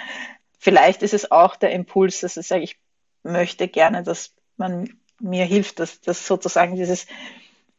Vielleicht 0.58 1.04
ist 1.04 1.14
es 1.14 1.32
auch 1.32 1.58
der 1.58 1.72
Impuls, 1.72 2.22
dass 2.22 2.38
ich 2.38 2.48
sage, 2.48 2.64
ich 2.64 2.80
möchte 3.24 3.68
gerne, 3.68 4.04
dass 4.04 4.34
man 4.56 4.98
mir 5.20 5.46
hilft, 5.46 5.80
dass, 5.80 6.00
dass 6.02 6.26
sozusagen 6.26 6.76
dieses 6.76 7.08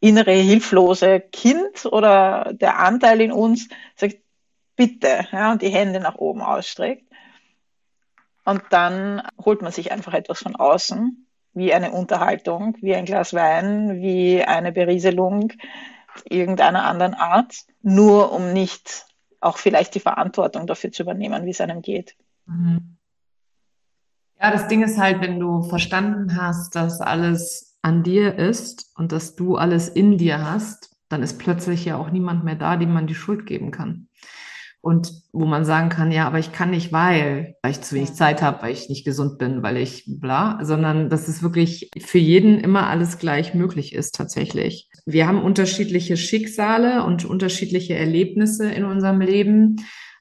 innere 0.00 0.32
hilflose 0.32 1.20
Kind 1.20 1.86
oder 1.86 2.52
der 2.52 2.78
Anteil 2.78 3.20
in 3.20 3.32
uns 3.32 3.68
sagt, 3.96 4.16
bitte, 4.76 5.26
ja, 5.32 5.52
und 5.52 5.62
die 5.62 5.70
Hände 5.70 6.00
nach 6.00 6.16
oben 6.16 6.40
ausstreckt. 6.40 7.04
Und 8.44 8.62
dann 8.70 9.22
holt 9.44 9.60
man 9.60 9.72
sich 9.72 9.92
einfach 9.92 10.14
etwas 10.14 10.38
von 10.38 10.56
außen, 10.56 11.26
wie 11.52 11.74
eine 11.74 11.90
Unterhaltung, 11.90 12.76
wie 12.80 12.94
ein 12.94 13.04
Glas 13.04 13.34
Wein, 13.34 14.00
wie 14.00 14.42
eine 14.42 14.72
Berieselung 14.72 15.52
irgendeiner 16.24 16.84
anderen 16.84 17.14
Art, 17.14 17.54
nur 17.82 18.32
um 18.32 18.52
nicht 18.52 19.06
auch 19.40 19.58
vielleicht 19.58 19.94
die 19.94 20.00
Verantwortung 20.00 20.66
dafür 20.66 20.90
zu 20.90 21.02
übernehmen, 21.02 21.44
wie 21.44 21.50
es 21.50 21.60
einem 21.60 21.82
geht. 21.82 22.16
Mhm. 22.46 22.96
Ja, 24.40 24.52
das 24.52 24.68
Ding 24.68 24.82
ist 24.82 24.98
halt, 24.98 25.20
wenn 25.20 25.40
du 25.40 25.62
verstanden 25.62 26.40
hast, 26.40 26.76
dass 26.76 27.00
alles 27.00 27.67
an 27.82 28.02
dir 28.02 28.36
ist 28.36 28.92
und 28.96 29.12
dass 29.12 29.36
du 29.36 29.56
alles 29.56 29.88
in 29.88 30.18
dir 30.18 30.44
hast, 30.44 30.90
dann 31.08 31.22
ist 31.22 31.38
plötzlich 31.38 31.84
ja 31.84 31.96
auch 31.96 32.10
niemand 32.10 32.44
mehr 32.44 32.56
da, 32.56 32.76
dem 32.76 32.92
man 32.92 33.06
die 33.06 33.14
Schuld 33.14 33.46
geben 33.46 33.70
kann. 33.70 34.08
Und 34.80 35.12
wo 35.32 35.44
man 35.44 35.64
sagen 35.64 35.88
kann, 35.88 36.12
ja, 36.12 36.26
aber 36.26 36.38
ich 36.38 36.52
kann 36.52 36.70
nicht, 36.70 36.92
weil, 36.92 37.56
weil 37.62 37.72
ich 37.72 37.80
zu 37.80 37.96
wenig 37.96 38.14
Zeit 38.14 38.42
habe, 38.42 38.62
weil 38.62 38.72
ich 38.72 38.88
nicht 38.88 39.04
gesund 39.04 39.36
bin, 39.38 39.62
weil 39.62 39.76
ich 39.76 40.04
bla, 40.06 40.60
sondern 40.62 41.10
dass 41.10 41.26
es 41.26 41.42
wirklich 41.42 41.90
für 41.98 42.18
jeden 42.18 42.60
immer 42.60 42.86
alles 42.86 43.18
gleich 43.18 43.54
möglich 43.54 43.92
ist 43.92 44.14
tatsächlich. 44.14 44.88
Wir 45.04 45.26
haben 45.26 45.42
unterschiedliche 45.42 46.16
Schicksale 46.16 47.04
und 47.04 47.24
unterschiedliche 47.24 47.96
Erlebnisse 47.96 48.70
in 48.70 48.84
unserem 48.84 49.20
Leben 49.20 49.76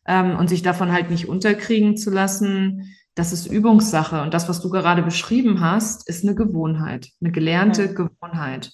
ähm, 0.08 0.36
und 0.36 0.50
sich 0.50 0.64
davon 0.64 0.92
halt 0.92 1.12
nicht 1.12 1.30
unterkriegen 1.30 1.96
zu 1.96 2.10
lassen, 2.10 2.97
das 3.18 3.34
ist 3.34 3.48
Übungssache. 3.48 4.22
Und 4.22 4.34
das, 4.34 4.48
was 4.48 4.62
du 4.62 4.70
gerade 4.70 5.02
beschrieben 5.02 5.60
hast, 5.60 6.08
ist 6.08 6.24
eine 6.24 6.36
Gewohnheit, 6.36 7.10
eine 7.20 7.32
gelernte 7.32 7.86
ja. 7.86 7.92
Gewohnheit. 7.92 8.72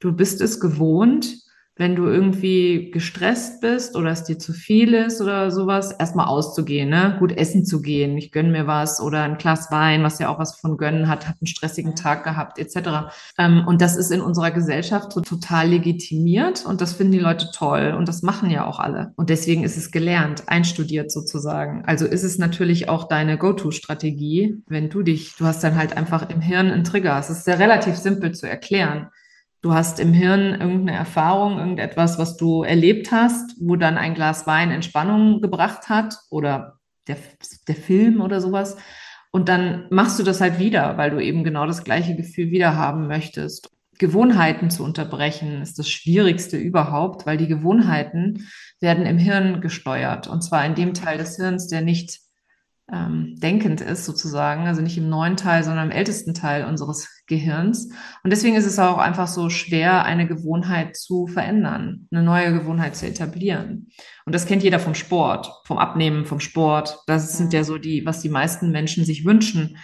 Du 0.00 0.12
bist 0.12 0.40
es 0.40 0.58
gewohnt, 0.58 1.36
wenn 1.78 1.94
du 1.94 2.06
irgendwie 2.06 2.90
gestresst 2.90 3.60
bist 3.60 3.96
oder 3.96 4.10
es 4.10 4.24
dir 4.24 4.38
zu 4.38 4.54
viel 4.54 4.94
ist 4.94 5.20
oder 5.20 5.50
sowas, 5.50 5.92
erstmal 5.92 6.26
auszugehen, 6.26 6.88
ne? 6.88 7.16
gut 7.18 7.32
essen 7.32 7.66
zu 7.66 7.82
gehen, 7.82 8.16
ich 8.16 8.32
gönn 8.32 8.50
mir 8.50 8.66
was 8.66 8.98
oder 8.98 9.22
ein 9.22 9.36
Glas 9.36 9.70
Wein, 9.70 10.02
was 10.02 10.18
ja 10.18 10.30
auch 10.30 10.38
was 10.38 10.58
von 10.58 10.78
gönnen 10.78 11.06
hat, 11.06 11.28
hat 11.28 11.36
einen 11.40 11.46
stressigen 11.46 11.94
Tag 11.94 12.24
gehabt 12.24 12.58
etc. 12.58 13.12
Ähm, 13.36 13.64
und 13.66 13.82
das 13.82 13.96
ist 13.96 14.10
in 14.10 14.22
unserer 14.22 14.52
Gesellschaft 14.52 15.12
so 15.12 15.20
total 15.20 15.68
legitimiert 15.68 16.64
und 16.64 16.80
das 16.80 16.94
finden 16.94 17.12
die 17.12 17.18
Leute 17.18 17.50
toll 17.52 17.94
und 17.96 18.08
das 18.08 18.22
machen 18.22 18.50
ja 18.50 18.66
auch 18.66 18.78
alle. 18.78 19.12
Und 19.16 19.28
deswegen 19.28 19.62
ist 19.62 19.76
es 19.76 19.90
gelernt, 19.90 20.44
einstudiert 20.46 21.12
sozusagen. 21.12 21.84
Also 21.84 22.06
ist 22.06 22.24
es 22.24 22.38
natürlich 22.38 22.88
auch 22.88 23.04
deine 23.04 23.36
Go-To-Strategie, 23.36 24.62
wenn 24.66 24.88
du 24.88 25.02
dich, 25.02 25.36
du 25.36 25.44
hast 25.44 25.62
dann 25.62 25.76
halt 25.76 25.94
einfach 25.94 26.30
im 26.30 26.40
Hirn 26.40 26.70
einen 26.70 26.84
Trigger. 26.84 27.18
Es 27.18 27.28
ist 27.28 27.44
sehr 27.44 27.58
relativ 27.58 27.96
simpel 27.96 28.32
zu 28.32 28.48
erklären 28.48 29.08
du 29.66 29.74
hast 29.74 29.98
im 29.98 30.12
Hirn 30.12 30.52
irgendeine 30.52 30.96
Erfahrung, 30.96 31.58
irgendetwas, 31.58 32.18
was 32.18 32.36
du 32.36 32.62
erlebt 32.62 33.10
hast, 33.10 33.56
wo 33.58 33.74
dann 33.74 33.98
ein 33.98 34.14
Glas 34.14 34.46
Wein 34.46 34.70
Entspannung 34.70 35.40
gebracht 35.40 35.88
hat 35.88 36.16
oder 36.30 36.78
der, 37.08 37.16
der 37.66 37.74
Film 37.74 38.20
oder 38.20 38.40
sowas. 38.40 38.76
Und 39.32 39.48
dann 39.48 39.86
machst 39.90 40.20
du 40.20 40.22
das 40.22 40.40
halt 40.40 40.60
wieder, 40.60 40.96
weil 40.96 41.10
du 41.10 41.18
eben 41.18 41.42
genau 41.42 41.66
das 41.66 41.82
gleiche 41.82 42.14
Gefühl 42.14 42.52
wieder 42.52 42.76
haben 42.76 43.08
möchtest. 43.08 43.68
Gewohnheiten 43.98 44.70
zu 44.70 44.84
unterbrechen 44.84 45.62
ist 45.62 45.80
das 45.80 45.88
Schwierigste 45.88 46.56
überhaupt, 46.56 47.26
weil 47.26 47.36
die 47.36 47.48
Gewohnheiten 47.48 48.46
werden 48.78 49.04
im 49.04 49.18
Hirn 49.18 49.60
gesteuert. 49.60 50.28
Und 50.28 50.42
zwar 50.42 50.64
in 50.64 50.76
dem 50.76 50.94
Teil 50.94 51.18
des 51.18 51.36
Hirns, 51.36 51.66
der 51.66 51.80
nicht 51.80 52.20
ähm, 52.92 53.34
denkend 53.38 53.80
ist, 53.80 54.04
sozusagen. 54.04 54.66
Also 54.66 54.80
nicht 54.80 54.96
im 54.96 55.08
neuen 55.08 55.36
Teil, 55.36 55.64
sondern 55.64 55.90
im 55.90 55.96
ältesten 55.96 56.34
Teil 56.34 56.64
unseres 56.64 57.08
Gehirns. 57.26 57.90
Und 58.22 58.30
deswegen 58.30 58.56
ist 58.56 58.66
es 58.66 58.78
auch 58.78 58.98
einfach 58.98 59.26
so 59.26 59.50
schwer, 59.50 60.04
eine 60.04 60.26
Gewohnheit 60.26 60.96
zu 60.96 61.26
verändern, 61.26 62.06
eine 62.12 62.22
neue 62.22 62.52
Gewohnheit 62.52 62.94
zu 62.94 63.06
etablieren. 63.06 63.88
Und 64.24 64.34
das 64.34 64.46
kennt 64.46 64.62
jeder 64.62 64.78
vom 64.78 64.94
Sport, 64.94 65.50
vom 65.64 65.78
Abnehmen, 65.78 66.24
vom 66.24 66.40
Sport. 66.40 66.98
Das 67.06 67.36
sind 67.36 67.52
ja 67.52 67.64
so 67.64 67.78
die, 67.78 68.06
was 68.06 68.20
die 68.20 68.28
meisten 68.28 68.70
Menschen 68.70 69.04
sich 69.04 69.24
wünschen. 69.24 69.76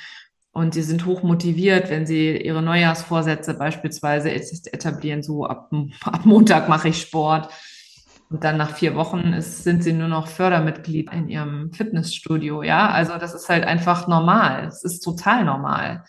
Und 0.53 0.75
die 0.75 0.83
sind 0.83 1.07
hoch 1.07 1.23
motiviert, 1.23 1.89
wenn 1.89 2.07
sie 2.07 2.37
ihre 2.37 2.63
Neujahrsvorsätze 2.63 3.55
beispielsweise 3.55 4.31
etablieren, 4.31 5.23
so 5.23 5.47
ab, 5.47 5.73
ab 6.03 6.27
Montag 6.27 6.69
mache 6.69 6.89
ich 6.89 7.01
Sport 7.01 7.49
und 8.33 8.45
dann 8.45 8.57
nach 8.57 8.75
vier 8.75 8.95
Wochen 8.95 9.35
ist, 9.35 9.63
sind 9.63 9.85
sie 9.85 9.93
nur 9.93 10.09
noch 10.09 10.27
Fördermitglied 10.27 11.13
in 11.13 11.29
ihrem 11.29 11.71
Fitnessstudio. 11.73 12.63
Ja, 12.63 12.89
also 12.89 13.19
das 13.19 13.35
ist 13.35 13.51
halt 13.51 13.65
einfach 13.65 14.09
normal. 14.09 14.67
Es 14.67 14.85
ist 14.85 15.01
total 15.01 15.45
normal. 15.45 16.05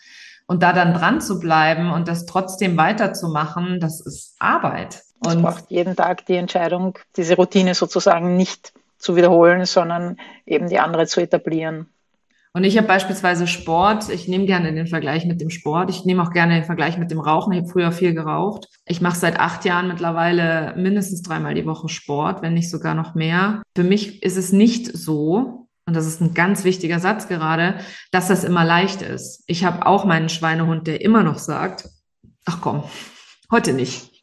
Und 0.46 0.62
da 0.62 0.72
dann 0.72 0.94
dran 0.94 1.20
zu 1.20 1.38
bleiben 1.38 1.90
und 1.90 2.08
das 2.08 2.24
trotzdem 2.24 2.78
weiterzumachen, 2.78 3.78
das 3.78 4.00
ist 4.00 4.36
Arbeit. 4.38 5.02
Und 5.18 5.36
es 5.36 5.42
braucht 5.42 5.70
jeden 5.70 5.96
Tag 5.96 6.24
die 6.26 6.36
Entscheidung, 6.36 6.98
diese 7.16 7.36
Routine 7.36 7.74
sozusagen 7.74 8.36
nicht 8.36 8.72
zu 8.96 9.16
wiederholen, 9.16 9.66
sondern 9.66 10.16
eben 10.46 10.68
die 10.68 10.78
andere 10.78 11.06
zu 11.06 11.20
etablieren. 11.20 11.88
Und 12.56 12.62
ich 12.62 12.76
habe 12.76 12.86
beispielsweise 12.86 13.48
Sport, 13.48 14.08
ich 14.10 14.28
nehme 14.28 14.46
gerne 14.46 14.72
den 14.72 14.86
Vergleich 14.86 15.26
mit 15.26 15.40
dem 15.40 15.50
Sport, 15.50 15.90
ich 15.90 16.04
nehme 16.04 16.22
auch 16.22 16.30
gerne 16.30 16.54
den 16.54 16.64
Vergleich 16.64 16.96
mit 16.98 17.10
dem 17.10 17.18
Rauchen. 17.18 17.52
Ich 17.52 17.62
habe 17.62 17.68
früher 17.68 17.90
viel 17.90 18.14
geraucht. 18.14 18.68
Ich 18.86 19.00
mache 19.00 19.18
seit 19.18 19.40
acht 19.40 19.64
Jahren 19.64 19.88
mittlerweile 19.88 20.72
mindestens 20.76 21.22
dreimal 21.22 21.54
die 21.54 21.66
Woche 21.66 21.88
Sport, 21.88 22.42
wenn 22.42 22.54
nicht 22.54 22.70
sogar 22.70 22.94
noch 22.94 23.16
mehr. 23.16 23.62
Für 23.74 23.82
mich 23.82 24.22
ist 24.22 24.36
es 24.36 24.52
nicht 24.52 24.86
so, 24.96 25.66
und 25.86 25.96
das 25.96 26.06
ist 26.06 26.20
ein 26.20 26.32
ganz 26.32 26.62
wichtiger 26.62 27.00
Satz 27.00 27.26
gerade, 27.26 27.78
dass 28.12 28.28
das 28.28 28.44
immer 28.44 28.64
leicht 28.64 29.02
ist. 29.02 29.42
Ich 29.48 29.64
habe 29.64 29.84
auch 29.84 30.04
meinen 30.04 30.28
Schweinehund, 30.28 30.86
der 30.86 31.00
immer 31.00 31.24
noch 31.24 31.38
sagt, 31.38 31.88
ach 32.44 32.60
komm, 32.60 32.84
heute 33.50 33.72
nicht 33.72 34.14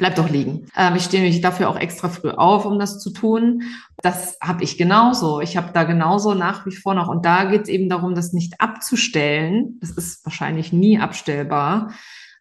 bleib 0.00 0.14
doch 0.14 0.30
liegen. 0.30 0.66
Ähm, 0.76 0.96
ich 0.96 1.04
stehe 1.04 1.22
mich 1.22 1.42
dafür 1.42 1.68
auch 1.68 1.76
extra 1.76 2.08
früh 2.08 2.30
auf, 2.30 2.64
um 2.64 2.78
das 2.78 3.00
zu 3.00 3.10
tun. 3.10 3.62
Das 4.02 4.38
habe 4.40 4.64
ich 4.64 4.78
genauso. 4.78 5.40
Ich 5.40 5.56
habe 5.56 5.72
da 5.72 5.84
genauso 5.84 6.34
nach 6.34 6.64
wie 6.66 6.74
vor 6.74 6.94
noch. 6.94 7.08
Und 7.08 7.24
da 7.24 7.44
geht 7.44 7.62
es 7.62 7.68
eben 7.68 7.88
darum, 7.88 8.14
das 8.14 8.32
nicht 8.32 8.60
abzustellen. 8.60 9.78
Das 9.80 9.90
ist 9.90 10.24
wahrscheinlich 10.24 10.72
nie 10.72 10.98
abstellbar, 10.98 11.92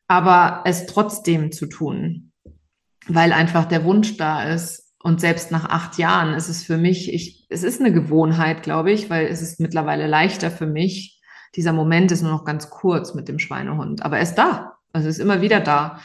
aber 0.07 0.61
es 0.65 0.85
trotzdem 0.85 1.51
zu 1.51 1.67
tun, 1.67 2.31
weil 3.07 3.33
einfach 3.33 3.65
der 3.65 3.83
Wunsch 3.83 4.17
da 4.17 4.43
ist. 4.43 4.93
Und 5.01 5.21
selbst 5.21 5.51
nach 5.51 5.69
acht 5.69 5.97
Jahren 5.97 6.33
ist 6.33 6.49
es 6.49 6.63
für 6.63 6.77
mich, 6.77 7.13
ich, 7.13 7.45
es 7.49 7.63
ist 7.63 7.79
eine 7.79 7.93
Gewohnheit, 7.93 8.63
glaube 8.63 8.91
ich, 8.91 9.09
weil 9.09 9.27
es 9.27 9.41
ist 9.41 9.59
mittlerweile 9.59 10.07
leichter 10.07 10.51
für 10.51 10.67
mich. 10.67 11.21
Dieser 11.55 11.71
Moment 11.71 12.11
ist 12.11 12.21
nur 12.21 12.31
noch 12.31 12.43
ganz 12.43 12.69
kurz 12.69 13.13
mit 13.13 13.27
dem 13.27 13.39
Schweinehund, 13.39 14.03
aber 14.03 14.17
er 14.17 14.23
ist 14.23 14.35
da. 14.35 14.73
Also 14.91 15.07
ist 15.07 15.19
immer 15.19 15.41
wieder 15.41 15.61
da. 15.61 15.99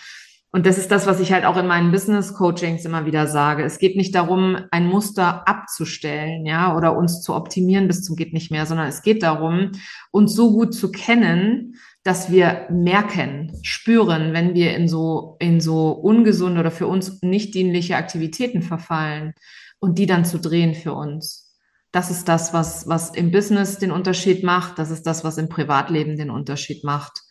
Und 0.54 0.66
das 0.66 0.78
ist 0.78 0.92
das, 0.92 1.08
was 1.08 1.18
ich 1.18 1.32
halt 1.32 1.44
auch 1.46 1.56
in 1.56 1.66
meinen 1.66 1.90
Business 1.90 2.32
Coachings 2.32 2.84
immer 2.84 3.06
wieder 3.06 3.26
sage. 3.26 3.64
Es 3.64 3.80
geht 3.80 3.96
nicht 3.96 4.14
darum, 4.14 4.56
ein 4.70 4.86
Muster 4.86 5.48
abzustellen, 5.48 6.46
ja, 6.46 6.76
oder 6.76 6.96
uns 6.96 7.22
zu 7.22 7.34
optimieren 7.34 7.88
bis 7.88 8.04
zum 8.04 8.14
geht 8.14 8.32
nicht 8.32 8.52
mehr, 8.52 8.64
sondern 8.64 8.86
es 8.86 9.02
geht 9.02 9.24
darum, 9.24 9.72
uns 10.12 10.32
so 10.32 10.52
gut 10.52 10.72
zu 10.72 10.92
kennen, 10.92 11.74
dass 12.04 12.30
wir 12.30 12.68
merken, 12.70 13.58
spüren, 13.62 14.32
wenn 14.32 14.54
wir 14.54 14.76
in 14.76 14.86
so, 14.86 15.34
in 15.40 15.60
so 15.60 15.88
ungesunde 15.90 16.60
oder 16.60 16.70
für 16.70 16.86
uns 16.86 17.20
nicht 17.20 17.52
dienliche 17.56 17.96
Aktivitäten 17.96 18.62
verfallen 18.62 19.34
und 19.80 19.98
die 19.98 20.06
dann 20.06 20.24
zu 20.24 20.38
drehen 20.38 20.76
für 20.76 20.92
uns. 20.92 21.58
Das 21.90 22.12
ist 22.12 22.28
das, 22.28 22.54
was, 22.54 22.86
was 22.86 23.12
im 23.12 23.32
Business 23.32 23.78
den 23.78 23.90
Unterschied 23.90 24.44
macht. 24.44 24.78
Das 24.78 24.92
ist 24.92 25.02
das, 25.02 25.24
was 25.24 25.36
im 25.36 25.48
Privatleben 25.48 26.16
den 26.16 26.30
Unterschied 26.30 26.84
macht. 26.84 27.23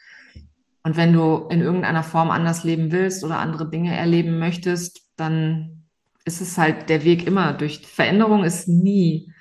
Und 0.84 0.98
wenn 0.98 1.14
du 1.14 1.48
in 1.50 1.62
irgendeiner 1.62 2.04
Form 2.04 2.30
anders 2.30 2.64
leben 2.64 2.92
willst 2.92 3.24
oder 3.24 3.40
andere 3.40 3.70
Dinge 3.70 3.96
erleben 3.96 4.38
möchtest, 4.38 5.08
dann 5.16 5.86
ist 6.26 6.42
es 6.42 6.58
halt 6.58 6.90
der 6.90 7.04
Weg 7.04 7.26
immer 7.26 7.54
durch. 7.54 7.86
Veränderung 7.88 8.44
ist 8.44 8.68
nie 8.68 9.32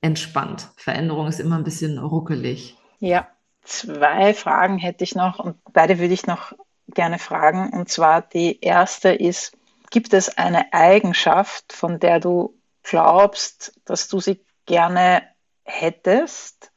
entspannt. 0.00 0.68
Veränderung 0.76 1.26
ist 1.26 1.40
immer 1.40 1.56
ein 1.56 1.64
bisschen 1.64 1.98
ruckelig. 1.98 2.76
Ja, 2.98 3.28
zwei 3.62 4.34
Fragen 4.34 4.78
hätte 4.78 5.04
ich 5.04 5.14
noch 5.14 5.38
und 5.38 5.56
beide 5.72 5.98
würde 5.98 6.14
ich 6.14 6.26
noch 6.26 6.52
gerne 6.88 7.18
fragen. 7.18 7.70
Und 7.70 7.88
zwar 7.88 8.22
die 8.22 8.60
erste 8.60 9.10
ist, 9.10 9.56
gibt 9.90 10.14
es 10.14 10.36
eine 10.38 10.72
Eigenschaft, 10.72 11.72
von 11.72 11.98
der 11.98 12.20
du 12.20 12.54
glaubst, 12.82 13.80
dass 13.84 14.08
du 14.08 14.20
sie 14.20 14.40
gerne 14.66 15.22
hättest, 15.64 16.72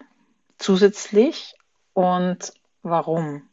zusätzlich 0.58 1.56
und 1.94 2.54
warum? 2.84 3.50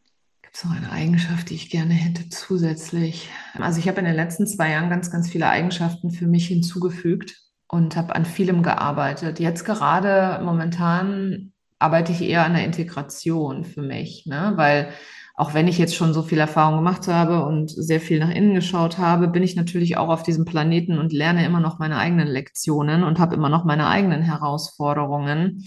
So 0.55 0.69
eine 0.69 0.93
Eigenschaft, 0.93 1.51
die 1.51 1.55
ich 1.55 1.71
gerne 1.71 1.95
hätte 1.95 2.29
zusätzlich. 2.29 3.31
Also 3.59 3.79
ich 3.79 3.89
habe 3.89 4.01
in 4.01 4.05
den 4.05 4.15
letzten 4.15 4.47
zwei 4.47 4.71
Jahren 4.71 4.91
ganz, 4.91 5.11
ganz 5.11 5.31
viele 5.31 5.49
Eigenschaften 5.49 6.11
für 6.11 6.27
mich 6.27 6.47
hinzugefügt 6.47 7.37
und 7.69 7.97
habe 7.97 8.15
an 8.15 8.27
vielem 8.27 8.63
gearbeitet. 8.63 9.41
Jetzt 9.41 9.65
gerade 9.65 10.45
momentan 10.45 11.53
arbeite 11.79 12.13
ich 12.13 12.23
eher 12.23 12.45
an 12.45 12.53
der 12.53 12.65
Integration 12.65 13.65
für 13.65 13.83
mich, 13.83 14.27
ne? 14.27 14.53
weil 14.57 14.93
auch 15.35 15.55
wenn 15.55 15.67
ich 15.67 15.79
jetzt 15.79 15.97
schon 15.97 16.13
so 16.13 16.23
viel 16.23 16.39
Erfahrung 16.39 16.77
gemacht 16.77 17.09
habe 17.09 17.45
und 17.45 17.71
sehr 17.71 18.01
viel 18.01 18.21
nach 18.21 18.31
innen 18.31 18.55
geschaut 18.55 18.99
habe, 18.99 19.29
bin 19.29 19.43
ich 19.43 19.57
natürlich 19.57 19.97
auch 19.97 20.11
auf 20.11 20.23
diesem 20.23 20.45
Planeten 20.45 20.99
und 20.99 21.13
lerne 21.13 21.47
immer 21.47 21.61
noch 21.61 21.79
meine 21.79 21.97
eigenen 21.97 22.29
Lektionen 22.29 23.03
und 23.03 23.19
habe 23.19 23.35
immer 23.35 23.49
noch 23.49 23.65
meine 23.65 23.89
eigenen 23.89 24.21
Herausforderungen. 24.21 25.65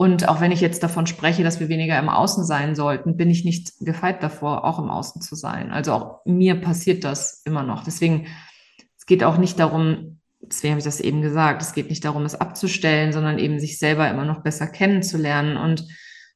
Und 0.00 0.28
auch 0.28 0.40
wenn 0.40 0.52
ich 0.52 0.60
jetzt 0.60 0.84
davon 0.84 1.08
spreche, 1.08 1.42
dass 1.42 1.58
wir 1.58 1.68
weniger 1.68 1.98
im 1.98 2.08
Außen 2.08 2.44
sein 2.44 2.76
sollten, 2.76 3.16
bin 3.16 3.30
ich 3.30 3.44
nicht 3.44 3.72
gefeit 3.80 4.22
davor, 4.22 4.64
auch 4.64 4.78
im 4.78 4.90
Außen 4.90 5.20
zu 5.20 5.34
sein. 5.34 5.72
Also 5.72 5.92
auch 5.92 6.20
mir 6.24 6.60
passiert 6.60 7.02
das 7.02 7.42
immer 7.44 7.64
noch. 7.64 7.82
Deswegen, 7.82 8.28
es 8.96 9.06
geht 9.06 9.24
auch 9.24 9.38
nicht 9.38 9.58
darum, 9.58 10.20
deswegen 10.40 10.74
habe 10.74 10.78
ich 10.78 10.84
das 10.84 11.00
eben 11.00 11.20
gesagt, 11.20 11.62
es 11.62 11.72
geht 11.72 11.88
nicht 11.90 12.04
darum, 12.04 12.24
es 12.24 12.40
abzustellen, 12.40 13.12
sondern 13.12 13.40
eben 13.40 13.58
sich 13.58 13.80
selber 13.80 14.08
immer 14.08 14.24
noch 14.24 14.44
besser 14.44 14.68
kennenzulernen. 14.68 15.56
Und 15.56 15.84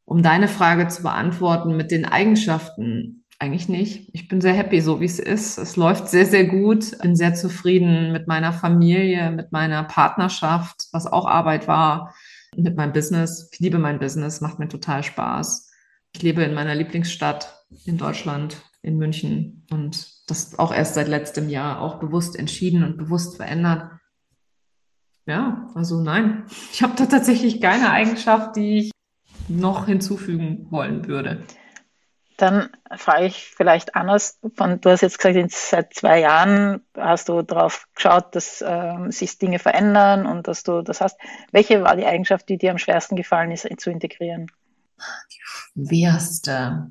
um 0.04 0.24
deine 0.24 0.48
Frage 0.48 0.88
zu 0.88 1.04
beantworten 1.04 1.76
mit 1.76 1.92
den 1.92 2.04
Eigenschaften, 2.04 3.24
eigentlich 3.38 3.68
nicht. 3.68 4.10
Ich 4.12 4.26
bin 4.26 4.40
sehr 4.40 4.54
happy, 4.54 4.80
so 4.80 5.00
wie 5.00 5.04
es 5.04 5.20
ist. 5.20 5.58
Es 5.58 5.76
läuft 5.76 6.08
sehr, 6.08 6.26
sehr 6.26 6.46
gut. 6.46 6.98
Bin 6.98 7.14
sehr 7.14 7.34
zufrieden 7.34 8.10
mit 8.10 8.26
meiner 8.26 8.52
Familie, 8.52 9.30
mit 9.30 9.52
meiner 9.52 9.84
Partnerschaft, 9.84 10.88
was 10.90 11.06
auch 11.06 11.26
Arbeit 11.26 11.68
war 11.68 12.12
mit 12.56 12.76
meinem 12.76 12.92
Business. 12.92 13.48
Ich 13.52 13.60
liebe 13.60 13.78
mein 13.78 13.98
Business, 13.98 14.40
macht 14.40 14.58
mir 14.58 14.68
total 14.68 15.02
Spaß. 15.02 15.70
Ich 16.14 16.22
lebe 16.22 16.42
in 16.42 16.54
meiner 16.54 16.74
Lieblingsstadt 16.74 17.66
in 17.84 17.96
Deutschland, 17.96 18.56
in 18.82 18.98
München 18.98 19.66
und 19.70 20.30
das 20.30 20.58
auch 20.58 20.72
erst 20.72 20.94
seit 20.94 21.08
letztem 21.08 21.48
Jahr 21.48 21.80
auch 21.80 21.98
bewusst 21.98 22.36
entschieden 22.36 22.84
und 22.84 22.96
bewusst 22.96 23.36
verändert. 23.36 23.90
Ja, 25.26 25.68
also 25.74 26.02
nein, 26.02 26.44
ich 26.72 26.82
habe 26.82 26.94
da 26.96 27.06
tatsächlich 27.06 27.60
keine 27.60 27.90
Eigenschaft, 27.90 28.56
die 28.56 28.78
ich 28.78 28.90
noch 29.48 29.86
hinzufügen 29.86 30.66
wollen 30.70 31.06
würde. 31.06 31.44
Dann 32.36 32.70
frage 32.96 33.26
ich 33.26 33.50
vielleicht 33.54 33.94
anders. 33.94 34.38
Von, 34.56 34.80
du 34.80 34.90
hast 34.90 35.02
jetzt 35.02 35.18
gesagt, 35.18 35.50
seit 35.50 35.94
zwei 35.94 36.20
Jahren 36.20 36.82
hast 36.96 37.28
du 37.28 37.42
darauf 37.42 37.86
geschaut, 37.94 38.34
dass 38.34 38.60
äh, 38.60 39.10
sich 39.10 39.38
Dinge 39.38 39.58
verändern 39.58 40.26
und 40.26 40.48
dass 40.48 40.62
du 40.62 40.82
das 40.82 41.00
hast. 41.00 41.18
Welche 41.50 41.82
war 41.82 41.96
die 41.96 42.06
Eigenschaft, 42.06 42.48
die 42.48 42.58
dir 42.58 42.70
am 42.70 42.78
schwersten 42.78 43.16
gefallen 43.16 43.50
ist, 43.50 43.68
zu 43.78 43.90
integrieren? 43.90 44.50
Die 45.30 45.40
schwerste. 45.42 46.90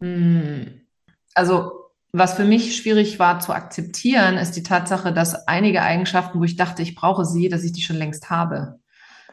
Hm. 0.00 0.86
Also, 1.34 1.82
was 2.12 2.34
für 2.34 2.44
mich 2.44 2.76
schwierig 2.76 3.18
war 3.18 3.40
zu 3.40 3.52
akzeptieren, 3.52 4.36
ist 4.36 4.52
die 4.52 4.62
Tatsache, 4.62 5.12
dass 5.12 5.48
einige 5.48 5.82
Eigenschaften, 5.82 6.40
wo 6.40 6.44
ich 6.44 6.56
dachte, 6.56 6.82
ich 6.82 6.94
brauche 6.94 7.24
sie, 7.24 7.48
dass 7.48 7.64
ich 7.64 7.72
die 7.72 7.82
schon 7.82 7.96
längst 7.96 8.28
habe. 8.28 8.81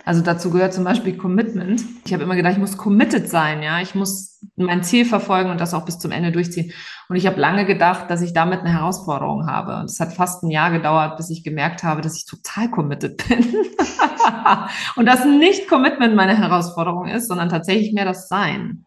Also 0.06 0.22
dazu 0.22 0.50
gehört 0.50 0.74
zum 0.74 0.84
Beispiel 0.84 1.18
Commitment. 1.18 1.84
Ich 2.06 2.14
habe 2.14 2.24
immer 2.24 2.36
gedacht, 2.36 2.54
ich 2.54 2.60
muss 2.60 2.78
committed 2.78 3.30
sein, 3.30 3.62
ja. 3.62 3.82
Ich 3.82 3.96
muss 3.96 4.40
mein 4.56 4.84
Ziel 4.84 5.06
verfolgen 5.06 5.52
und 5.52 5.60
das 5.60 5.74
auch 5.74 5.86
bis 5.86 6.00
zum 6.00 6.12
Ende 6.12 6.32
durchziehen. 6.32 6.72
Und 7.10 7.16
ich 7.16 7.28
habe 7.28 7.40
lange 7.40 7.66
gedacht, 7.66 8.10
dass 8.10 8.22
ich 8.22 8.34
damit 8.34 8.62
eine 8.62 8.72
Herausforderung 8.72 9.48
habe. 9.48 9.78
Und 9.78 9.86
es 9.86 10.00
hat 10.00 10.14
fast 10.14 10.44
ein 10.44 10.52
Jahr 10.52 10.72
gedauert, 10.72 11.18
bis 11.18 11.30
ich 11.30 11.44
gemerkt 11.44 11.84
habe, 11.84 12.02
dass 12.02 12.18
ich 12.18 12.26
total 12.26 12.72
committed 12.72 13.28
bin. 13.28 13.46
und 14.96 15.06
dass 15.06 15.26
nicht 15.26 15.68
Commitment 15.68 16.16
meine 16.16 16.38
Herausforderung 16.38 17.08
ist, 17.08 17.28
sondern 17.28 17.50
tatsächlich 17.50 17.94
mehr 17.94 18.06
das 18.06 18.28
Sein. 18.28 18.86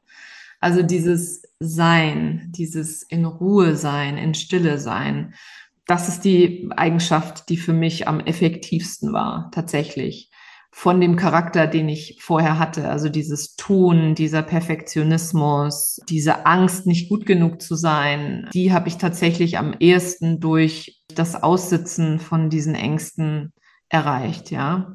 Also 0.60 0.82
dieses 0.82 1.42
Sein, 1.60 2.48
dieses 2.56 3.02
in 3.02 3.24
Ruhe 3.24 3.76
sein, 3.76 4.16
in 4.16 4.34
Stille 4.34 4.78
sein. 4.78 5.34
Das 5.86 6.08
ist 6.08 6.24
die 6.24 6.70
Eigenschaft, 6.76 7.48
die 7.48 7.56
für 7.56 7.72
mich 7.72 8.08
am 8.08 8.20
effektivsten 8.20 9.12
war, 9.12 9.50
tatsächlich 9.52 10.31
von 10.74 11.00
dem 11.02 11.16
Charakter, 11.16 11.66
den 11.66 11.88
ich 11.90 12.16
vorher 12.20 12.58
hatte. 12.58 12.88
Also 12.88 13.10
dieses 13.10 13.56
Tun, 13.56 14.14
dieser 14.14 14.42
Perfektionismus, 14.42 16.00
diese 16.08 16.46
Angst, 16.46 16.86
nicht 16.86 17.10
gut 17.10 17.26
genug 17.26 17.60
zu 17.60 17.76
sein, 17.76 18.48
die 18.54 18.72
habe 18.72 18.88
ich 18.88 18.96
tatsächlich 18.96 19.58
am 19.58 19.74
ehesten 19.78 20.40
durch 20.40 21.02
das 21.14 21.40
Aussitzen 21.40 22.18
von 22.18 22.48
diesen 22.48 22.74
Ängsten 22.74 23.52
erreicht, 23.90 24.50
ja. 24.50 24.94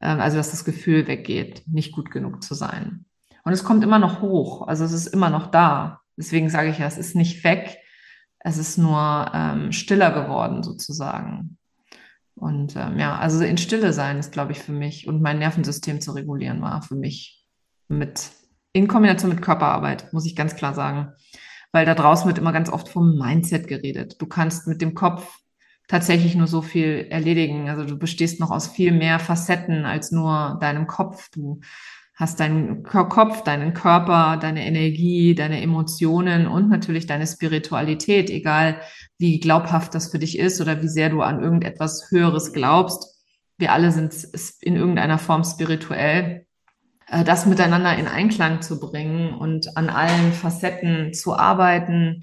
Ähm, 0.00 0.20
also, 0.20 0.36
dass 0.36 0.50
das 0.50 0.66
Gefühl 0.66 1.06
weggeht, 1.06 1.62
nicht 1.66 1.92
gut 1.92 2.10
genug 2.10 2.42
zu 2.42 2.54
sein. 2.54 3.06
Und 3.44 3.52
es 3.52 3.64
kommt 3.64 3.82
immer 3.82 3.98
noch 3.98 4.20
hoch. 4.20 4.68
Also, 4.68 4.84
es 4.84 4.92
ist 4.92 5.06
immer 5.06 5.30
noch 5.30 5.46
da. 5.46 6.00
Deswegen 6.18 6.50
sage 6.50 6.68
ich 6.68 6.78
ja, 6.78 6.86
es 6.86 6.98
ist 6.98 7.16
nicht 7.16 7.42
weg. 7.44 7.78
Es 8.40 8.58
ist 8.58 8.76
nur 8.76 9.30
ähm, 9.34 9.72
stiller 9.72 10.10
geworden, 10.10 10.62
sozusagen. 10.62 11.56
Und 12.44 12.76
ähm, 12.76 12.98
ja, 12.98 13.16
also 13.16 13.42
in 13.42 13.56
Stille 13.56 13.94
sein 13.94 14.18
ist, 14.18 14.30
glaube 14.30 14.52
ich, 14.52 14.58
für 14.58 14.72
mich 14.72 15.08
und 15.08 15.22
mein 15.22 15.38
Nervensystem 15.38 16.02
zu 16.02 16.12
regulieren 16.12 16.60
war 16.60 16.82
für 16.82 16.94
mich 16.94 17.42
mit 17.88 18.32
in 18.74 18.86
Kombination 18.86 19.30
mit 19.30 19.40
Körperarbeit, 19.40 20.12
muss 20.12 20.26
ich 20.26 20.36
ganz 20.36 20.54
klar 20.54 20.74
sagen. 20.74 21.14
Weil 21.72 21.86
da 21.86 21.94
draußen 21.94 22.26
wird 22.26 22.36
immer 22.36 22.52
ganz 22.52 22.68
oft 22.68 22.90
vom 22.90 23.16
Mindset 23.16 23.66
geredet. 23.66 24.20
Du 24.20 24.26
kannst 24.26 24.66
mit 24.66 24.82
dem 24.82 24.94
Kopf 24.94 25.38
tatsächlich 25.88 26.34
nur 26.34 26.46
so 26.46 26.60
viel 26.60 27.06
erledigen. 27.08 27.70
Also 27.70 27.86
du 27.86 27.98
bestehst 27.98 28.40
noch 28.40 28.50
aus 28.50 28.68
viel 28.68 28.92
mehr 28.92 29.18
Facetten 29.20 29.86
als 29.86 30.12
nur 30.12 30.58
deinem 30.60 30.86
Kopf. 30.86 31.30
Du 31.30 31.62
hast 32.14 32.38
deinen 32.38 32.84
Kopf, 32.84 33.42
deinen 33.42 33.74
Körper, 33.74 34.38
deine 34.40 34.64
Energie, 34.66 35.34
deine 35.34 35.60
Emotionen 35.60 36.46
und 36.46 36.68
natürlich 36.68 37.06
deine 37.06 37.26
Spiritualität, 37.26 38.30
egal 38.30 38.80
wie 39.18 39.40
glaubhaft 39.40 39.94
das 39.94 40.10
für 40.12 40.20
dich 40.20 40.38
ist 40.38 40.60
oder 40.60 40.80
wie 40.80 40.88
sehr 40.88 41.10
du 41.10 41.22
an 41.22 41.42
irgendetwas 41.42 42.10
Höheres 42.10 42.52
glaubst. 42.52 43.16
Wir 43.58 43.72
alle 43.72 43.90
sind 43.90 44.14
in 44.60 44.76
irgendeiner 44.76 45.18
Form 45.18 45.42
spirituell. 45.42 46.46
Äh, 47.08 47.24
das 47.24 47.46
miteinander 47.46 47.96
in 47.96 48.06
Einklang 48.06 48.62
zu 48.62 48.78
bringen 48.78 49.34
und 49.34 49.76
an 49.76 49.90
allen 49.90 50.32
Facetten 50.32 51.12
zu 51.12 51.36
arbeiten, 51.36 52.22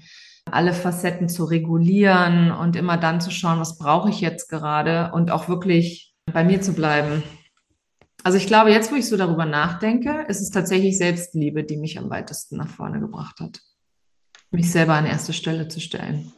alle 0.50 0.72
Facetten 0.72 1.28
zu 1.28 1.44
regulieren 1.44 2.50
und 2.50 2.76
immer 2.76 2.96
dann 2.96 3.20
zu 3.20 3.30
schauen, 3.30 3.60
was 3.60 3.78
brauche 3.78 4.08
ich 4.08 4.22
jetzt 4.22 4.48
gerade 4.48 5.12
und 5.12 5.30
auch 5.30 5.48
wirklich 5.48 6.14
bei 6.32 6.44
mir 6.44 6.62
zu 6.62 6.72
bleiben 6.72 7.22
also 8.22 8.38
ich 8.38 8.46
glaube, 8.46 8.70
jetzt, 8.70 8.92
wo 8.92 8.96
ich 8.96 9.08
so 9.08 9.16
darüber 9.16 9.44
nachdenke, 9.44 10.24
ist 10.28 10.40
es 10.40 10.50
tatsächlich 10.50 10.98
Selbstliebe, 10.98 11.64
die 11.64 11.76
mich 11.76 11.98
am 11.98 12.10
weitesten 12.10 12.56
nach 12.56 12.68
vorne 12.68 13.00
gebracht 13.00 13.40
hat. 13.40 13.60
Mich 14.50 14.70
selber 14.70 14.94
an 14.94 15.06
erste 15.06 15.32
Stelle 15.32 15.68
zu 15.68 15.80
stellen. 15.80 16.32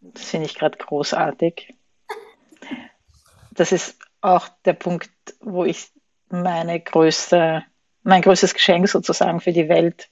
Das 0.00 0.24
finde 0.24 0.46
ich 0.46 0.54
gerade 0.54 0.78
großartig. 0.78 1.74
Das 3.52 3.72
ist 3.72 3.98
auch 4.20 4.48
der 4.64 4.74
Punkt, 4.74 5.10
wo 5.40 5.64
ich 5.64 5.90
meine 6.28 6.80
größte, 6.80 7.64
mein 8.02 8.22
größtes 8.22 8.54
Geschenk 8.54 8.88
sozusagen 8.88 9.40
für 9.40 9.52
die 9.52 9.68
Welt 9.68 10.08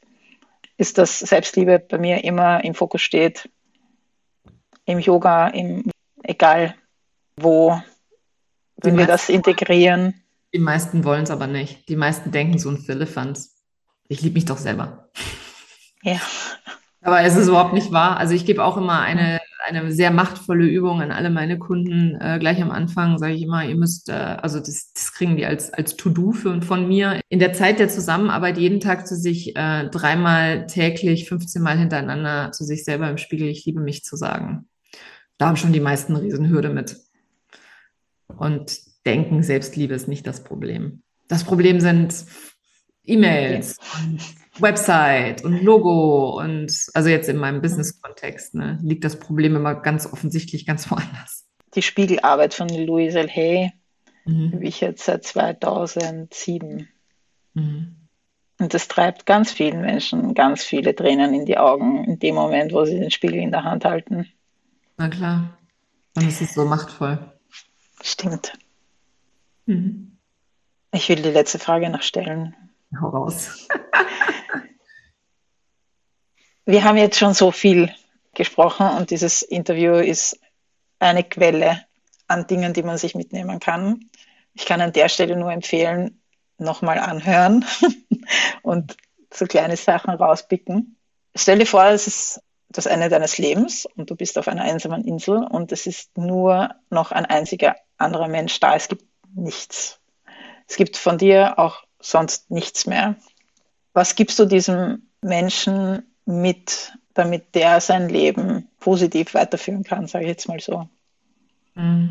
ist, 0.77 0.99
dass 0.99 1.21
Selbstliebe 1.21 1.79
bei 1.79 1.99
mir 1.99 2.25
immer 2.25 2.65
im 2.65 2.75
Fokus 2.75 3.03
steht. 3.03 3.49
Im 4.85 4.99
Yoga, 4.99 5.49
im, 5.49 5.91
egal 6.23 6.75
wo, 7.37 7.81
wenn 8.77 8.99
wir 8.99 9.07
das 9.07 9.29
integrieren. 9.29 10.23
Die 10.57 10.63
meisten 10.63 11.05
wollen 11.05 11.25
es 11.25 11.31
aber 11.31 11.47
nicht. 11.47 11.87
Die 11.91 11.97
meisten 11.97 12.31
denken 12.31 12.59
so 12.59 12.71
ein 12.71 12.79
Philippans. 12.79 13.59
Ich 14.09 14.23
liebe 14.23 14.37
mich 14.37 14.47
doch 14.47 14.57
selber. 14.57 15.11
Ja. 16.03 16.19
Aber 17.03 17.21
es 17.21 17.37
ist 17.37 17.49
überhaupt 17.49 17.75
nicht 17.75 17.93
wahr. 17.93 18.17
Also 18.17 18.33
ich 18.33 18.47
gebe 18.47 18.65
auch 18.65 18.79
immer 18.79 19.01
eine, 19.01 19.39
eine 19.67 19.93
sehr 19.93 20.11
machtvolle 20.11 20.65
Übung 20.65 21.03
an 21.03 21.13
alle 21.13 21.29
meine 21.29 21.59
Kunden. 21.59 22.19
Äh, 22.19 22.39
gleich 22.41 22.63
am 22.63 22.71
Anfang 22.71 23.19
sage 23.19 23.35
ich 23.35 23.43
immer, 23.43 23.67
ihr 23.67 23.77
müsst, 23.77 24.09
äh, 24.09 24.13
also 24.13 24.59
das, 24.59 24.95
das 24.95 25.13
kriegen 25.13 25.37
die 25.37 25.45
als, 25.45 25.75
als 25.75 25.95
To-Do 25.97 26.33
von 26.33 26.89
mir. 26.89 27.21
In 27.29 27.39
der 27.39 27.53
Zeit 27.53 27.79
der 27.79 27.91
Zusammenarbeit 27.91 28.57
jeden 28.57 28.81
Tag 28.81 29.07
zu 29.07 29.15
sich 29.15 29.55
äh, 29.57 29.91
dreimal 29.91 30.67
täglich, 30.69 31.29
15 31.29 31.61
Mal 31.61 31.77
hintereinander 31.77 32.51
zu 32.53 32.65
sich 32.65 32.83
selber 32.83 33.11
im 33.11 33.19
Spiegel, 33.19 33.49
ich 33.49 33.67
liebe 33.67 33.83
mich 33.83 34.05
zu 34.05 34.17
sagen. 34.17 34.71
Da 35.37 35.49
haben 35.49 35.57
schon 35.57 35.75
die 35.75 35.81
meisten 35.81 36.17
Riesenhürde 36.17 36.71
mit. 36.71 36.97
Und 38.29 38.86
denken, 39.07 39.43
Selbstliebe 39.43 39.95
ist 39.95 40.09
nicht 40.09 40.27
das 40.27 40.45
Problem. 40.45 41.03
Das 41.29 41.45
Problem 41.45 41.81
sind 41.81 42.15
E-Mails 43.05 43.79
und 44.03 44.21
Website 44.59 45.45
und 45.45 45.63
Logo 45.63 46.41
und 46.41 46.73
also 46.95 47.09
jetzt 47.09 47.29
in 47.29 47.37
meinem 47.37 47.61
Business-Kontext 47.61 48.55
ne, 48.55 48.79
liegt 48.83 49.05
das 49.05 49.19
Problem 49.19 49.57
immer 49.57 49.75
ganz 49.75 50.07
offensichtlich 50.07 50.67
ganz 50.67 50.91
woanders. 50.91 51.47
Die 51.75 51.83
Spiegelarbeit 51.83 52.55
von 52.55 52.69
Louise 52.69 53.19
L. 53.19 53.29
Hay 53.29 53.73
mhm. 54.25 54.53
habe 54.53 54.65
ich 54.65 54.81
jetzt 54.81 55.05
seit 55.05 55.25
2007. 55.25 56.89
Mhm. 57.55 57.97
Und 58.59 58.73
das 58.73 58.89
treibt 58.89 59.27
ganz 59.27 59.53
vielen 59.53 59.83
Menschen 59.83 60.33
ganz 60.33 60.63
viele 60.63 60.95
Tränen 60.95 61.35
in 61.35 61.45
die 61.45 61.59
Augen 61.59 62.05
in 62.05 62.19
dem 62.19 62.35
Moment, 62.35 62.73
wo 62.73 62.85
sie 62.87 62.99
den 62.99 63.11
Spiegel 63.11 63.41
in 63.41 63.51
der 63.51 63.65
Hand 63.65 63.85
halten. 63.85 64.27
Na 64.97 65.09
klar. 65.09 65.59
Und 66.17 66.27
es 66.27 66.41
ist 66.41 66.55
so 66.55 66.65
machtvoll. 66.65 67.19
Stimmt. 68.01 68.55
Mhm. 69.67 70.19
Ich 70.93 71.09
will 71.09 71.23
die 71.23 71.31
letzte 71.31 71.59
Frage 71.59 71.91
noch 71.91 72.03
stellen. 72.03 72.57
Hau 73.01 73.09
raus. 73.09 73.69
Wir 76.65 76.83
haben 76.85 76.97
jetzt 76.97 77.19
schon 77.19 77.35
so 77.35 77.53
viel 77.53 77.95
gesprochen 78.35 78.89
und 78.89 79.11
dieses 79.11 79.43
Interview 79.43 79.95
ist 79.95 80.41
eine 80.99 81.23
Quelle 81.23 81.85
an 82.27 82.47
Dingen, 82.47 82.73
die 82.73 82.83
man 82.83 82.99
sich 82.99 83.15
mitnehmen 83.15 83.61
kann. 83.61 84.11
Ich 84.55 84.67
kann 84.67 84.81
an 84.81 84.93
der 84.93 85.09
Stelle 85.09 85.37
nur 85.37 85.53
empfehlen, 85.53 86.21
nochmal 86.59 86.99
anhören 86.99 87.65
und 88.63 88.97
so 89.33 89.47
kleine 89.47 89.77
Sachen 89.77 90.15
rauspicken. 90.15 90.97
Stell 91.35 91.59
dir 91.59 91.67
vor, 91.67 91.85
es 91.85 92.07
ist 92.07 92.43
das 92.69 92.87
Ende 92.87 93.09
deines 93.09 93.39
Lebens 93.39 93.87
und 93.97 94.11
du 94.11 94.17
bist 94.17 94.39
auf 94.39 94.49
einer 94.49 94.63
einsamen 94.63 95.05
Insel 95.05 95.45
und 95.45 95.73
es 95.73 95.87
ist 95.87 96.17
nur 96.17 96.75
noch 96.91 97.13
ein 97.13 97.27
einziger 97.27 97.77
anderer 97.97 98.29
Mensch 98.29 98.59
da. 98.61 98.75
Es 98.75 98.89
gibt 98.89 99.05
nichts. 99.37 100.01
Es 100.69 100.77
gibt 100.77 100.97
von 100.97 101.19
dir 101.19 101.59
auch 101.59 101.85
sonst 102.01 102.51
nichts 102.51 102.87
mehr. 102.87 103.17
Was 103.93 104.15
gibst 104.15 104.39
du 104.39 104.45
diesem 104.45 105.09
Menschen 105.23 106.03
mit, 106.25 106.93
damit 107.15 107.55
der 107.55 107.81
sein 107.81 108.09
Leben 108.09 108.69
positiv 108.81 109.35
weiterführen 109.35 109.85
kann, 109.85 110.07
sage 110.07 110.25
ich 110.25 110.29
jetzt 110.29 110.49
mal 110.49 110.61
so? 110.61 110.89
Mm, 111.75 112.11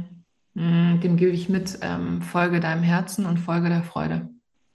mm, 0.53 1.01
dem 1.01 1.17
gebe 1.17 1.31
ich 1.31 1.49
mit, 1.49 1.79
ähm, 1.81 2.21
folge 2.21 2.59
deinem 2.59 2.83
Herzen 2.83 3.25
und 3.25 3.37
folge 3.37 3.69
der 3.69 3.83
Freude. 3.83 4.29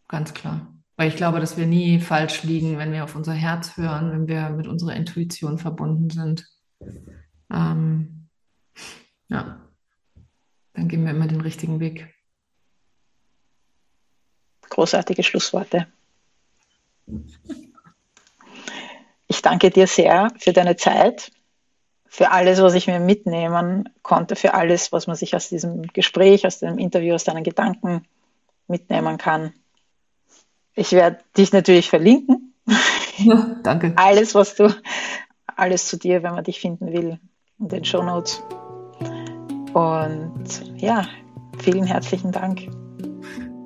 Ganz 0.08 0.34
klar. 0.34 0.66
Weil 0.96 1.08
ich 1.08 1.16
glaube, 1.16 1.40
dass 1.40 1.56
wir 1.56 1.66
nie 1.66 1.98
falsch 1.98 2.42
liegen, 2.42 2.76
wenn 2.76 2.92
wir 2.92 3.04
auf 3.04 3.16
unser 3.16 3.32
Herz 3.32 3.76
hören, 3.76 4.12
wenn 4.12 4.28
wir 4.28 4.50
mit 4.50 4.66
unserer 4.66 4.94
Intuition 4.94 5.58
verbunden 5.58 6.10
sind. 6.10 6.46
Ähm, 7.50 8.28
ja, 9.28 9.60
dann 10.74 10.88
gehen 10.88 11.04
wir 11.04 11.12
immer 11.12 11.26
den 11.26 11.40
richtigen 11.40 11.80
Weg 11.80 12.14
großartige 14.70 15.22
Schlussworte. 15.22 15.86
Ich 19.26 19.42
danke 19.42 19.70
dir 19.70 19.86
sehr 19.86 20.32
für 20.38 20.52
deine 20.52 20.76
Zeit, 20.76 21.30
für 22.06 22.30
alles, 22.30 22.60
was 22.60 22.74
ich 22.74 22.88
mir 22.88 22.98
mitnehmen 22.98 23.88
konnte, 24.02 24.34
für 24.34 24.54
alles, 24.54 24.90
was 24.92 25.06
man 25.06 25.16
sich 25.16 25.36
aus 25.36 25.48
diesem 25.48 25.82
Gespräch, 25.82 26.46
aus 26.46 26.58
dem 26.58 26.78
Interview, 26.78 27.14
aus 27.14 27.24
deinen 27.24 27.44
Gedanken 27.44 28.04
mitnehmen 28.66 29.18
kann. 29.18 29.52
Ich 30.74 30.92
werde 30.92 31.18
dich 31.36 31.52
natürlich 31.52 31.88
verlinken. 31.88 32.54
Ja, 33.18 33.56
danke. 33.62 33.92
Alles, 33.96 34.34
was 34.34 34.54
du, 34.54 34.74
alles 35.56 35.86
zu 35.86 35.98
dir, 35.98 36.22
wenn 36.22 36.34
man 36.34 36.44
dich 36.44 36.60
finden 36.60 36.92
will, 36.92 37.20
in 37.58 37.68
den 37.68 37.84
Show 37.84 38.02
Notes. 38.02 38.42
Und 39.74 40.80
ja, 40.80 41.06
vielen 41.58 41.84
herzlichen 41.84 42.32
Dank. 42.32 42.68